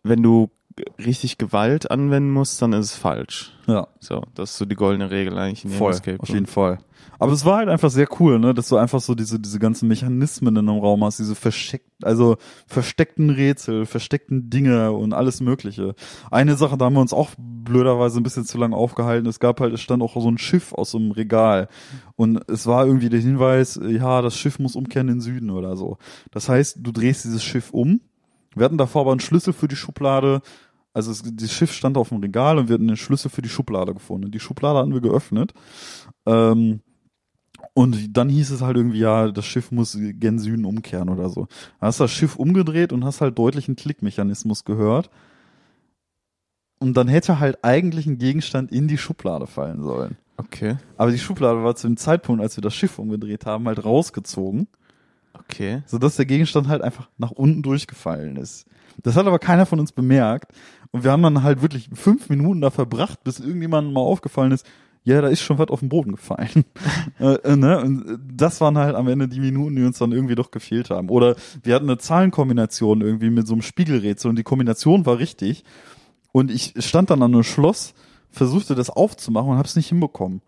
wenn 0.03 0.21
du 0.21 0.49
richtig 0.97 1.37
Gewalt 1.37 1.91
anwenden 1.91 2.31
musst, 2.31 2.61
dann 2.61 2.73
ist 2.73 2.85
es 2.85 2.95
falsch. 2.95 3.53
Ja, 3.67 3.87
So, 3.99 4.23
das 4.33 4.51
ist 4.51 4.57
so 4.57 4.65
die 4.65 4.75
goldene 4.75 5.11
Regel 5.11 5.37
eigentlich 5.37 5.65
in 5.65 5.71
voll, 5.71 5.91
Escape 5.91 6.19
auf 6.19 6.29
Room. 6.29 6.35
jeden 6.35 6.47
Fall. 6.47 6.79
Aber 7.21 7.33
es 7.33 7.43
war 7.43 7.57
halt 7.57 7.69
einfach 7.69 7.89
sehr 7.89 8.07
cool, 8.19 8.39
ne, 8.39 8.53
dass 8.53 8.69
du 8.69 8.77
einfach 8.77 9.01
so 9.01 9.13
diese, 9.13 9.39
diese 9.39 9.59
ganzen 9.59 9.87
Mechanismen 9.89 10.55
in 10.55 10.69
einem 10.69 10.79
Raum 10.79 11.03
hast, 11.03 11.19
diese 11.19 11.35
versteckt, 11.35 11.85
also 12.03 12.37
versteckten 12.65 13.29
Rätsel, 13.29 13.85
versteckten 13.85 14.49
Dinge 14.49 14.93
und 14.93 15.13
alles 15.13 15.41
Mögliche. 15.41 15.95
Eine 16.31 16.55
Sache, 16.55 16.77
da 16.77 16.85
haben 16.85 16.93
wir 16.93 17.01
uns 17.01 17.13
auch 17.13 17.29
blöderweise 17.37 18.19
ein 18.19 18.23
bisschen 18.23 18.45
zu 18.45 18.57
lange 18.57 18.75
aufgehalten. 18.75 19.27
Es 19.27 19.39
gab 19.39 19.59
halt, 19.59 19.73
es 19.73 19.81
stand 19.81 20.01
auch 20.01 20.19
so 20.19 20.29
ein 20.31 20.37
Schiff 20.37 20.73
aus 20.73 20.91
so 20.91 20.97
einem 20.97 21.11
Regal. 21.11 21.67
Und 22.15 22.41
es 22.49 22.65
war 22.67 22.85
irgendwie 22.85 23.09
der 23.09 23.19
Hinweis, 23.19 23.79
ja, 23.85 24.21
das 24.21 24.35
Schiff 24.37 24.57
muss 24.59 24.75
umkehren 24.75 25.09
in 25.09 25.15
den 25.15 25.21
Süden 25.21 25.49
oder 25.49 25.75
so. 25.75 25.97
Das 26.31 26.47
heißt, 26.47 26.77
du 26.79 26.91
drehst 26.91 27.25
dieses 27.25 27.43
Schiff 27.43 27.71
um. 27.71 27.99
Wir 28.55 28.65
hatten 28.65 28.77
davor 28.77 29.01
aber 29.01 29.11
einen 29.11 29.19
Schlüssel 29.19 29.53
für 29.53 29.67
die 29.67 29.75
Schublade. 29.75 30.41
Also 30.93 31.11
es, 31.11 31.23
das 31.23 31.51
Schiff 31.51 31.71
stand 31.71 31.97
auf 31.97 32.09
dem 32.09 32.19
Regal 32.19 32.57
und 32.57 32.67
wir 32.67 32.73
hatten 32.73 32.87
den 32.87 32.97
Schlüssel 32.97 33.29
für 33.29 33.41
die 33.41 33.49
Schublade 33.49 33.93
gefunden. 33.93 34.31
Die 34.31 34.39
Schublade 34.39 34.79
hatten 34.79 34.93
wir 34.93 35.01
geöffnet. 35.01 35.53
Ähm, 36.25 36.81
und 37.73 38.17
dann 38.17 38.29
hieß 38.29 38.51
es 38.51 38.61
halt 38.61 38.77
irgendwie, 38.77 38.99
ja, 38.99 39.31
das 39.31 39.45
Schiff 39.45 39.71
muss 39.71 39.97
gen 39.97 40.39
Süden 40.39 40.65
umkehren 40.65 41.09
oder 41.09 41.29
so. 41.29 41.47
Dann 41.79 41.87
hast 41.87 41.99
das 41.99 42.11
Schiff 42.11 42.35
umgedreht 42.35 42.91
und 42.91 43.05
hast 43.05 43.21
halt 43.21 43.37
deutlich 43.37 43.67
einen 43.67 43.75
Klickmechanismus 43.75 44.65
gehört. 44.65 45.09
Und 46.79 46.95
dann 46.95 47.07
hätte 47.07 47.39
halt 47.39 47.63
eigentlich 47.63 48.07
ein 48.07 48.17
Gegenstand 48.17 48.71
in 48.71 48.87
die 48.87 48.97
Schublade 48.97 49.47
fallen 49.47 49.83
sollen. 49.83 50.17
Okay. 50.37 50.77
Aber 50.97 51.11
die 51.11 51.19
Schublade 51.19 51.63
war 51.63 51.75
zu 51.75 51.87
dem 51.87 51.97
Zeitpunkt, 51.97 52.41
als 52.41 52.55
wir 52.55 52.61
das 52.61 52.73
Schiff 52.73 52.97
umgedreht 52.97 53.45
haben, 53.45 53.67
halt 53.67 53.83
rausgezogen, 53.83 54.67
Okay. 55.39 55.83
sodass 55.85 56.15
der 56.15 56.25
Gegenstand 56.25 56.67
halt 56.67 56.81
einfach 56.81 57.09
nach 57.17 57.31
unten 57.31 57.61
durchgefallen 57.61 58.35
ist. 58.37 58.65
Das 59.01 59.15
hat 59.15 59.27
aber 59.27 59.39
keiner 59.39 59.65
von 59.65 59.79
uns 59.79 59.91
bemerkt. 59.91 60.51
Und 60.91 61.03
wir 61.03 61.11
haben 61.11 61.23
dann 61.23 61.43
halt 61.43 61.61
wirklich 61.61 61.89
fünf 61.93 62.29
Minuten 62.29 62.61
da 62.61 62.71
verbracht, 62.71 63.23
bis 63.23 63.39
irgendjemandem 63.39 63.93
mal 63.93 64.01
aufgefallen 64.01 64.51
ist, 64.51 64.65
ja, 65.03 65.21
da 65.21 65.29
ist 65.29 65.41
schon 65.41 65.57
was 65.57 65.69
auf 65.69 65.79
den 65.79 65.89
Boden 65.89 66.11
gefallen. 66.11 66.65
äh, 67.19 67.35
äh, 67.35 67.55
ne? 67.55 67.79
Und 67.79 68.19
das 68.31 68.59
waren 68.59 68.77
halt 68.77 68.95
am 68.95 69.07
Ende 69.07 69.27
die 69.27 69.39
Minuten, 69.39 69.75
die 69.75 69.83
uns 69.83 69.97
dann 69.97 70.11
irgendwie 70.11 70.35
doch 70.35 70.51
gefehlt 70.51 70.89
haben. 70.89 71.09
Oder 71.09 71.35
wir 71.63 71.75
hatten 71.75 71.89
eine 71.89 71.97
Zahlenkombination 71.97 73.01
irgendwie 73.01 73.29
mit 73.29 73.47
so 73.47 73.53
einem 73.53 73.61
Spiegelrätsel 73.61 74.29
und 74.29 74.35
die 74.35 74.43
Kombination 74.43 75.05
war 75.05 75.19
richtig. 75.19 75.63
Und 76.31 76.51
ich 76.51 76.73
stand 76.79 77.09
dann 77.09 77.23
an 77.23 77.33
einem 77.33 77.43
Schloss, 77.43 77.93
versuchte 78.29 78.75
das 78.75 78.89
aufzumachen 78.89 79.51
und 79.51 79.57
hab's 79.57 79.75
nicht 79.75 79.89
hinbekommen. 79.89 80.41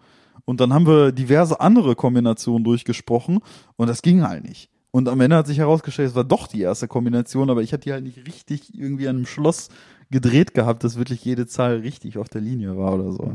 Und 0.46 0.60
dann 0.60 0.74
haben 0.74 0.86
wir 0.86 1.12
diverse 1.12 1.60
andere 1.60 1.96
Kombinationen 1.96 2.64
durchgesprochen 2.64 3.40
und 3.78 3.88
das 3.88 4.02
ging 4.02 4.24
halt 4.24 4.44
nicht. 4.44 4.70
Und 4.92 5.08
am 5.08 5.22
Ende 5.22 5.38
hat 5.38 5.48
sich 5.48 5.58
herausgestellt, 5.58 6.10
es 6.10 6.16
war 6.16 6.26
doch 6.26 6.48
die 6.48 6.62
erste 6.62 6.88
Kombination, 6.88 7.50
aber 7.50 7.62
ich 7.62 7.72
hatte 7.72 7.84
die 7.84 7.94
halt 7.94 8.04
nicht 8.04 8.28
richtig 8.28 8.78
irgendwie 8.78 9.08
an 9.08 9.18
einem 9.18 9.26
Schloss 9.26 9.70
gedreht 10.12 10.54
gehabt, 10.54 10.84
dass 10.84 10.98
wirklich 10.98 11.24
jede 11.24 11.48
Zahl 11.48 11.78
richtig 11.78 12.18
auf 12.18 12.28
der 12.28 12.42
Linie 12.42 12.78
war 12.78 12.96
oder 12.96 13.14
so. 13.14 13.32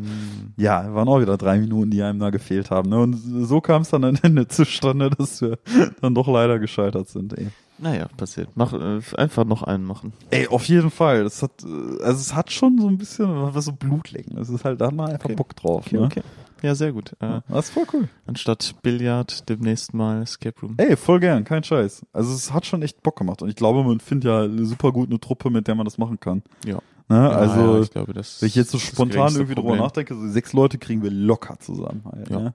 Ja, 0.58 0.92
waren 0.94 1.08
auch 1.08 1.20
wieder 1.20 1.38
drei 1.38 1.58
Minuten, 1.58 1.90
die 1.90 2.02
einem 2.02 2.18
da 2.18 2.28
gefehlt 2.28 2.70
haben. 2.70 2.90
Ne? 2.90 2.98
Und 2.98 3.14
so 3.14 3.62
kam 3.62 3.82
es 3.82 3.88
dann 3.88 4.04
am 4.04 4.16
Ende 4.22 4.46
zustande, 4.48 5.08
dass 5.08 5.40
wir 5.40 5.58
dann 6.02 6.14
doch 6.14 6.28
leider 6.28 6.58
gescheitert 6.58 7.08
sind. 7.08 7.36
Ey. 7.38 7.48
Naja, 7.78 8.08
passiert. 8.16 8.48
Mach, 8.54 8.72
äh, 8.74 9.00
einfach 9.16 9.44
noch 9.44 9.62
einen 9.62 9.84
machen. 9.84 10.12
Ey, 10.30 10.48
auf 10.48 10.64
jeden 10.64 10.90
Fall. 10.90 11.24
Das 11.24 11.42
hat, 11.42 11.62
äh, 11.64 12.02
also 12.02 12.20
es 12.20 12.34
hat 12.34 12.50
schon 12.52 12.78
so 12.78 12.88
ein 12.88 12.98
bisschen 12.98 13.28
was 13.54 13.64
so 13.64 13.72
Blutlecken. 13.72 14.36
Es 14.38 14.50
ist 14.50 14.64
halt, 14.64 14.80
da 14.80 14.88
hat 14.88 14.94
man 14.94 15.10
einfach 15.10 15.26
Okay. 15.26 15.36
Bock 15.36 15.56
drauf. 15.56 15.86
Okay, 15.86 15.96
ne? 15.96 16.02
okay. 16.04 16.22
Ja, 16.62 16.74
sehr 16.74 16.92
gut. 16.92 17.12
Äh, 17.20 17.40
Das 17.48 17.66
ist 17.66 17.70
voll 17.74 17.84
cool. 17.92 18.08
anstatt 18.26 18.74
Billard 18.82 19.48
demnächst 19.48 19.92
mal 19.94 20.22
Escape 20.22 20.58
Room. 20.62 20.74
Ey, 20.78 20.96
voll 20.96 21.20
gern, 21.20 21.44
kein 21.44 21.62
Scheiß. 21.62 22.06
Also 22.12 22.32
es 22.34 22.52
hat 22.52 22.64
schon 22.66 22.82
echt 22.82 23.02
Bock 23.02 23.16
gemacht. 23.16 23.42
Und 23.42 23.48
ich 23.50 23.56
glaube, 23.56 23.84
man 23.84 24.00
findet 24.00 24.24
ja 24.24 24.64
super 24.64 24.92
gut 24.92 25.10
eine 25.10 25.20
Truppe, 25.20 25.50
mit 25.50 25.68
der 25.68 25.74
man 25.74 25.84
das 25.84 25.98
machen 25.98 26.18
kann. 26.18 26.42
Ja. 26.64 26.78
Ne? 27.08 27.30
Also 27.30 27.76
ja, 27.76 27.80
ich 27.82 27.90
glaube, 27.90 28.12
das 28.14 28.40
Wenn 28.40 28.48
ich 28.48 28.54
jetzt 28.56 28.70
so 28.70 28.78
spontan 28.78 29.32
irgendwie 29.34 29.54
drüber 29.54 29.68
Problem. 29.68 29.84
nachdenke, 29.84 30.14
so 30.14 30.26
sechs 30.28 30.52
Leute 30.54 30.78
kriegen 30.78 31.02
wir 31.02 31.10
locker 31.10 31.58
zusammen. 31.60 32.02
Halt, 32.10 32.30
Ja. 32.30 32.38
Ne? 32.40 32.54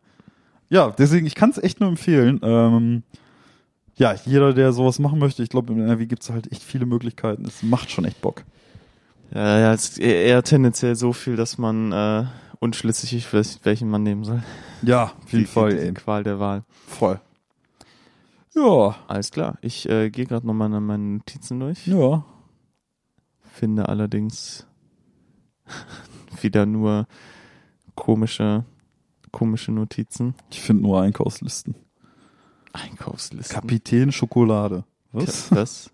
ja, 0.70 0.90
deswegen, 0.98 1.26
ich 1.28 1.36
kann 1.36 1.52
es 1.52 1.58
echt 1.58 1.80
nur 1.80 1.88
empfehlen. 1.90 2.40
Ähm, 2.44 3.04
ja, 3.96 4.16
jeder, 4.26 4.54
der 4.54 4.74
sowas 4.74 5.00
machen 5.00 5.20
möchte, 5.20 5.44
ich 5.44 5.50
glaube, 5.50 5.72
in 5.74 5.80
NRW 5.80 6.06
gibt 6.08 6.24
es 6.24 6.32
halt 6.32 6.52
echt 6.52 6.64
viele 6.64 6.86
Möglichkeiten. 6.86 7.46
Es 7.46 7.62
macht 7.62 7.92
schon 7.92 8.04
echt 8.06 8.20
Bock. 8.22 8.44
Ja, 9.34 9.60
ja, 9.60 9.74
es 9.74 9.90
ist 9.90 10.00
eher 10.00 10.16
eher 10.26 10.44
tendenziell 10.44 10.96
so 10.96 11.14
viel, 11.14 11.36
dass 11.38 11.58
man 11.58 11.92
äh, 11.92 12.26
unschlüssig 12.62 13.12
welchen 13.66 13.90
man 13.90 14.04
nehmen 14.04 14.24
soll. 14.24 14.42
Ja, 14.82 15.12
auf 15.22 15.32
jeden 15.34 15.44
Die- 15.44 15.52
Fall, 15.52 15.76
die, 15.76 15.88
die. 15.88 15.94
Qual 15.94 16.24
der 16.24 16.40
Wahl. 16.40 16.64
Voll. 16.88 17.20
Ja, 18.56 18.96
Alles 19.08 19.32
klar. 19.32 19.58
Ich 19.62 19.88
äh, 19.90 20.10
gehe 20.10 20.26
gerade 20.26 20.46
nochmal 20.48 20.70
meine 20.70 21.04
Notizen 21.04 21.60
durch. 21.60 21.86
ja. 21.88 22.24
Finde 23.54 23.90
allerdings 23.90 24.66
wieder 26.42 26.66
nur 26.66 27.06
komische, 27.96 28.64
komische 29.32 29.72
Notizen. 29.74 30.36
Ich 30.50 30.62
finde 30.62 30.84
nur 30.84 31.02
Einkaufslisten. 31.02 31.76
Einkaufslisten. 32.72 33.54
Kapitän 33.54 34.12
Schokolade. 34.14 34.86
Was? 35.12 35.52
Was? 35.54 35.92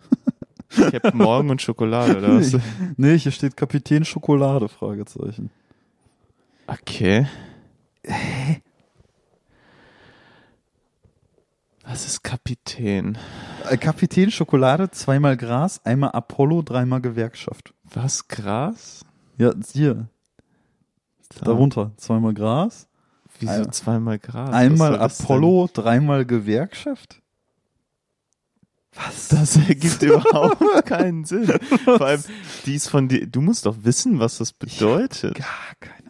Captain 0.69 1.17
Morgan 1.17 1.49
und 1.49 1.61
Schokolade, 1.61 2.17
oder 2.19 2.35
was? 2.39 2.55
nee, 2.95 3.17
hier 3.17 3.31
steht 3.31 3.57
Kapitän 3.57 4.05
Schokolade, 4.05 4.69
Fragezeichen. 4.69 5.49
Okay. 6.67 7.25
Was 11.83 12.05
ist 12.05 12.23
Kapitän? 12.23 13.17
Äh, 13.69 13.77
Kapitän 13.77 14.29
Schokolade, 14.31 14.91
zweimal 14.91 15.37
Gras, 15.37 15.79
einmal 15.85 16.11
Apollo, 16.11 16.63
dreimal 16.63 16.99
Gewerkschaft. 17.01 17.73
Was? 17.85 18.27
Gras? 18.27 19.05
Ja, 19.37 19.53
hier, 19.71 20.07
Da. 21.39 21.45
darunter. 21.45 21.91
Zweimal 21.97 22.33
Gras, 22.33 22.87
Wieso 23.39 23.51
Einmal- 23.51 23.71
zweimal 23.73 24.19
Gras? 24.19 24.49
einmal 24.51 24.95
Apollo, 24.99 25.69
dreimal 25.71 26.25
Gewerkschaft. 26.25 27.21
Was? 28.95 29.27
Das 29.27 29.55
ergibt 29.57 30.01
überhaupt 30.01 30.59
keinen 30.87 31.23
Sinn. 31.23 31.45
Vor 31.83 32.01
allem, 32.01 32.23
die 32.65 32.73
ist 32.75 32.89
von 32.89 33.07
dir. 33.07 33.27
Du 33.27 33.41
musst 33.41 33.67
doch 33.67 33.75
wissen, 33.83 34.17
was 34.19 34.39
das 34.39 34.53
bedeutet. 34.53 35.35
Gar 35.35 35.75
keine. 35.79 36.06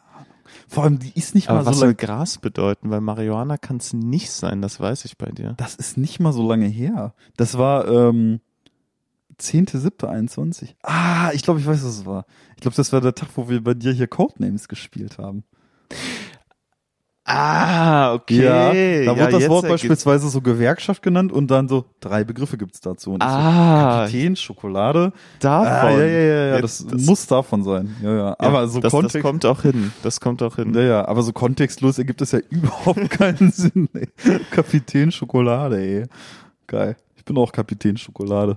Vor 0.68 0.84
allem, 0.84 1.00
die 1.00 1.12
ist 1.16 1.34
nicht 1.34 1.50
Aber 1.50 1.60
mal 1.60 1.66
was 1.66 1.76
so 1.76 1.80
soll 1.80 1.88
lange. 1.90 1.96
Gras 1.96 2.38
bedeuten? 2.40 2.90
Weil 2.90 3.02
Marihuana 3.02 3.58
kann 3.58 3.78
es 3.78 3.94
nicht 3.94 4.32
sein, 4.32 4.62
das 4.62 4.80
weiß 4.80 5.06
ich 5.06 5.18
bei 5.18 5.32
dir. 5.32 5.54
Das 5.58 5.76
ist 5.76 5.98
nicht 5.98 6.20
mal 6.20 6.34
so 6.34 6.48
lange 6.48 6.68
her. 6.68 7.14
Das 7.38 7.58
war 7.58 7.88
ähm, 7.88 8.42
10.7.21. 9.40 10.76
Ah, 10.84 11.32
ich 11.34 11.44
glaube, 11.44 11.60
ich 11.60 11.66
weiß, 11.66 11.84
was 11.84 12.00
es 12.00 12.06
war. 12.06 12.26
Ich 12.56 12.62
glaube, 12.62 12.76
das 12.76 12.92
war 12.92 13.02
der 13.02 13.16
Tag, 13.16 13.30
wo 13.36 13.50
wir 13.50 13.64
bei 13.64 13.74
dir 13.74 13.94
hier 13.94 14.08
Codenames 14.08 14.68
gespielt 14.68 15.18
haben. 15.18 15.44
Ah, 17.30 18.14
okay. 18.14 19.04
da 19.06 19.18
wird 19.18 19.34
das 19.34 19.42
jetzt 19.42 19.50
Wort 19.50 19.68
beispielsweise 19.68 20.30
so 20.30 20.40
Gewerkschaft 20.40 21.02
genannt 21.04 21.34
und 21.34 21.48
dann 21.52 21.68
so 21.68 21.84
drei 22.00 22.24
Begriffe 22.24 22.58
gibt's 22.58 22.80
dazu. 22.80 23.12
Und 23.12 23.22
Ah, 23.22 24.06
so, 24.08 24.12
Kapitän, 24.14 24.36
Schokolade. 24.38 25.12
davon. 25.42 25.68
Ah, 25.68 25.92
ja, 25.92 26.06
ja, 26.06 26.20
ja, 26.20 26.46
ja, 26.48 26.56
Jetzt- 26.60 26.86
das, 26.90 27.06
muss 27.06 27.28
davon 27.28 27.64
sein. 27.66 27.96
Ja, 28.02 28.10
ja. 28.12 28.18
ja, 28.30 28.36
Aber 28.40 28.68
so 28.70 28.80
das, 28.80 28.92
Kontext. 28.92 29.16
das 29.16 29.22
kommt 29.22 29.46
auch 29.46 29.62
hin. 29.62 29.92
Das 30.04 30.22
kommt 30.22 30.42
auch 30.42 30.56
hin. 30.56 30.74
ja, 30.74 30.82
ja, 30.82 31.08
aber 31.08 31.22
so 31.22 31.34
kontextlos 31.34 31.98
ergibt 32.00 32.22
es 32.22 32.32
ja 32.32 32.40
überhaupt 32.50 33.10
keinen 33.10 33.52
Sinn. 33.52 33.90
Ey. 33.94 34.08
Kapitän 34.52 35.12
Schokolade, 35.12 35.80
ey. 35.82 36.06
Geil. 36.66 36.96
Ich 37.18 37.26
bin 37.26 37.38
auch 37.38 37.52
Kapitän 37.52 37.98
Schokolade. 37.98 38.56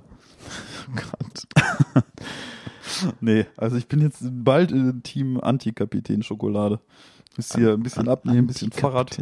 Gott. 0.94 2.04
Nee, 3.20 3.46
also 3.56 3.76
ich 3.76 3.86
bin 3.88 4.00
jetzt 4.00 4.18
bald 4.20 4.72
in 4.72 5.02
Team 5.02 5.40
Anti-Kapitän 5.40 6.22
Schokolade. 6.22 6.80
Müsst 7.36 7.56
ihr 7.56 7.72
ein 7.72 7.82
bisschen 7.82 8.08
abnehmen, 8.08 8.38
ein 8.38 8.46
bisschen 8.46 8.72
Fahrrad. 8.72 9.18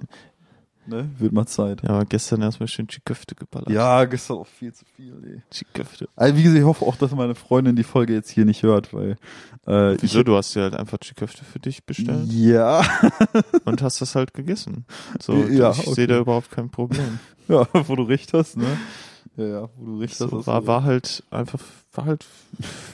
Ne? 0.86 1.10
Wird 1.18 1.32
mal 1.32 1.44
Zeit. 1.46 1.82
Ja, 1.86 2.02
gestern 2.04 2.40
erstmal 2.40 2.66
schön 2.66 2.88
Chiköfte 2.88 3.34
geballert. 3.34 3.68
Ja, 3.68 4.06
gestern 4.06 4.38
auch 4.38 4.46
viel 4.46 4.72
zu 4.72 4.86
viel, 4.96 5.12
ey. 5.22 5.42
Chiköfte. 5.50 6.08
Also 6.16 6.34
wie 6.36 6.42
gesagt, 6.42 6.58
ich 6.58 6.64
hoffe 6.64 6.86
auch, 6.86 6.96
dass 6.96 7.10
meine 7.12 7.34
Freundin 7.34 7.76
die 7.76 7.82
Folge 7.82 8.14
jetzt 8.14 8.30
hier 8.30 8.46
nicht 8.46 8.62
hört, 8.62 8.94
weil 8.94 9.18
äh, 9.66 9.98
Wieso? 10.00 10.22
Du 10.22 10.34
hast 10.34 10.54
dir 10.54 10.62
halt 10.62 10.74
einfach 10.74 10.96
Chiköfte 10.98 11.44
für 11.44 11.58
dich 11.58 11.84
bestellt 11.84 12.32
Ja, 12.32 12.82
und 13.66 13.82
hast 13.82 14.00
das 14.00 14.14
halt 14.14 14.32
gegessen. 14.32 14.86
So, 15.20 15.34
Ja, 15.34 15.72
ich 15.72 15.80
okay. 15.80 15.92
sehe 15.94 16.06
da 16.06 16.18
überhaupt 16.18 16.50
kein 16.50 16.70
Problem. 16.70 17.18
ja, 17.48 17.66
wo 17.86 17.94
du 17.94 18.04
recht 18.04 18.32
hast, 18.32 18.56
ne? 18.56 18.78
Ja, 19.36 19.44
ja, 19.46 19.68
wo 19.76 19.84
du 19.84 19.98
recht 19.98 20.12
hast. 20.18 20.30
So, 20.30 20.38
hast 20.38 20.46
war, 20.46 20.66
war 20.66 20.84
halt 20.84 21.22
einfach, 21.30 21.60
war 21.92 22.06
halt 22.06 22.24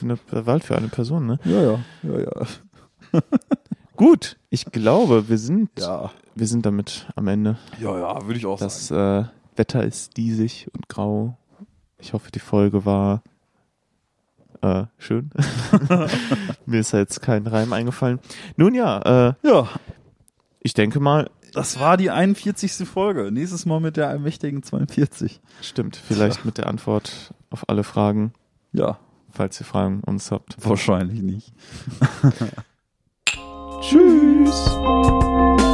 eine, 0.01 0.19
war 0.31 0.45
halt 0.45 0.65
für 0.65 0.75
eine 0.75 0.89
Person, 0.89 1.27
ne? 1.27 1.39
Ja, 1.45 1.61
ja, 1.61 1.79
ja, 2.03 2.19
ja. 2.19 3.21
Gut, 3.95 4.37
ich 4.49 4.65
glaube, 4.65 5.29
wir 5.29 5.37
sind, 5.37 5.69
Ja, 5.79 6.11
wir 6.35 6.47
sind 6.47 6.65
damit 6.65 7.07
am 7.15 7.27
Ende. 7.27 7.57
ja, 7.79 7.97
ja, 7.97 8.21
würde 8.25 8.37
ich 8.37 8.45
auch 8.45 8.59
Das 8.59 8.87
sagen. 8.87 9.25
äh, 9.25 9.57
Wetter 9.57 9.83
ist 9.83 10.17
diesig 10.17 10.67
und 10.73 10.89
grau. 10.89 11.37
Ich 11.97 12.13
hoffe, 12.13 12.29
die 12.31 12.39
Folge 12.39 12.85
war 12.85 13.23
äh, 14.61 14.83
schön. 14.97 15.29
Mir 16.65 16.79
ist 16.81 16.91
ja 16.91 16.99
jetzt 16.99 17.21
kein 17.21 17.47
Reim 17.47 17.71
eingefallen. 17.73 18.19
Nun 18.57 18.73
ja, 18.75 19.29
äh, 19.29 19.33
Ja, 19.47 19.69
ich 20.59 20.73
denke 20.73 20.99
mal, 20.99 21.29
das 21.53 21.79
war 21.79 21.95
die 21.95 22.09
41. 22.11 22.87
Folge. 22.87 23.31
Nächstes 23.31 23.65
Mal 23.65 23.79
mit 23.79 23.95
der 23.95 24.09
allmächtigen 24.09 24.61
42. 24.61 25.39
stimmt, 25.61 25.95
vielleicht 25.95 26.43
mit 26.43 26.57
der 26.57 26.67
Antwort 26.67 27.33
auf 27.49 27.69
alle 27.69 27.83
Fragen, 27.85 28.33
Ja, 28.73 28.99
falls 29.31 29.59
ihr 29.61 29.65
Fragen 29.65 30.01
uns 30.05 30.31
habt. 30.31 30.57
wahrscheinlich 30.67 31.21
nicht. 31.21 31.53
Tschüss! 33.87 35.64